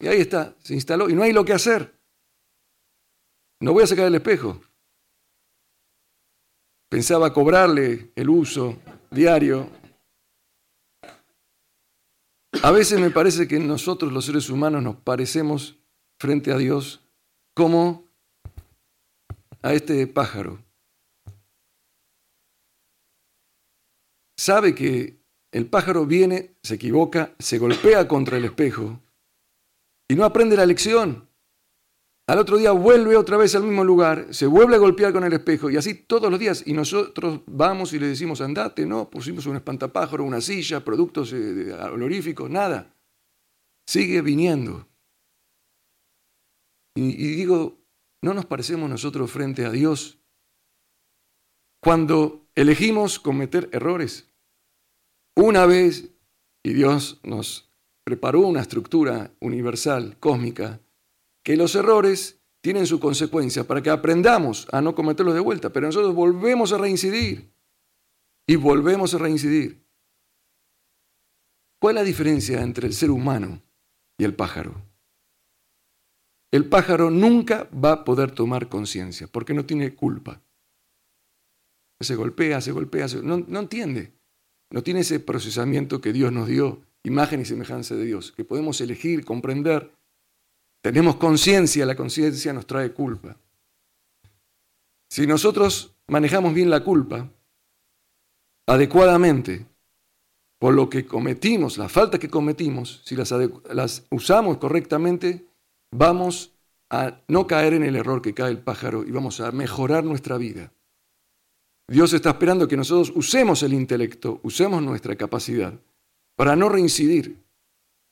Y 0.00 0.08
ahí 0.08 0.20
está, 0.20 0.56
se 0.60 0.74
instaló 0.74 1.08
y 1.08 1.14
no 1.14 1.22
hay 1.22 1.32
lo 1.32 1.44
que 1.44 1.52
hacer. 1.52 1.97
No 3.60 3.72
voy 3.72 3.82
a 3.82 3.86
sacar 3.86 4.06
el 4.06 4.14
espejo. 4.14 4.60
Pensaba 6.88 7.32
cobrarle 7.32 8.12
el 8.14 8.30
uso 8.30 8.78
diario. 9.10 9.68
A 12.62 12.70
veces 12.70 12.98
me 13.00 13.10
parece 13.10 13.46
que 13.46 13.58
nosotros 13.58 14.12
los 14.12 14.24
seres 14.24 14.48
humanos 14.48 14.82
nos 14.82 14.96
parecemos 14.96 15.76
frente 16.18 16.52
a 16.52 16.56
Dios 16.56 17.04
como 17.54 18.04
a 19.62 19.74
este 19.74 20.06
pájaro. 20.06 20.64
Sabe 24.36 24.74
que 24.74 25.18
el 25.50 25.66
pájaro 25.66 26.06
viene, 26.06 26.54
se 26.62 26.76
equivoca, 26.76 27.34
se 27.38 27.58
golpea 27.58 28.06
contra 28.06 28.36
el 28.38 28.44
espejo 28.44 29.00
y 30.08 30.14
no 30.14 30.24
aprende 30.24 30.56
la 30.56 30.64
lección. 30.64 31.27
Al 32.28 32.38
otro 32.38 32.58
día 32.58 32.72
vuelve 32.72 33.16
otra 33.16 33.38
vez 33.38 33.54
al 33.54 33.62
mismo 33.62 33.82
lugar, 33.82 34.34
se 34.34 34.46
vuelve 34.46 34.74
a 34.74 34.78
golpear 34.78 35.14
con 35.14 35.24
el 35.24 35.32
espejo 35.32 35.70
y 35.70 35.78
así 35.78 35.94
todos 35.94 36.30
los 36.30 36.38
días. 36.38 36.62
Y 36.66 36.74
nosotros 36.74 37.40
vamos 37.46 37.94
y 37.94 37.98
le 37.98 38.06
decimos, 38.06 38.42
andate, 38.42 38.84
no, 38.84 39.08
pusimos 39.08 39.46
un 39.46 39.56
espantapájaro, 39.56 40.24
una 40.24 40.42
silla, 40.42 40.84
productos 40.84 41.32
eh, 41.32 41.72
oloríficos, 41.72 42.50
nada. 42.50 42.94
Sigue 43.86 44.20
viniendo. 44.20 44.86
Y, 46.94 47.12
y 47.12 47.36
digo, 47.36 47.78
¿no 48.20 48.34
nos 48.34 48.44
parecemos 48.44 48.90
nosotros 48.90 49.30
frente 49.30 49.64
a 49.64 49.70
Dios 49.70 50.18
cuando 51.80 52.46
elegimos 52.54 53.18
cometer 53.18 53.70
errores? 53.72 54.28
Una 55.34 55.64
vez, 55.64 56.10
y 56.62 56.74
Dios 56.74 57.20
nos 57.22 57.72
preparó 58.04 58.40
una 58.40 58.60
estructura 58.60 59.32
universal, 59.40 60.18
cósmica, 60.20 60.82
que 61.48 61.56
los 61.56 61.74
errores 61.76 62.42
tienen 62.60 62.86
su 62.86 63.00
consecuencia 63.00 63.64
para 63.64 63.80
que 63.80 63.88
aprendamos 63.88 64.68
a 64.70 64.82
no 64.82 64.94
cometerlos 64.94 65.32
de 65.32 65.40
vuelta, 65.40 65.72
pero 65.72 65.86
nosotros 65.86 66.14
volvemos 66.14 66.74
a 66.74 66.76
reincidir 66.76 67.54
y 68.46 68.56
volvemos 68.56 69.14
a 69.14 69.18
reincidir. 69.18 69.82
¿Cuál 71.80 71.96
es 71.96 72.02
la 72.02 72.06
diferencia 72.06 72.60
entre 72.60 72.86
el 72.86 72.92
ser 72.92 73.10
humano 73.10 73.62
y 74.18 74.24
el 74.24 74.34
pájaro? 74.34 74.74
El 76.52 76.68
pájaro 76.68 77.08
nunca 77.08 77.66
va 77.72 77.92
a 77.92 78.04
poder 78.04 78.32
tomar 78.32 78.68
conciencia 78.68 79.26
porque 79.26 79.54
no 79.54 79.64
tiene 79.64 79.94
culpa. 79.94 80.42
Se 81.98 82.14
golpea, 82.14 82.60
se 82.60 82.72
golpea, 82.72 83.06
no, 83.22 83.38
no 83.38 83.60
entiende. 83.60 84.12
No 84.70 84.82
tiene 84.82 85.00
ese 85.00 85.18
procesamiento 85.18 86.02
que 86.02 86.12
Dios 86.12 86.30
nos 86.30 86.46
dio, 86.46 86.82
imagen 87.04 87.40
y 87.40 87.46
semejanza 87.46 87.94
de 87.94 88.04
Dios, 88.04 88.32
que 88.32 88.44
podemos 88.44 88.82
elegir, 88.82 89.24
comprender 89.24 89.96
tenemos 90.82 91.16
conciencia, 91.16 91.86
la 91.86 91.96
conciencia 91.96 92.52
nos 92.52 92.66
trae 92.66 92.92
culpa. 92.92 93.36
Si 95.10 95.26
nosotros 95.26 95.94
manejamos 96.06 96.54
bien 96.54 96.70
la 96.70 96.84
culpa 96.84 97.28
adecuadamente, 98.66 99.66
por 100.58 100.74
lo 100.74 100.90
que 100.90 101.06
cometimos, 101.06 101.78
las 101.78 101.90
faltas 101.90 102.20
que 102.20 102.28
cometimos, 102.28 103.02
si 103.04 103.16
las, 103.16 104.04
usamos 104.10 104.58
correctamente, 104.58 105.46
vamos 105.92 106.52
a 106.90 107.20
no 107.28 107.46
caer 107.46 107.74
en 107.74 107.84
el 107.84 107.96
error 107.96 108.20
que 108.22 108.34
cae 108.34 108.50
el 108.50 108.58
pájaro 108.58 109.04
y 109.04 109.10
vamos 109.10 109.40
a 109.40 109.52
mejorar 109.52 110.04
nuestra 110.04 110.36
vida. 110.36 110.72
Dios 111.90 112.12
está 112.12 112.30
esperando 112.30 112.68
que 112.68 112.76
nosotros 112.76 113.12
usemos 113.14 113.62
el 113.62 113.72
intelecto, 113.72 114.40
usemos 114.42 114.82
nuestra 114.82 115.16
capacidad 115.16 115.72
para 116.36 116.54
no 116.54 116.68
reincidir 116.68 117.42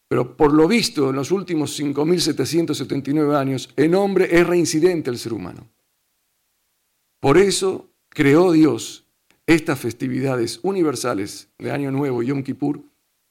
pero 0.09 0.37
por 0.37 0.53
lo 0.53 0.69
visto, 0.69 1.11
en 1.11 1.17
los 1.17 1.31
últimos 1.31 1.79
5.779 1.79 3.37
años, 3.37 3.71
el 3.77 3.95
hombre 3.95 4.29
es 4.31 4.47
reincidente 4.47 5.11
al 5.11 5.19
ser 5.19 5.33
humano. 5.33 5.69
Por 7.21 7.39
eso 7.39 7.91
creó 8.09 8.53
Dios 8.53 9.07
estas 9.47 9.79
festividades 9.81 10.61
universales 10.63 11.49
de 11.59 11.71
Año 11.73 11.91
Nuevo 11.91 12.23
y 12.23 12.27
Yom 12.27 12.43
Kippur 12.43 12.83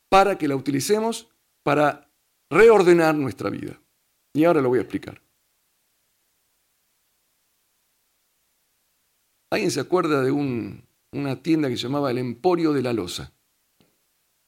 para 0.10 0.38
que 0.38 0.48
la 0.48 0.56
utilicemos 0.56 1.30
para 1.64 2.10
reordenar 2.50 3.16
nuestra 3.16 3.50
vida. 3.50 3.80
Y 4.34 4.44
ahora 4.44 4.62
lo 4.62 4.70
voy 4.70 4.80
a 4.80 4.84
explicar. 4.84 5.22
¿Alguien 9.50 9.72
se 9.72 9.80
acuerda 9.80 10.22
de 10.22 10.32
una 10.32 11.42
tienda 11.42 11.70
que 11.70 11.78
se 11.78 11.84
llamaba 11.84 12.12
el 12.12 12.18
Emporio 12.18 12.74
de 12.74 12.82
la 12.82 12.92
Loza? 12.92 13.32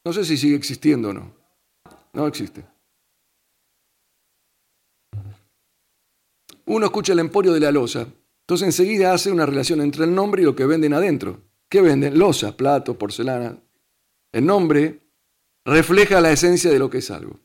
No 0.04 0.12
sé 0.12 0.26
si 0.26 0.38
sigue 0.38 0.56
existiendo 0.56 1.10
o 1.10 1.14
no. 1.14 1.34
No 2.18 2.26
existe. 2.26 2.66
Uno 6.66 6.86
escucha 6.88 7.14
el 7.14 7.20
emporio 7.20 7.54
de 7.54 7.60
la 7.60 7.72
losa, 7.72 8.08
entonces 8.42 8.66
enseguida 8.66 9.14
hace 9.14 9.32
una 9.32 9.46
relación 9.46 9.82
entre 9.82 10.06
el 10.06 10.16
nombre 10.16 10.42
y 10.42 10.46
lo 10.46 10.56
que 10.56 10.66
venden 10.66 10.94
adentro. 10.94 11.44
¿Qué 11.70 11.80
venden? 11.80 12.18
Losa, 12.18 12.58
plato, 12.58 12.98
porcelana. 12.98 13.62
El 14.32 14.48
nombre 14.48 15.00
refleja 15.64 16.20
la 16.20 16.32
esencia 16.32 16.72
de 16.72 16.80
lo 16.80 16.90
que 16.90 16.98
es 16.98 17.12
algo. 17.12 17.40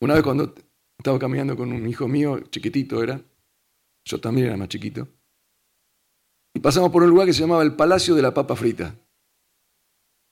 Una 0.00 0.14
vez 0.14 0.22
cuando 0.22 0.54
estaba 0.96 1.18
caminando 1.18 1.58
con 1.58 1.70
un 1.74 1.86
hijo 1.86 2.08
mío, 2.08 2.40
chiquitito 2.50 3.02
era, 3.02 3.20
yo 4.06 4.18
también 4.18 4.46
era 4.46 4.56
más 4.56 4.68
chiquito, 4.68 5.06
y 6.54 6.60
pasamos 6.60 6.90
por 6.90 7.02
un 7.02 7.10
lugar 7.10 7.26
que 7.26 7.34
se 7.34 7.40
llamaba 7.40 7.64
el 7.64 7.76
Palacio 7.76 8.14
de 8.14 8.22
la 8.22 8.32
Papa 8.32 8.56
Frita. 8.56 8.98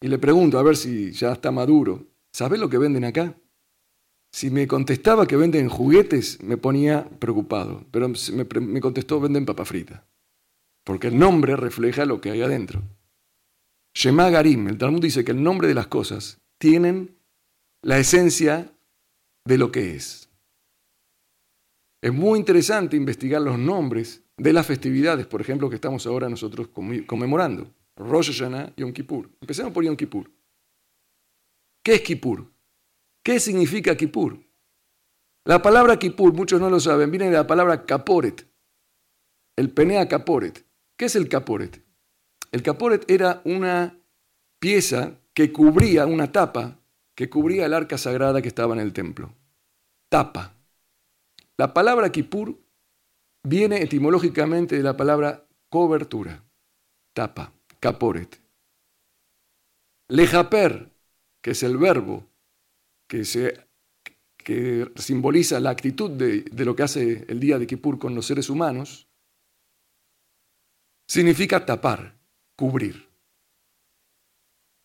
Y 0.00 0.08
le 0.08 0.18
pregunto 0.18 0.58
a 0.58 0.62
ver 0.62 0.74
si 0.74 1.12
ya 1.12 1.32
está 1.32 1.50
maduro. 1.50 2.17
¿Sabes 2.38 2.60
lo 2.60 2.70
que 2.70 2.78
venden 2.78 3.04
acá? 3.04 3.36
Si 4.30 4.48
me 4.48 4.68
contestaba 4.68 5.26
que 5.26 5.34
venden 5.34 5.68
juguetes, 5.68 6.40
me 6.40 6.56
ponía 6.56 7.04
preocupado, 7.18 7.84
pero 7.90 8.08
me, 8.08 8.80
contestó 8.80 9.18
venden 9.18 9.44
papa 9.44 9.64
frita, 9.64 10.06
porque 10.84 11.08
el 11.08 11.18
nombre 11.18 11.56
refleja 11.56 12.04
lo 12.04 12.20
que 12.20 12.30
hay 12.30 12.42
adentro. 12.42 12.80
Shema 13.92 14.30
Garim, 14.30 14.68
el 14.68 14.78
Talmud 14.78 15.02
dice 15.02 15.24
que 15.24 15.32
el 15.32 15.42
nombre 15.42 15.66
de 15.66 15.74
las 15.74 15.88
cosas 15.88 16.40
tienen 16.58 17.18
la 17.82 17.98
esencia 17.98 18.72
de 19.44 19.58
lo 19.58 19.72
que 19.72 19.96
es. 19.96 20.30
Es 22.00 22.12
muy 22.12 22.38
interesante 22.38 22.96
investigar 22.96 23.42
los 23.42 23.58
nombres 23.58 24.22
de 24.36 24.52
las 24.52 24.64
festividades, 24.64 25.26
por 25.26 25.40
ejemplo, 25.40 25.68
que 25.68 25.74
estamos 25.74 26.06
ahora 26.06 26.28
nosotros 26.28 26.68
conmemorando. 26.68 27.74
Rosh 27.96 28.28
Hashanah, 28.28 28.76
Yom 28.76 28.92
Kippur. 28.92 29.28
Empecemos 29.40 29.72
por 29.72 29.82
Yom 29.82 29.96
Kippur. 29.96 30.37
¿Qué 31.88 31.94
es 31.94 32.02
Kippur? 32.02 32.52
¿Qué 33.22 33.40
significa 33.40 33.96
Kippur? 33.96 34.44
La 35.46 35.62
palabra 35.62 35.98
Kippur, 35.98 36.34
muchos 36.34 36.60
no 36.60 36.68
lo 36.68 36.80
saben, 36.80 37.10
viene 37.10 37.30
de 37.30 37.30
la 37.30 37.46
palabra 37.46 37.86
caporet, 37.86 38.46
el 39.56 39.72
penea 39.72 40.06
caporet. 40.06 40.66
¿Qué 40.98 41.06
es 41.06 41.16
el 41.16 41.30
caporet? 41.30 41.82
El 42.52 42.62
caporet 42.62 43.10
era 43.10 43.40
una 43.46 43.98
pieza 44.58 45.18
que 45.32 45.50
cubría, 45.50 46.04
una 46.04 46.30
tapa, 46.30 46.78
que 47.14 47.30
cubría 47.30 47.64
el 47.64 47.72
arca 47.72 47.96
sagrada 47.96 48.42
que 48.42 48.48
estaba 48.48 48.74
en 48.74 48.80
el 48.80 48.92
templo. 48.92 49.34
Tapa. 50.10 50.58
La 51.56 51.72
palabra 51.72 52.12
Kippur 52.12 52.60
viene 53.44 53.80
etimológicamente 53.80 54.76
de 54.76 54.82
la 54.82 54.94
palabra 54.94 55.48
cobertura, 55.70 56.44
tapa, 57.14 57.54
caporet. 57.80 58.42
Lejaper 60.08 60.97
que 61.42 61.52
es 61.52 61.62
el 61.62 61.76
verbo 61.76 62.26
que, 63.08 63.24
se, 63.24 63.66
que 64.36 64.90
simboliza 64.96 65.60
la 65.60 65.70
actitud 65.70 66.10
de, 66.10 66.42
de 66.42 66.64
lo 66.64 66.74
que 66.76 66.82
hace 66.82 67.24
el 67.28 67.40
día 67.40 67.58
de 67.58 67.66
Kippur 67.66 67.98
con 67.98 68.14
los 68.14 68.26
seres 68.26 68.50
humanos, 68.50 69.08
significa 71.06 71.64
tapar, 71.64 72.18
cubrir. 72.56 73.08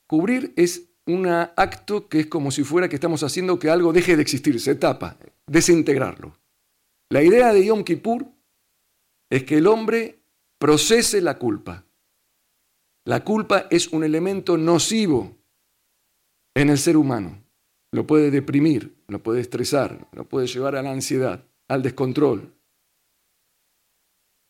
Cubrir 0.07 0.53
es 0.55 0.89
un 1.05 1.27
acto 1.27 2.07
que 2.07 2.21
es 2.21 2.27
como 2.27 2.51
si 2.51 2.63
fuera 2.63 2.87
que 2.87 2.95
estamos 2.95 3.23
haciendo 3.23 3.59
que 3.59 3.69
algo 3.69 3.91
deje 3.91 4.15
de 4.15 4.21
existir, 4.21 4.59
se 4.59 4.75
tapa, 4.75 5.17
desintegrarlo. 5.47 6.37
La 7.09 7.21
idea 7.21 7.53
de 7.53 7.65
Yom 7.65 7.83
Kippur 7.83 8.25
es 9.29 9.43
que 9.43 9.57
el 9.57 9.67
hombre 9.67 10.23
procese 10.57 11.21
la 11.21 11.37
culpa. 11.37 11.85
La 13.05 13.23
culpa 13.23 13.67
es 13.69 13.89
un 13.89 14.03
elemento 14.03 14.57
nocivo 14.57 15.37
en 16.55 16.69
el 16.69 16.77
ser 16.77 16.97
humano. 16.97 17.43
Lo 17.91 18.07
puede 18.07 18.31
deprimir, 18.31 18.95
lo 19.07 19.21
puede 19.21 19.41
estresar, 19.41 20.07
lo 20.13 20.27
puede 20.27 20.47
llevar 20.47 20.75
a 20.75 20.81
la 20.81 20.91
ansiedad, 20.91 21.45
al 21.67 21.83
descontrol. 21.83 22.53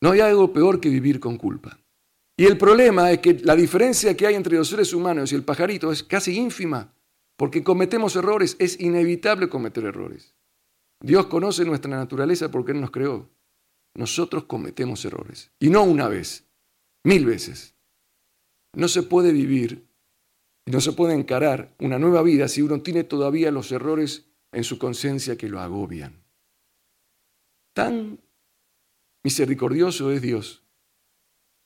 No 0.01 0.11
hay 0.11 0.21
algo 0.21 0.53
peor 0.53 0.79
que 0.79 0.89
vivir 0.89 1.19
con 1.19 1.37
culpa. 1.37 1.79
Y 2.37 2.45
el 2.45 2.57
problema 2.57 3.11
es 3.11 3.19
que 3.19 3.35
la 3.43 3.55
diferencia 3.55 4.17
que 4.17 4.27
hay 4.27 4.35
entre 4.35 4.57
los 4.57 4.67
seres 4.67 4.93
humanos 4.93 5.31
y 5.31 5.35
el 5.35 5.43
pajarito 5.43 5.91
es 5.91 6.03
casi 6.03 6.35
ínfima, 6.35 6.93
porque 7.37 7.63
cometemos 7.63 8.15
errores, 8.15 8.55
es 8.59 8.79
inevitable 8.79 9.49
cometer 9.49 9.85
errores. 9.85 10.35
Dios 11.01 11.27
conoce 11.27 11.65
nuestra 11.65 11.91
naturaleza 11.91 12.49
porque 12.49 12.71
Él 12.71 12.81
nos 12.81 12.91
creó. 12.91 13.29
Nosotros 13.95 14.45
cometemos 14.45 15.03
errores. 15.05 15.51
Y 15.59 15.69
no 15.69 15.83
una 15.83 16.07
vez, 16.07 16.47
mil 17.03 17.25
veces. 17.25 17.75
No 18.75 18.87
se 18.87 19.03
puede 19.03 19.31
vivir 19.31 19.85
y 20.65 20.71
no 20.71 20.81
se 20.81 20.93
puede 20.93 21.13
encarar 21.13 21.75
una 21.79 21.99
nueva 21.99 22.21
vida 22.21 22.47
si 22.47 22.61
uno 22.61 22.81
tiene 22.81 23.03
todavía 23.03 23.51
los 23.51 23.71
errores 23.71 24.27
en 24.51 24.63
su 24.63 24.77
conciencia 24.77 25.37
que 25.37 25.49
lo 25.49 25.59
agobian. 25.59 26.23
Tan 27.73 28.19
misericordioso 29.23 30.11
es 30.11 30.21
Dios 30.21 30.63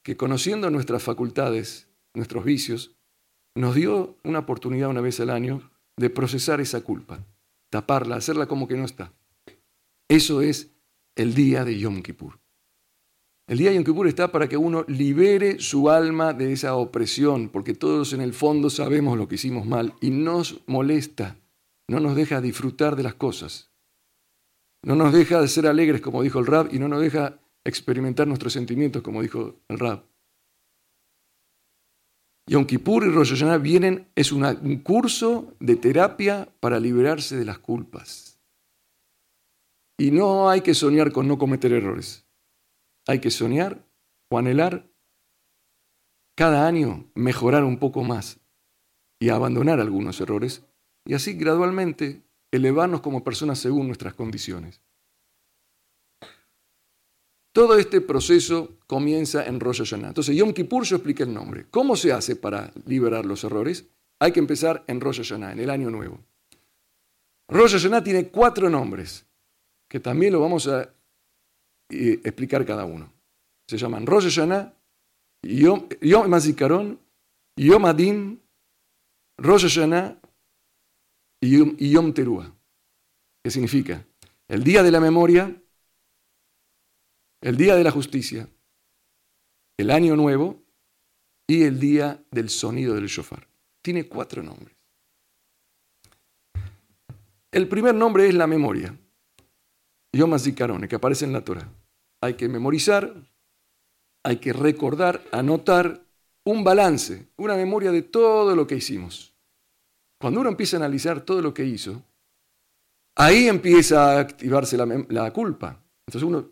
que 0.04 0.16
conociendo 0.16 0.70
nuestras 0.70 1.04
facultades, 1.04 1.90
nuestros 2.14 2.46
vicios, 2.46 2.96
nos 3.56 3.76
dio 3.76 4.18
una 4.24 4.40
oportunidad 4.40 4.90
una 4.90 5.02
vez 5.02 5.20
al 5.20 5.30
año 5.30 5.70
de 5.98 6.10
procesar 6.10 6.62
esa 6.62 6.82
culpa, 6.82 7.26
taparla, 7.70 8.16
hacerla 8.16 8.48
como 8.48 8.68
que 8.68 8.78
no 8.78 8.86
está. 8.86 9.14
Eso 10.08 10.42
es 10.42 10.72
el 11.16 11.34
día 11.34 11.66
de 11.66 11.78
Yom 11.78 12.02
Kippur. 12.02 12.40
El 13.48 13.60
día 13.60 13.70
de 13.70 13.76
Yom 13.76 13.86
Kippur 13.86 14.08
está 14.08 14.30
para 14.30 14.50
que 14.50 14.58
uno 14.58 14.84
libere 14.90 15.60
su 15.60 15.90
alma 15.90 16.34
de 16.34 16.52
esa 16.52 16.76
opresión, 16.76 17.48
porque 17.48 17.74
todos 17.74 18.12
en 18.12 18.20
el 18.20 18.34
fondo 18.34 18.70
sabemos 18.70 19.18
lo 19.18 19.30
que 19.30 19.36
hicimos 19.36 19.66
mal 19.66 19.94
y 20.02 20.10
nos 20.10 20.60
molesta, 20.68 21.38
no 21.88 22.02
nos 22.02 22.18
deja 22.18 22.42
disfrutar 22.42 22.98
de 22.98 23.04
las 23.04 23.14
cosas. 23.14 23.72
No 24.84 24.96
nos 24.96 25.14
deja 25.14 25.40
de 25.40 25.48
ser 25.48 25.66
alegres, 25.66 26.02
como 26.02 26.24
dijo 26.24 26.40
el 26.40 26.46
Rab, 26.46 26.74
y 26.74 26.80
no 26.80 26.90
nos 26.90 27.02
deja 27.02 27.40
experimentar 27.64 28.28
nuestros 28.28 28.52
sentimientos, 28.52 29.02
como 29.02 29.22
dijo 29.22 29.56
el 29.70 29.80
Rab. 29.80 30.04
Yom 32.50 32.66
Kippur 32.66 33.06
y 33.06 33.10
Rosh 33.10 33.42
vienen, 33.62 34.10
es 34.16 34.34
un 34.34 34.78
curso 34.80 35.54
de 35.62 35.78
terapia 35.78 36.50
para 36.60 36.82
liberarse 36.82 37.38
de 37.38 37.46
las 37.46 37.60
culpas. 37.60 38.42
Y 39.98 40.12
no 40.12 40.50
hay 40.50 40.62
que 40.62 40.74
soñar 40.74 41.14
con 41.14 41.30
no 41.30 41.38
cometer 41.38 41.72
errores. 41.72 42.27
Hay 43.08 43.20
que 43.20 43.32
soñar 43.32 43.86
o 44.30 44.38
anhelar 44.38 44.90
cada 46.36 46.68
año 46.68 47.10
mejorar 47.16 47.64
un 47.64 47.80
poco 47.80 48.04
más 48.04 48.40
y 49.20 49.30
abandonar 49.30 49.80
algunos 49.80 50.22
errores 50.22 50.64
y 51.06 51.14
así 51.14 51.34
gradualmente 51.34 52.22
elevarnos 52.52 53.02
como 53.02 53.24
personas 53.24 53.60
según 53.60 53.88
nuestras 53.88 54.14
condiciones. 54.14 54.82
Todo 57.54 57.80
este 57.80 58.02
proceso 58.02 58.78
comienza 58.86 59.46
en 59.46 59.60
Rosh 59.60 59.80
Hashanah. 59.80 60.10
Entonces, 60.10 60.36
Yom 60.36 60.54
Kippur 60.54 60.84
yo 60.84 60.98
expliqué 60.98 61.24
el 61.24 61.34
nombre. 61.34 61.66
¿Cómo 61.72 61.96
se 61.96 62.12
hace 62.12 62.36
para 62.36 62.72
liberar 62.86 63.26
los 63.26 63.44
errores? 63.44 63.88
Hay 64.20 64.32
que 64.32 64.40
empezar 64.40 64.84
en 64.86 65.02
Rosh 65.02 65.24
Hashanah, 65.24 65.54
en 65.54 65.60
el 65.62 65.72
año 65.72 65.90
nuevo. 65.90 66.20
Rosh 67.48 67.72
Hashanah 67.72 68.04
tiene 68.04 68.28
cuatro 68.28 68.70
nombres, 68.70 69.26
que 69.88 70.00
también 70.00 70.34
lo 70.34 70.40
vamos 70.40 70.68
a 70.68 70.94
eh, 71.90 72.20
explicar 72.24 72.66
cada 72.66 72.86
uno. 72.86 73.12
Se 73.68 73.78
llaman 73.78 74.06
Rosh 74.06 74.26
Hashanah, 74.26 74.74
Yom, 75.44 75.88
Yom 76.02 76.28
Mazikaron, 76.28 77.00
Yom 77.56 77.86
Adin, 77.86 78.42
Rosh 79.38 79.64
Hashanah 79.64 80.20
y 81.42 81.92
Yom, 81.92 82.14
Teruah. 82.14 82.52
¿Qué 83.44 83.52
significa? 83.52 84.06
El 84.48 84.64
día 84.64 84.84
de 84.84 84.92
la 84.92 85.00
memoria, 85.00 85.62
el 87.42 87.58
día 87.58 87.76
de 87.76 87.84
la 87.84 87.92
justicia, 87.92 88.50
el 89.78 89.92
año 89.92 90.16
nuevo 90.16 90.64
y 91.46 91.64
el 91.64 91.80
día 91.80 92.24
del 92.32 92.50
sonido 92.50 92.96
del 92.96 93.08
shofar. 93.08 93.48
Tiene 93.82 94.08
cuatro 94.08 94.42
nombres. 94.44 94.76
El 97.52 97.68
primer 97.70 97.96
nombre 97.96 98.28
es 98.28 98.34
la 98.34 98.48
memoria, 98.48 98.98
Yom 100.18 100.38
Zikaron, 100.40 100.88
que 100.88 100.96
aparece 100.96 101.26
en 101.26 101.34
la 101.34 101.42
Torah. 101.42 101.70
Hay 102.22 102.34
que 102.34 102.50
memorizar, 102.50 103.14
hay 104.26 104.38
que 104.38 104.52
recordar, 104.52 105.24
anotar 105.32 106.02
un 106.44 106.64
balance, 106.64 107.28
una 107.38 107.56
memoria 107.56 107.92
de 107.92 108.02
todo 108.02 108.56
lo 108.56 108.66
que 108.66 108.76
hicimos. 108.76 109.34
Cuando 110.20 110.42
uno 110.42 110.50
empieza 110.50 110.78
a 110.78 110.80
analizar 110.80 111.22
todo 111.22 111.42
lo 111.42 111.54
que 111.54 111.66
hizo, 111.66 112.02
ahí 113.16 113.48
empieza 113.48 114.18
a 114.18 114.20
activarse 114.20 114.76
la, 114.78 115.32
culpa. 115.32 115.80
Entonces 116.08 116.28
uno 116.28 116.50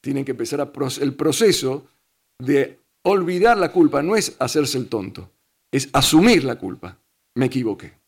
tiene 0.00 0.24
que 0.24 0.30
empezar 0.30 0.60
a 0.62 0.72
el 1.00 1.14
proceso 1.14 1.86
de 2.38 2.80
olvidar 3.04 3.58
la 3.58 3.70
culpa. 3.70 4.02
No 4.02 4.16
es 4.16 4.36
hacerse 4.38 4.78
el 4.78 4.88
tonto, 4.88 5.30
es 5.70 5.90
asumir 5.92 6.44
la 6.44 6.56
culpa. 6.56 6.98
Me 7.34 7.46
equivoqué. 7.46 8.01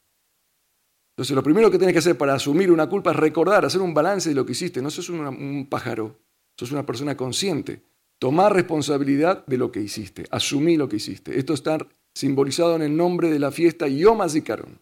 Entonces 1.15 1.37
lo 1.37 1.45
primero 1.45 1.71
que 1.71 1.79
tienes 1.79 1.93
que 1.93 2.01
hacer 2.01 2.19
para 2.19 2.35
asumir 2.35 2.73
una 2.73 2.89
culpa 2.89 3.13
es 3.13 3.17
recordar, 3.17 3.65
hacer 3.65 3.81
un 3.81 3.95
balance 3.95 4.29
de 4.29 4.35
lo 4.35 4.45
que 4.45 4.53
hiciste. 4.53 4.83
No 4.83 4.91
sos 4.91 5.09
un 5.09 5.69
pájaro, 5.71 6.19
sos 6.59 6.73
una 6.73 6.85
persona 6.85 7.17
consciente. 7.17 7.83
Tomar 8.19 8.53
responsabilidad 8.53 9.47
de 9.47 9.57
lo 9.57 9.71
que 9.71 9.81
hiciste, 9.81 10.27
asumir 10.31 10.79
lo 10.79 10.89
que 10.89 10.97
hiciste. 10.97 11.39
Esto 11.39 11.55
está 11.55 11.79
simbolizado 12.15 12.75
en 12.75 12.83
el 12.83 12.97
nombre 12.97 13.31
de 13.31 13.39
la 13.39 13.53
fiesta 13.53 13.87
Yom 13.87 14.23
HaZikaron 14.23 14.81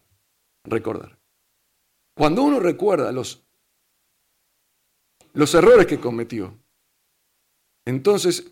recordar. 0.63 1.19
Cuando 2.15 2.43
uno 2.43 2.59
recuerda 2.59 3.11
los, 3.11 3.43
los 5.33 5.53
errores 5.53 5.85
que 5.85 5.99
cometió, 5.99 6.57
entonces, 7.85 8.51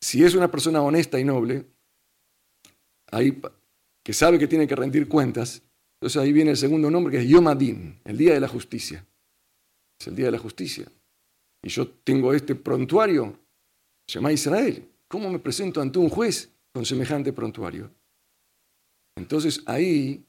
si 0.00 0.24
es 0.24 0.34
una 0.34 0.50
persona 0.50 0.82
honesta 0.82 1.18
y 1.20 1.24
noble, 1.24 1.66
ahí, 3.10 3.40
que 4.02 4.12
sabe 4.12 4.38
que 4.38 4.48
tiene 4.48 4.66
que 4.66 4.76
rendir 4.76 5.08
cuentas, 5.08 5.62
entonces 6.00 6.22
ahí 6.22 6.32
viene 6.32 6.52
el 6.52 6.56
segundo 6.56 6.90
nombre 6.90 7.12
que 7.12 7.22
es 7.22 7.28
Yom 7.28 7.46
Adin, 7.48 8.00
el 8.04 8.16
día 8.16 8.32
de 8.32 8.40
la 8.40 8.48
justicia. 8.48 9.06
Es 10.00 10.06
el 10.06 10.16
día 10.16 10.26
de 10.26 10.32
la 10.32 10.38
justicia. 10.38 10.90
Y 11.62 11.68
yo 11.68 11.86
tengo 11.88 12.32
este 12.32 12.54
prontuario, 12.54 13.38
se 14.08 14.14
llama 14.14 14.32
Israel. 14.32 14.88
¿Cómo 15.08 15.28
me 15.28 15.38
presento 15.38 15.82
ante 15.82 15.98
un 15.98 16.08
juez 16.08 16.50
con 16.72 16.86
semejante 16.86 17.34
prontuario? 17.34 17.90
Entonces 19.14 19.62
ahí 19.66 20.24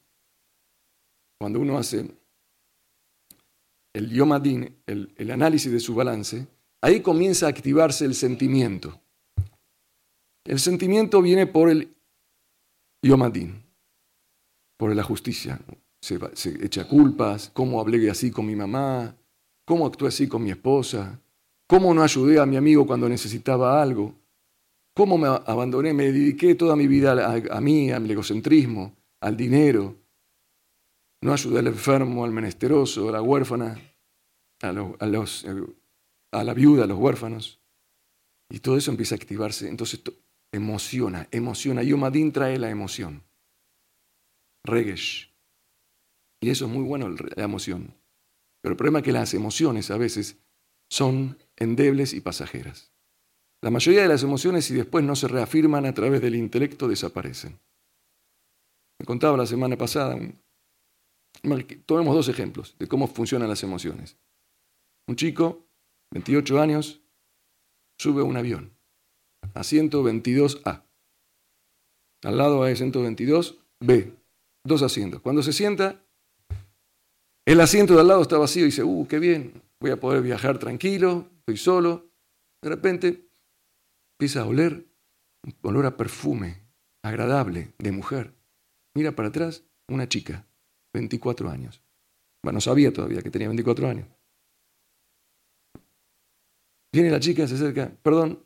cuando 1.38 1.58
uno 1.58 1.78
hace 1.78 2.06
el 3.94 4.10
yomadín, 4.10 4.76
el, 4.86 5.30
análisis 5.30 5.72
de 5.72 5.80
su 5.80 5.94
balance, 5.94 6.46
ahí 6.80 7.00
comienza 7.00 7.46
a 7.46 7.48
activarse 7.48 8.04
el 8.04 8.14
sentimiento. 8.14 9.00
El 10.44 10.60
sentimiento 10.60 11.22
viene 11.22 11.46
por 11.46 11.70
el 11.70 11.94
yomadín, 13.02 13.61
por 14.82 14.96
la 14.96 15.04
justicia. 15.04 15.60
Se, 16.00 16.18
echa 16.60 16.88
culpas, 16.88 17.52
cómo 17.54 17.80
hablé 17.80 18.10
así 18.10 18.32
con 18.32 18.44
mi 18.44 18.56
mamá, 18.56 19.14
cómo 19.64 19.86
actué 19.86 20.08
así 20.08 20.26
con 20.26 20.42
mi 20.42 20.50
esposa, 20.50 21.20
cómo 21.68 21.94
no 21.94 22.02
ayudé 22.02 22.40
a 22.40 22.46
mi 22.46 22.56
amigo 22.56 22.84
cuando 22.84 23.08
necesitaba 23.08 23.80
algo, 23.80 24.12
cómo 24.92 25.16
me 25.18 25.28
abandoné, 25.28 25.94
me 25.94 26.10
dediqué 26.10 26.56
toda 26.56 26.74
mi 26.74 26.88
vida 26.88 27.12
a, 27.12 27.56
a 27.56 27.60
mí, 27.60 27.92
al 27.92 28.10
egocentrismo, 28.10 28.96
al 29.20 29.36
dinero, 29.36 29.94
no 31.22 31.32
ayudé 31.32 31.60
al 31.60 31.68
enfermo, 31.68 32.24
al 32.24 32.32
menesteroso, 32.32 33.08
a 33.08 33.12
la 33.12 33.22
huérfana, 33.22 33.80
a, 34.62 34.72
los, 35.06 35.46
a 36.32 36.42
la 36.42 36.54
viuda, 36.54 36.82
a 36.82 36.86
los 36.88 36.98
huérfanos. 36.98 37.60
Y 38.50 38.58
todo 38.58 38.76
eso 38.76 38.90
empieza 38.90 39.14
a 39.14 39.18
activarse. 39.18 39.68
Entonces 39.68 40.02
emociona, 40.50 41.28
emociona. 41.30 41.84
Yomadín 41.84 42.32
trae 42.32 42.58
la 42.58 42.68
emoción. 42.68 43.22
Regesh. 44.64 45.32
Y 46.40 46.50
eso 46.50 46.66
es 46.66 46.70
muy 46.70 46.84
bueno, 46.84 47.08
la 47.08 47.44
emoción. 47.44 47.94
Pero 48.62 48.72
el 48.72 48.76
problema 48.76 49.00
es 49.00 49.04
que 49.04 49.12
las 49.12 49.34
emociones 49.34 49.90
a 49.90 49.96
veces 49.96 50.38
son 50.90 51.38
endebles 51.56 52.12
y 52.12 52.20
pasajeras. 52.20 52.92
La 53.62 53.70
mayoría 53.70 54.02
de 54.02 54.08
las 54.08 54.22
emociones, 54.22 54.64
si 54.64 54.74
después 54.74 55.04
no 55.04 55.14
se 55.14 55.28
reafirman 55.28 55.86
a 55.86 55.94
través 55.94 56.20
del 56.20 56.34
intelecto, 56.34 56.88
desaparecen. 56.88 57.60
Me 58.98 59.06
contaba 59.06 59.36
la 59.36 59.46
semana 59.46 59.76
pasada 59.76 60.16
Tomemos 61.86 62.14
dos 62.14 62.28
ejemplos 62.28 62.76
de 62.78 62.86
cómo 62.86 63.08
funcionan 63.08 63.48
las 63.48 63.62
emociones. 63.62 64.18
Un 65.08 65.16
chico, 65.16 65.66
28 66.12 66.60
años, 66.60 67.02
sube 67.98 68.20
a 68.20 68.24
un 68.24 68.36
avión, 68.36 68.76
asiento 69.54 70.04
22A. 70.04 70.84
Al 72.24 72.38
lado 72.38 72.62
hay 72.62 72.76
122 72.76 73.58
B, 73.80 74.14
dos 74.64 74.82
asientos. 74.82 75.20
Cuando 75.20 75.42
se 75.42 75.52
sienta, 75.52 76.04
el 77.44 77.60
asiento 77.60 77.94
de 77.94 78.00
al 78.00 78.08
lado 78.08 78.22
está 78.22 78.38
vacío 78.38 78.62
y 78.62 78.66
dice, 78.66 78.84
uh, 78.84 79.06
qué 79.08 79.18
bien, 79.18 79.62
voy 79.80 79.90
a 79.90 80.00
poder 80.00 80.22
viajar 80.22 80.58
tranquilo, 80.58 81.28
estoy 81.40 81.56
solo. 81.56 82.10
De 82.62 82.68
repente 82.68 83.28
empieza 84.18 84.42
a 84.42 84.46
oler 84.46 84.86
un 85.44 85.54
olor 85.62 85.86
a 85.86 85.96
perfume 85.96 86.62
agradable 87.02 87.74
de 87.78 87.92
mujer. 87.92 88.34
Mira 88.94 89.12
para 89.12 89.28
atrás, 89.28 89.64
una 89.88 90.08
chica. 90.08 90.46
24 90.92 91.48
años. 91.48 91.82
Bueno, 92.42 92.56
no 92.56 92.60
sabía 92.60 92.92
todavía 92.92 93.22
que 93.22 93.30
tenía 93.30 93.48
24 93.48 93.88
años. 93.88 94.08
Viene 96.92 97.10
la 97.10 97.20
chica, 97.20 97.48
se 97.48 97.54
acerca, 97.54 97.90
perdón, 98.02 98.44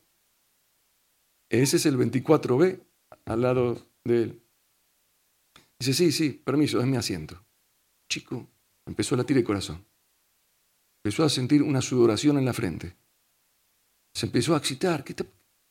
ese 1.50 1.76
es 1.78 1.86
el 1.86 1.98
24B 1.98 2.80
al 3.24 3.40
lado 3.40 3.78
de 4.04 4.22
él. 4.22 4.45
Dice, 5.78 5.92
sí, 5.92 6.12
sí, 6.12 6.30
permiso, 6.30 6.80
es 6.80 6.86
mi 6.86 6.96
asiento. 6.96 7.44
Chico, 8.08 8.48
empezó 8.86 9.14
a 9.14 9.18
latir 9.18 9.36
el 9.36 9.44
corazón. 9.44 9.84
Empezó 11.04 11.24
a 11.24 11.28
sentir 11.28 11.62
una 11.62 11.82
sudoración 11.82 12.38
en 12.38 12.44
la 12.44 12.52
frente. 12.52 12.96
Se 14.14 14.26
empezó 14.26 14.54
a 14.54 14.58
excitar. 14.58 15.04
¿Qué, 15.04 15.14
¿Qué 15.14 15.24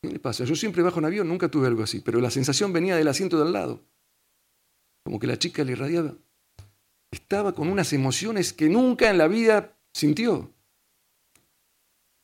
le 0.09 0.19
pasa? 0.19 0.45
Yo 0.45 0.55
siempre 0.55 0.83
bajo 0.83 0.99
en 0.99 1.05
avión, 1.05 1.27
nunca 1.27 1.49
tuve 1.49 1.67
algo 1.67 1.83
así, 1.83 2.01
pero 2.01 2.21
la 2.21 2.29
sensación 2.29 2.71
venía 2.71 2.95
del 2.95 3.07
asiento 3.07 3.37
de 3.37 3.43
al 3.43 3.53
lado. 3.53 3.83
Como 5.03 5.19
que 5.19 5.27
la 5.27 5.37
chica 5.37 5.63
le 5.63 5.73
irradiaba. 5.73 6.15
Estaba 7.11 7.53
con 7.53 7.69
unas 7.69 7.93
emociones 7.93 8.53
que 8.53 8.69
nunca 8.69 9.09
en 9.09 9.17
la 9.17 9.27
vida 9.27 9.77
sintió. 9.93 10.51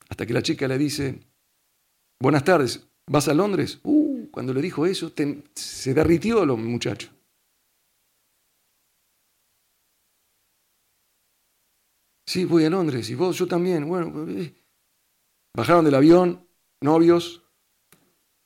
Hasta 0.09 0.25
que 0.25 0.33
la 0.33 0.41
chica 0.41 0.67
le 0.67 0.77
dice, 0.77 1.19
buenas 2.19 2.43
tardes, 2.43 2.85
¿vas 3.07 3.27
a 3.27 3.33
Londres? 3.33 3.79
Uh, 3.83 4.29
cuando 4.29 4.53
le 4.53 4.61
dijo 4.61 4.85
eso, 4.85 5.11
se 5.55 5.93
derritió 5.93 6.45
los 6.45 6.59
muchachos. 6.59 7.11
Sí, 12.31 12.45
voy 12.45 12.63
a 12.63 12.69
Londres. 12.69 13.09
¿Y 13.09 13.15
vos? 13.15 13.37
Yo 13.37 13.45
también. 13.45 13.85
Bueno, 13.89 14.25
eh. 14.29 14.55
bajaron 15.53 15.83
del 15.83 15.95
avión, 15.95 16.47
novios. 16.79 17.43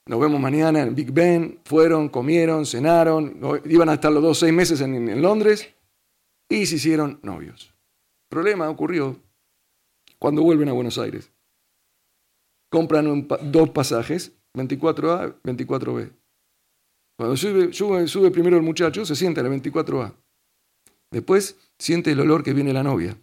Nos 0.08 0.18
vemos 0.18 0.40
mañana 0.40 0.82
en 0.82 0.92
Big 0.92 1.12
Ben. 1.12 1.60
Fueron, 1.64 2.08
comieron, 2.08 2.66
cenaron. 2.66 3.38
Iban 3.64 3.88
a 3.88 3.94
estar 3.94 4.10
los 4.10 4.24
dos 4.24 4.40
seis 4.40 4.52
meses 4.52 4.80
en, 4.80 5.22
Londres. 5.22 5.72
Y 6.48 6.66
se 6.66 6.74
hicieron 6.74 7.20
novios. 7.22 7.72
Problema 8.28 8.68
ocurrió 8.68 9.22
cuando 10.18 10.42
vuelven 10.42 10.68
a 10.68 10.72
Buenos 10.72 10.98
Aires. 10.98 11.30
Compran 12.68 13.28
dos 13.52 13.70
pasajes, 13.70 14.32
24A, 14.56 15.40
24B. 15.44 16.12
Cuando 17.16 17.36
sube, 17.36 17.72
sube, 17.72 18.08
sube 18.08 18.32
primero 18.32 18.56
el 18.56 18.64
muchacho, 18.64 19.04
se 19.04 19.14
siente 19.14 19.42
en 19.42 19.48
la 19.48 19.56
24A. 19.56 20.12
Después 21.12 21.56
siente 21.78 22.10
el 22.10 22.18
olor 22.18 22.42
que 22.42 22.52
viene 22.52 22.72
la 22.72 22.82
novia 22.82 23.16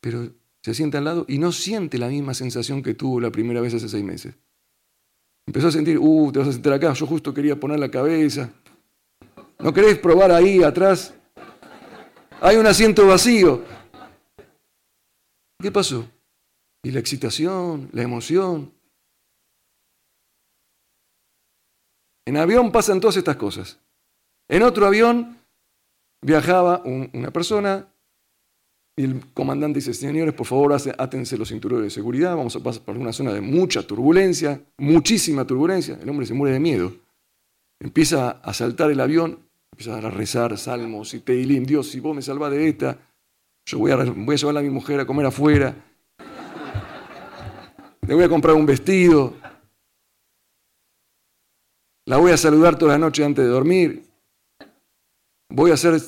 pero 0.00 0.32
se 0.62 0.74
sienta 0.74 0.98
al 0.98 1.04
lado 1.04 1.24
y 1.28 1.38
no 1.38 1.52
siente 1.52 1.98
la 1.98 2.08
misma 2.08 2.34
sensación 2.34 2.82
que 2.82 2.94
tuvo 2.94 3.20
la 3.20 3.30
primera 3.30 3.60
vez 3.60 3.74
hace 3.74 3.88
seis 3.88 4.04
meses. 4.04 4.34
Empezó 5.46 5.68
a 5.68 5.72
sentir, 5.72 5.98
uh, 5.98 6.30
te 6.32 6.38
vas 6.38 6.48
a 6.48 6.52
sentar 6.52 6.74
acá, 6.74 6.92
yo 6.92 7.06
justo 7.06 7.34
quería 7.34 7.58
poner 7.58 7.78
la 7.78 7.90
cabeza. 7.90 8.50
¿No 9.58 9.72
querés 9.72 9.98
probar 9.98 10.30
ahí 10.30 10.62
atrás? 10.62 11.14
Hay 12.40 12.56
un 12.56 12.66
asiento 12.66 13.06
vacío. 13.06 13.62
¿Qué 15.60 15.70
pasó? 15.70 16.08
Y 16.82 16.90
la 16.90 17.00
excitación, 17.00 17.90
la 17.92 18.02
emoción. 18.02 18.72
En 22.24 22.36
avión 22.36 22.72
pasan 22.72 23.00
todas 23.00 23.16
estas 23.16 23.36
cosas. 23.36 23.78
En 24.48 24.62
otro 24.62 24.86
avión 24.86 25.38
viajaba 26.22 26.82
una 26.84 27.30
persona 27.30 27.89
y 28.96 29.04
el 29.04 29.32
comandante 29.32 29.78
dice, 29.78 29.94
señores, 29.94 30.34
por 30.34 30.46
favor, 30.46 30.72
átense 30.72 31.38
los 31.38 31.48
cinturones 31.48 31.84
de 31.84 31.90
seguridad, 31.90 32.36
vamos 32.36 32.56
a 32.56 32.60
pasar 32.60 32.82
por 32.82 32.98
una 32.98 33.12
zona 33.12 33.32
de 33.32 33.40
mucha 33.40 33.86
turbulencia, 33.86 34.60
muchísima 34.78 35.46
turbulencia. 35.46 35.98
El 36.02 36.08
hombre 36.08 36.26
se 36.26 36.34
muere 36.34 36.54
de 36.54 36.60
miedo. 36.60 36.92
Empieza 37.78 38.30
a 38.30 38.52
saltar 38.52 38.90
el 38.90 39.00
avión, 39.00 39.38
empieza 39.72 39.96
a 39.96 40.10
rezar 40.10 40.58
salmos 40.58 41.14
y 41.14 41.20
teilín, 41.20 41.64
Dios, 41.64 41.88
si 41.88 42.00
vos 42.00 42.14
me 42.14 42.20
salvás 42.20 42.50
de 42.50 42.68
esta, 42.68 42.98
yo 43.64 43.78
voy 43.78 43.92
a, 43.92 43.96
voy 43.96 44.34
a 44.34 44.36
llevar 44.36 44.58
a 44.58 44.62
mi 44.62 44.70
mujer 44.70 45.00
a 45.00 45.06
comer 45.06 45.26
afuera, 45.26 45.74
le 48.06 48.14
voy 48.14 48.24
a 48.24 48.28
comprar 48.28 48.54
un 48.54 48.66
vestido, 48.66 49.34
la 52.04 52.18
voy 52.18 52.32
a 52.32 52.36
saludar 52.36 52.76
toda 52.76 52.92
la 52.92 52.98
noche 52.98 53.24
antes 53.24 53.44
de 53.44 53.50
dormir, 53.50 54.02
voy 55.48 55.70
a 55.70 55.74
hacer 55.74 55.98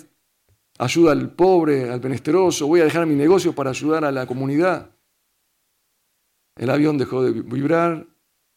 ayuda 0.79 1.13
al 1.13 1.31
pobre, 1.35 1.91
al 1.91 2.01
benesteroso, 2.01 2.67
voy 2.67 2.81
a 2.81 2.85
dejar 2.85 3.07
mi 3.07 3.15
negocio 3.15 3.55
para 3.55 3.71
ayudar 3.71 4.05
a 4.05 4.13
la 4.13 4.27
comunidad. 4.27 4.91
El 6.57 6.71
avión 6.71 6.99
dejó 6.99 7.23
de 7.23 7.33
vibrar, 7.33 8.07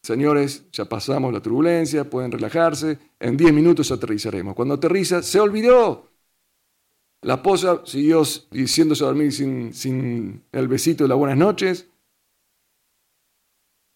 señores, 0.02 0.70
ya 0.70 0.84
pasamos 0.84 1.32
la 1.32 1.40
turbulencia, 1.40 2.08
pueden 2.08 2.32
relajarse, 2.32 2.98
en 3.18 3.36
10 3.36 3.52
minutos 3.52 3.90
aterrizaremos. 3.90 4.54
Cuando 4.54 4.74
aterriza, 4.74 5.22
se 5.22 5.40
olvidó. 5.40 6.10
La 7.22 7.34
esposa 7.34 7.82
siguió 7.84 8.22
diciéndose 8.50 9.02
a 9.02 9.08
dormir 9.08 9.32
sin, 9.32 9.72
sin 9.72 10.44
el 10.52 10.68
besito 10.68 11.04
de 11.04 11.08
las 11.08 11.18
buenas 11.18 11.38
noches. 11.38 11.88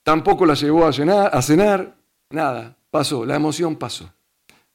Tampoco 0.03 0.47
la 0.47 0.55
llevó 0.55 0.85
a, 0.87 0.89
a 0.89 1.43
cenar. 1.43 1.97
Nada, 2.31 2.77
pasó, 2.91 3.25
la 3.27 3.37
emoción 3.37 3.77
pasó. 3.77 4.13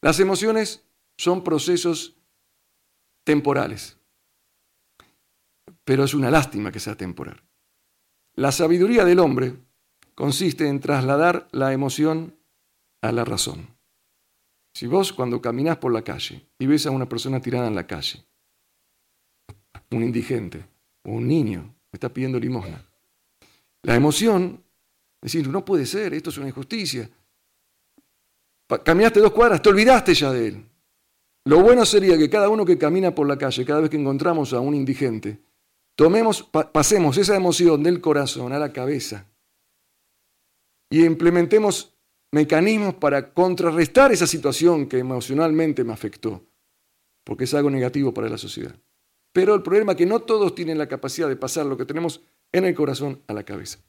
Las 0.02 0.20
emociones 0.20 0.86
son 1.18 1.44
procesos 1.44 2.16
temporales. 3.26 3.98
Pero 5.84 6.06
es 6.06 6.14
una 6.14 6.32
lástima 6.32 6.72
que 6.72 6.80
sea 6.80 6.96
temporal. 6.96 7.44
La 8.36 8.54
sabiduría 8.54 9.04
del 9.04 9.20
hombre 9.20 9.56
consiste 10.14 10.68
en 10.68 10.80
trasladar 10.80 11.48
la 11.52 11.74
emoción 11.74 12.38
a 13.02 13.12
la 13.12 13.26
razón. 13.26 13.76
Si 14.74 14.88
vos 14.88 15.14
cuando 15.14 15.42
caminás 15.42 15.78
por 15.78 15.94
la 15.94 16.04
calle 16.04 16.48
y 16.58 16.66
ves 16.66 16.86
a 16.86 16.92
una 16.92 17.08
persona 17.08 17.42
tirada 17.42 17.68
en 17.68 17.76
la 17.76 17.88
calle, 17.88 18.26
un 19.92 20.04
indigente 20.04 20.66
o 21.04 21.12
un 21.12 21.28
niño 21.28 21.76
está 21.92 22.10
pidiendo 22.10 22.40
limosna, 22.40 22.84
la 23.84 23.96
emoción, 23.96 24.64
decir, 25.22 25.48
no 25.48 25.64
puede 25.64 25.86
ser, 25.86 26.14
esto 26.14 26.30
es 26.30 26.38
una 26.38 26.48
injusticia. 26.48 27.10
Caminaste 28.84 29.20
dos 29.20 29.32
cuadras, 29.32 29.62
te 29.62 29.70
olvidaste 29.70 30.14
ya 30.14 30.32
de 30.32 30.48
él. 30.48 30.66
Lo 31.46 31.62
bueno 31.62 31.86
sería 31.86 32.18
que 32.18 32.30
cada 32.30 32.50
uno 32.50 32.66
que 32.66 32.78
camina 32.78 33.14
por 33.14 33.28
la 33.28 33.38
calle, 33.38 33.66
cada 33.66 33.82
vez 33.82 33.92
que 33.92 33.98
encontramos 33.98 34.52
a 34.54 34.60
un 34.60 34.74
indigente, 34.74 35.40
tomemos, 35.96 36.44
pasemos 36.44 37.18
esa 37.18 37.36
emoción 37.36 37.84
del 37.84 38.02
corazón 38.02 38.52
a 38.52 38.60
la 38.60 38.74
cabeza 38.74 39.28
y 40.90 41.06
implementemos 41.06 41.96
mecanismos 42.32 42.96
para 42.96 43.32
contrarrestar 43.34 44.12
esa 44.12 44.26
situación 44.26 44.88
que 44.88 44.98
emocionalmente 44.98 45.84
me 45.84 45.94
afectó, 45.94 46.44
porque 47.24 47.44
es 47.44 47.54
algo 47.54 47.70
negativo 47.70 48.12
para 48.12 48.28
la 48.28 48.40
sociedad. 48.40 48.76
Pero 49.32 49.54
el 49.54 49.62
problema 49.62 49.92
es 49.92 49.98
que 50.00 50.06
no 50.08 50.22
todos 50.22 50.56
tienen 50.56 50.80
la 50.80 50.88
capacidad 50.88 51.28
de 51.28 51.36
pasar 51.36 51.68
lo 51.68 51.78
que 51.78 51.86
tenemos 51.86 52.22
en 52.52 52.66
el 52.66 52.74
corazón 52.74 53.22
a 53.28 53.34
la 53.34 53.44
cabeza. 53.44 53.80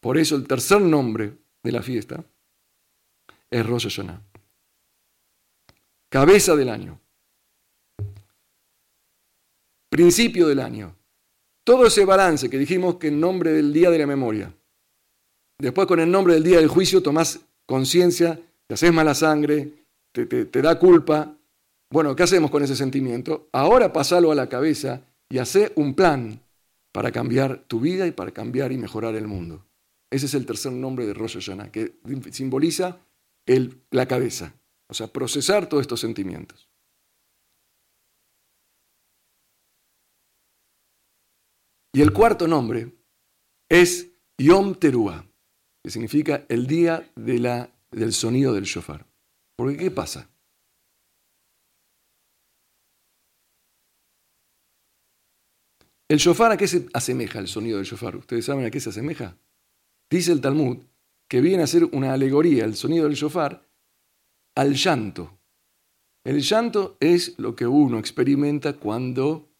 Por 0.00 0.18
eso 0.18 0.36
el 0.36 0.46
tercer 0.46 0.80
nombre 0.82 1.36
de 1.62 1.72
la 1.72 1.82
fiesta 1.82 2.24
es 3.50 3.66
Rosh 3.66 3.88
cabeza 6.14 6.54
del 6.54 6.68
año, 6.68 7.00
principio 9.90 10.46
del 10.46 10.60
año. 10.60 10.94
Todo 11.64 11.86
ese 11.86 12.04
balance 12.04 12.48
que 12.48 12.56
dijimos 12.56 12.98
que 12.98 13.08
en 13.08 13.18
nombre 13.18 13.50
del 13.50 13.72
día 13.72 13.90
de 13.90 13.98
la 13.98 14.06
memoria, 14.06 14.54
después 15.58 15.88
con 15.88 15.98
el 15.98 16.08
nombre 16.08 16.34
del 16.34 16.44
día 16.44 16.58
del 16.58 16.68
juicio 16.68 17.02
tomás 17.02 17.40
conciencia, 17.66 18.40
te 18.68 18.74
haces 18.74 18.92
mala 18.92 19.12
sangre, 19.12 19.86
te, 20.12 20.24
te, 20.26 20.62
da 20.62 20.78
culpa. 20.78 21.36
Bueno, 21.90 22.14
¿qué 22.14 22.22
hacemos 22.22 22.48
con 22.52 22.62
ese 22.62 22.76
sentimiento? 22.76 23.48
Ahora 23.50 23.92
pasalo 23.92 24.30
a 24.30 24.36
la 24.36 24.48
cabeza 24.48 25.00
y 25.28 25.38
hace 25.38 25.72
un 25.74 25.94
plan 25.94 26.40
para 26.92 27.10
cambiar 27.10 27.64
tu 27.66 27.80
vida 27.80 28.06
y 28.06 28.12
para 28.12 28.30
cambiar 28.30 28.70
y 28.70 28.78
mejorar 28.78 29.16
el 29.16 29.26
mundo. 29.26 29.64
Ese 30.12 30.26
es 30.26 30.34
el 30.34 30.46
tercer 30.46 30.70
nombre 30.70 31.06
de 31.06 31.14
Rosh 31.14 31.40
Hashanah, 31.40 31.72
que 31.72 31.96
simboliza 32.30 32.98
el, 33.46 33.80
la 33.90 34.06
cabeza. 34.06 34.54
O 34.88 34.94
sea, 34.94 35.06
procesar 35.08 35.68
todos 35.68 35.82
estos 35.82 36.00
sentimientos. 36.00 36.68
Y 41.94 42.00
el 42.00 42.12
cuarto 42.12 42.48
nombre 42.48 42.92
es 43.68 44.10
Yom 44.38 44.74
Teruah, 44.74 45.24
que 45.82 45.90
significa 45.90 46.44
el 46.48 46.66
día 46.66 47.08
de 47.14 47.38
la, 47.38 47.70
del 47.92 48.12
sonido 48.12 48.52
del 48.52 48.64
shofar. 48.64 49.06
Porque 49.56 49.76
¿qué 49.76 49.90
pasa? 49.90 50.28
¿El 56.08 56.18
shofar 56.18 56.52
a 56.52 56.56
qué 56.56 56.68
se 56.68 56.86
asemeja 56.92 57.38
el 57.38 57.48
sonido 57.48 57.78
del 57.78 57.86
shofar? 57.86 58.16
¿Ustedes 58.16 58.44
saben 58.44 58.66
a 58.66 58.70
qué 58.70 58.80
se 58.80 58.90
asemeja? 58.90 59.36
Dice 60.10 60.32
el 60.32 60.40
Talmud 60.40 60.78
que 61.28 61.40
viene 61.40 61.62
a 61.62 61.66
ser 61.66 61.84
una 61.84 62.12
alegoría 62.12 62.64
el 62.64 62.76
sonido 62.76 63.04
del 63.04 63.14
shofar 63.14 63.66
al 64.54 64.74
llanto. 64.74 65.38
El 66.24 66.40
llanto 66.40 66.96
es 67.00 67.38
lo 67.38 67.54
que 67.54 67.66
uno 67.66 67.98
experimenta 67.98 68.74
cuando 68.74 69.50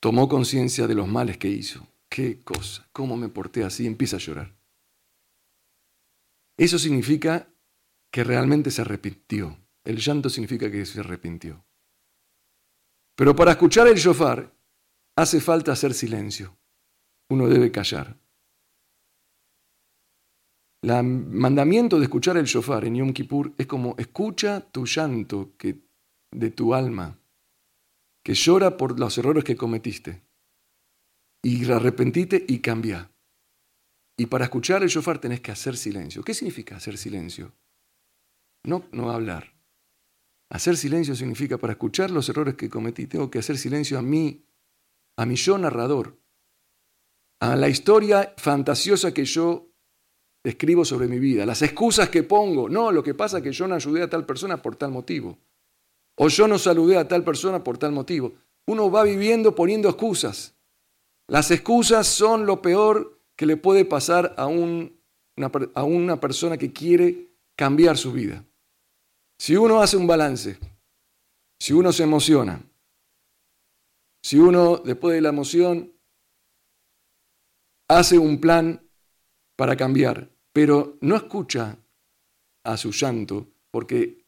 tomó 0.00 0.28
conciencia 0.28 0.86
de 0.86 0.94
los 0.94 1.08
males 1.08 1.38
que 1.38 1.48
hizo. 1.48 1.86
Qué 2.08 2.42
cosa, 2.42 2.88
cómo 2.92 3.16
me 3.16 3.28
porté 3.28 3.64
así, 3.64 3.86
empieza 3.86 4.16
a 4.16 4.20
llorar. 4.20 4.54
Eso 6.58 6.78
significa 6.78 7.48
que 8.12 8.24
realmente 8.24 8.70
se 8.70 8.82
arrepintió. 8.82 9.58
El 9.84 9.96
llanto 9.96 10.28
significa 10.28 10.70
que 10.70 10.84
se 10.84 11.00
arrepintió. 11.00 11.64
Pero 13.16 13.34
para 13.34 13.52
escuchar 13.52 13.88
el 13.88 13.96
shofar 13.96 14.52
hace 15.16 15.40
falta 15.40 15.72
hacer 15.72 15.94
silencio. 15.94 16.56
uno 17.30 17.48
debe 17.48 17.72
callar. 17.72 18.21
El 20.82 21.04
mandamiento 21.04 21.98
de 21.98 22.04
escuchar 22.04 22.36
el 22.36 22.44
shofar 22.44 22.84
en 22.84 22.96
Yom 22.96 23.12
Kippur 23.12 23.54
es 23.56 23.68
como 23.68 23.94
escucha 23.98 24.60
tu 24.60 24.84
llanto 24.84 25.52
de 26.32 26.50
tu 26.50 26.74
alma, 26.74 27.20
que 28.24 28.34
llora 28.34 28.76
por 28.76 28.98
los 28.98 29.16
errores 29.16 29.44
que 29.44 29.56
cometiste, 29.56 30.22
y 31.40 31.70
arrepentite 31.70 32.44
y 32.48 32.58
cambia. 32.58 33.12
Y 34.16 34.26
para 34.26 34.44
escuchar 34.44 34.82
el 34.82 34.88
shofar 34.88 35.20
tenés 35.20 35.40
que 35.40 35.52
hacer 35.52 35.76
silencio. 35.76 36.24
¿Qué 36.24 36.34
significa 36.34 36.76
hacer 36.76 36.98
silencio? 36.98 37.52
No, 38.64 38.84
no 38.92 39.10
hablar. 39.10 39.54
Hacer 40.50 40.76
silencio 40.76 41.14
significa 41.14 41.58
para 41.58 41.74
escuchar 41.74 42.10
los 42.10 42.28
errores 42.28 42.56
que 42.56 42.68
cometí, 42.68 43.06
tengo 43.06 43.30
que 43.30 43.38
hacer 43.38 43.56
silencio 43.56 43.98
a 43.98 44.02
mí, 44.02 44.44
a 45.16 45.26
mi 45.26 45.36
yo 45.36 45.56
narrador, 45.58 46.18
a 47.40 47.56
la 47.56 47.68
historia 47.68 48.34
fantasiosa 48.36 49.14
que 49.14 49.24
yo 49.24 49.71
escribo 50.44 50.84
sobre 50.84 51.08
mi 51.08 51.18
vida, 51.18 51.46
las 51.46 51.62
excusas 51.62 52.08
que 52.08 52.22
pongo. 52.22 52.68
No, 52.68 52.90
lo 52.90 53.02
que 53.02 53.14
pasa 53.14 53.38
es 53.38 53.42
que 53.42 53.52
yo 53.52 53.68
no 53.68 53.74
ayudé 53.74 54.02
a 54.02 54.10
tal 54.10 54.26
persona 54.26 54.60
por 54.60 54.76
tal 54.76 54.90
motivo. 54.90 55.38
O 56.16 56.28
yo 56.28 56.48
no 56.48 56.58
saludé 56.58 56.98
a 56.98 57.08
tal 57.08 57.24
persona 57.24 57.62
por 57.62 57.78
tal 57.78 57.92
motivo. 57.92 58.32
Uno 58.66 58.90
va 58.90 59.04
viviendo 59.04 59.54
poniendo 59.54 59.88
excusas. 59.88 60.54
Las 61.28 61.50
excusas 61.50 62.06
son 62.06 62.46
lo 62.46 62.60
peor 62.60 63.20
que 63.36 63.46
le 63.46 63.56
puede 63.56 63.84
pasar 63.84 64.34
a, 64.36 64.46
una, 64.46 64.90
a 65.74 65.84
una 65.84 66.20
persona 66.20 66.58
que 66.58 66.72
quiere 66.72 67.30
cambiar 67.56 67.96
su 67.96 68.12
vida. 68.12 68.44
Si 69.38 69.56
uno 69.56 69.80
hace 69.80 69.96
un 69.96 70.06
balance, 70.06 70.58
si 71.58 71.72
uno 71.72 71.92
se 71.92 72.02
emociona, 72.02 72.62
si 74.22 74.38
uno 74.38 74.76
después 74.78 75.14
de 75.14 75.20
la 75.20 75.30
emoción 75.30 75.92
hace 77.88 78.18
un 78.18 78.40
plan 78.40 78.88
para 79.56 79.76
cambiar, 79.76 80.31
pero 80.52 80.98
no 81.00 81.16
escucha 81.16 81.78
a 82.64 82.76
su 82.76 82.92
llanto 82.92 83.48
porque 83.70 84.24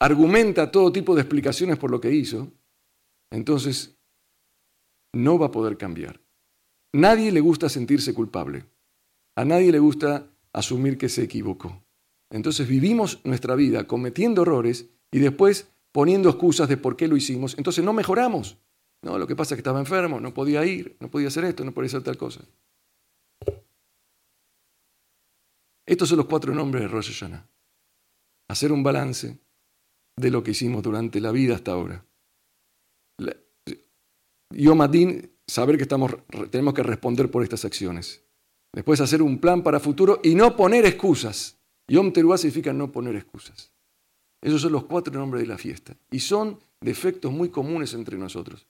argumenta 0.00 0.70
todo 0.70 0.92
tipo 0.92 1.14
de 1.14 1.22
explicaciones 1.22 1.78
por 1.78 1.90
lo 1.90 2.00
que 2.00 2.12
hizo, 2.12 2.52
entonces 3.30 3.96
no 5.14 5.38
va 5.38 5.46
a 5.46 5.50
poder 5.52 5.76
cambiar. 5.76 6.20
Nadie 6.92 7.30
le 7.30 7.40
gusta 7.40 7.68
sentirse 7.68 8.14
culpable. 8.14 8.64
A 9.36 9.44
nadie 9.44 9.70
le 9.70 9.78
gusta 9.78 10.30
asumir 10.52 10.98
que 10.98 11.08
se 11.08 11.22
equivocó. 11.22 11.84
Entonces 12.30 12.66
vivimos 12.66 13.20
nuestra 13.24 13.54
vida 13.54 13.86
cometiendo 13.86 14.42
errores 14.42 14.90
y 15.12 15.18
después 15.18 15.70
poniendo 15.92 16.28
excusas 16.28 16.68
de 16.68 16.76
por 16.76 16.96
qué 16.96 17.08
lo 17.08 17.16
hicimos. 17.16 17.56
Entonces 17.58 17.84
no 17.84 17.92
mejoramos. 17.92 18.58
No, 19.02 19.18
lo 19.18 19.26
que 19.26 19.36
pasa 19.36 19.54
es 19.54 19.56
que 19.56 19.60
estaba 19.60 19.80
enfermo, 19.80 20.20
no 20.20 20.34
podía 20.34 20.64
ir, 20.64 20.96
no 21.00 21.10
podía 21.10 21.28
hacer 21.28 21.44
esto, 21.44 21.64
no 21.64 21.72
podía 21.72 21.86
hacer 21.86 22.02
tal 22.02 22.16
cosa. 22.16 22.42
Estos 25.90 26.08
son 26.08 26.18
los 26.18 26.26
cuatro 26.26 26.54
nombres 26.54 26.84
de 26.84 26.88
Rosh 26.88 27.08
Hashanah. 27.08 27.48
Hacer 28.48 28.70
un 28.70 28.84
balance 28.84 29.40
de 30.16 30.30
lo 30.30 30.40
que 30.40 30.52
hicimos 30.52 30.84
durante 30.84 31.20
la 31.20 31.32
vida 31.32 31.56
hasta 31.56 31.72
ahora. 31.72 32.06
Yom 34.50 34.80
Adin, 34.82 35.32
saber 35.48 35.76
que 35.76 35.82
estamos, 35.82 36.12
tenemos 36.48 36.74
que 36.74 36.84
responder 36.84 37.28
por 37.28 37.42
estas 37.42 37.64
acciones. 37.64 38.22
Después 38.72 39.00
hacer 39.00 39.20
un 39.20 39.40
plan 39.40 39.64
para 39.64 39.80
futuro 39.80 40.20
y 40.22 40.36
no 40.36 40.54
poner 40.54 40.86
excusas. 40.86 41.58
Yom 41.88 42.12
Teruah 42.12 42.38
significa 42.38 42.72
no 42.72 42.92
poner 42.92 43.16
excusas. 43.16 43.72
Esos 44.40 44.62
son 44.62 44.70
los 44.70 44.84
cuatro 44.84 45.12
nombres 45.12 45.42
de 45.42 45.48
la 45.48 45.58
fiesta. 45.58 45.96
Y 46.12 46.20
son 46.20 46.60
defectos 46.80 47.32
muy 47.32 47.48
comunes 47.48 47.94
entre 47.94 48.16
nosotros. 48.16 48.64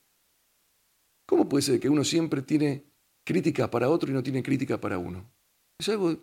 ¿Cómo 1.27 1.47
puede 1.47 1.61
ser 1.61 1.81
que 1.81 1.91
uno 1.91 2.03
siempre 2.03 2.41
tiene 2.41 2.83
crítica 3.27 3.71
para 3.71 3.91
otro 3.91 4.11
y 4.11 4.15
no 4.15 4.23
tiene 4.23 4.43
crítica 4.43 4.81
para 4.81 4.97
uno? 4.97 5.31
Es 5.79 5.91
algo, 5.91 6.17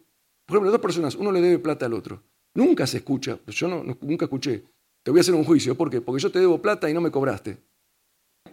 por 0.48 0.56
ejemplo, 0.56 0.72
dos 0.72 0.82
personas, 0.82 1.16
uno 1.16 1.32
le 1.32 1.42
debe 1.42 1.60
plata 1.60 1.86
al 1.86 1.94
otro. 1.94 2.24
Nunca 2.54 2.88
se 2.88 2.98
escucha, 2.98 3.38
yo 3.48 3.68
no, 3.68 3.84
nunca 4.02 4.26
escuché, 4.26 4.64
te 5.04 5.12
voy 5.12 5.20
a 5.20 5.22
hacer 5.22 5.36
un 5.36 5.44
juicio, 5.44 5.76
¿por 5.76 5.90
qué? 5.90 6.02
Porque 6.02 6.24
yo 6.24 6.32
te 6.32 6.40
debo 6.40 6.62
plata 6.62 6.90
y 6.90 6.94
no 6.94 7.02
me 7.02 7.12
cobraste. 7.12 7.58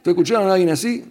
¿Te 0.03 0.11
escucharon 0.11 0.49
a 0.49 0.55
alguien 0.55 0.71
así? 0.71 1.05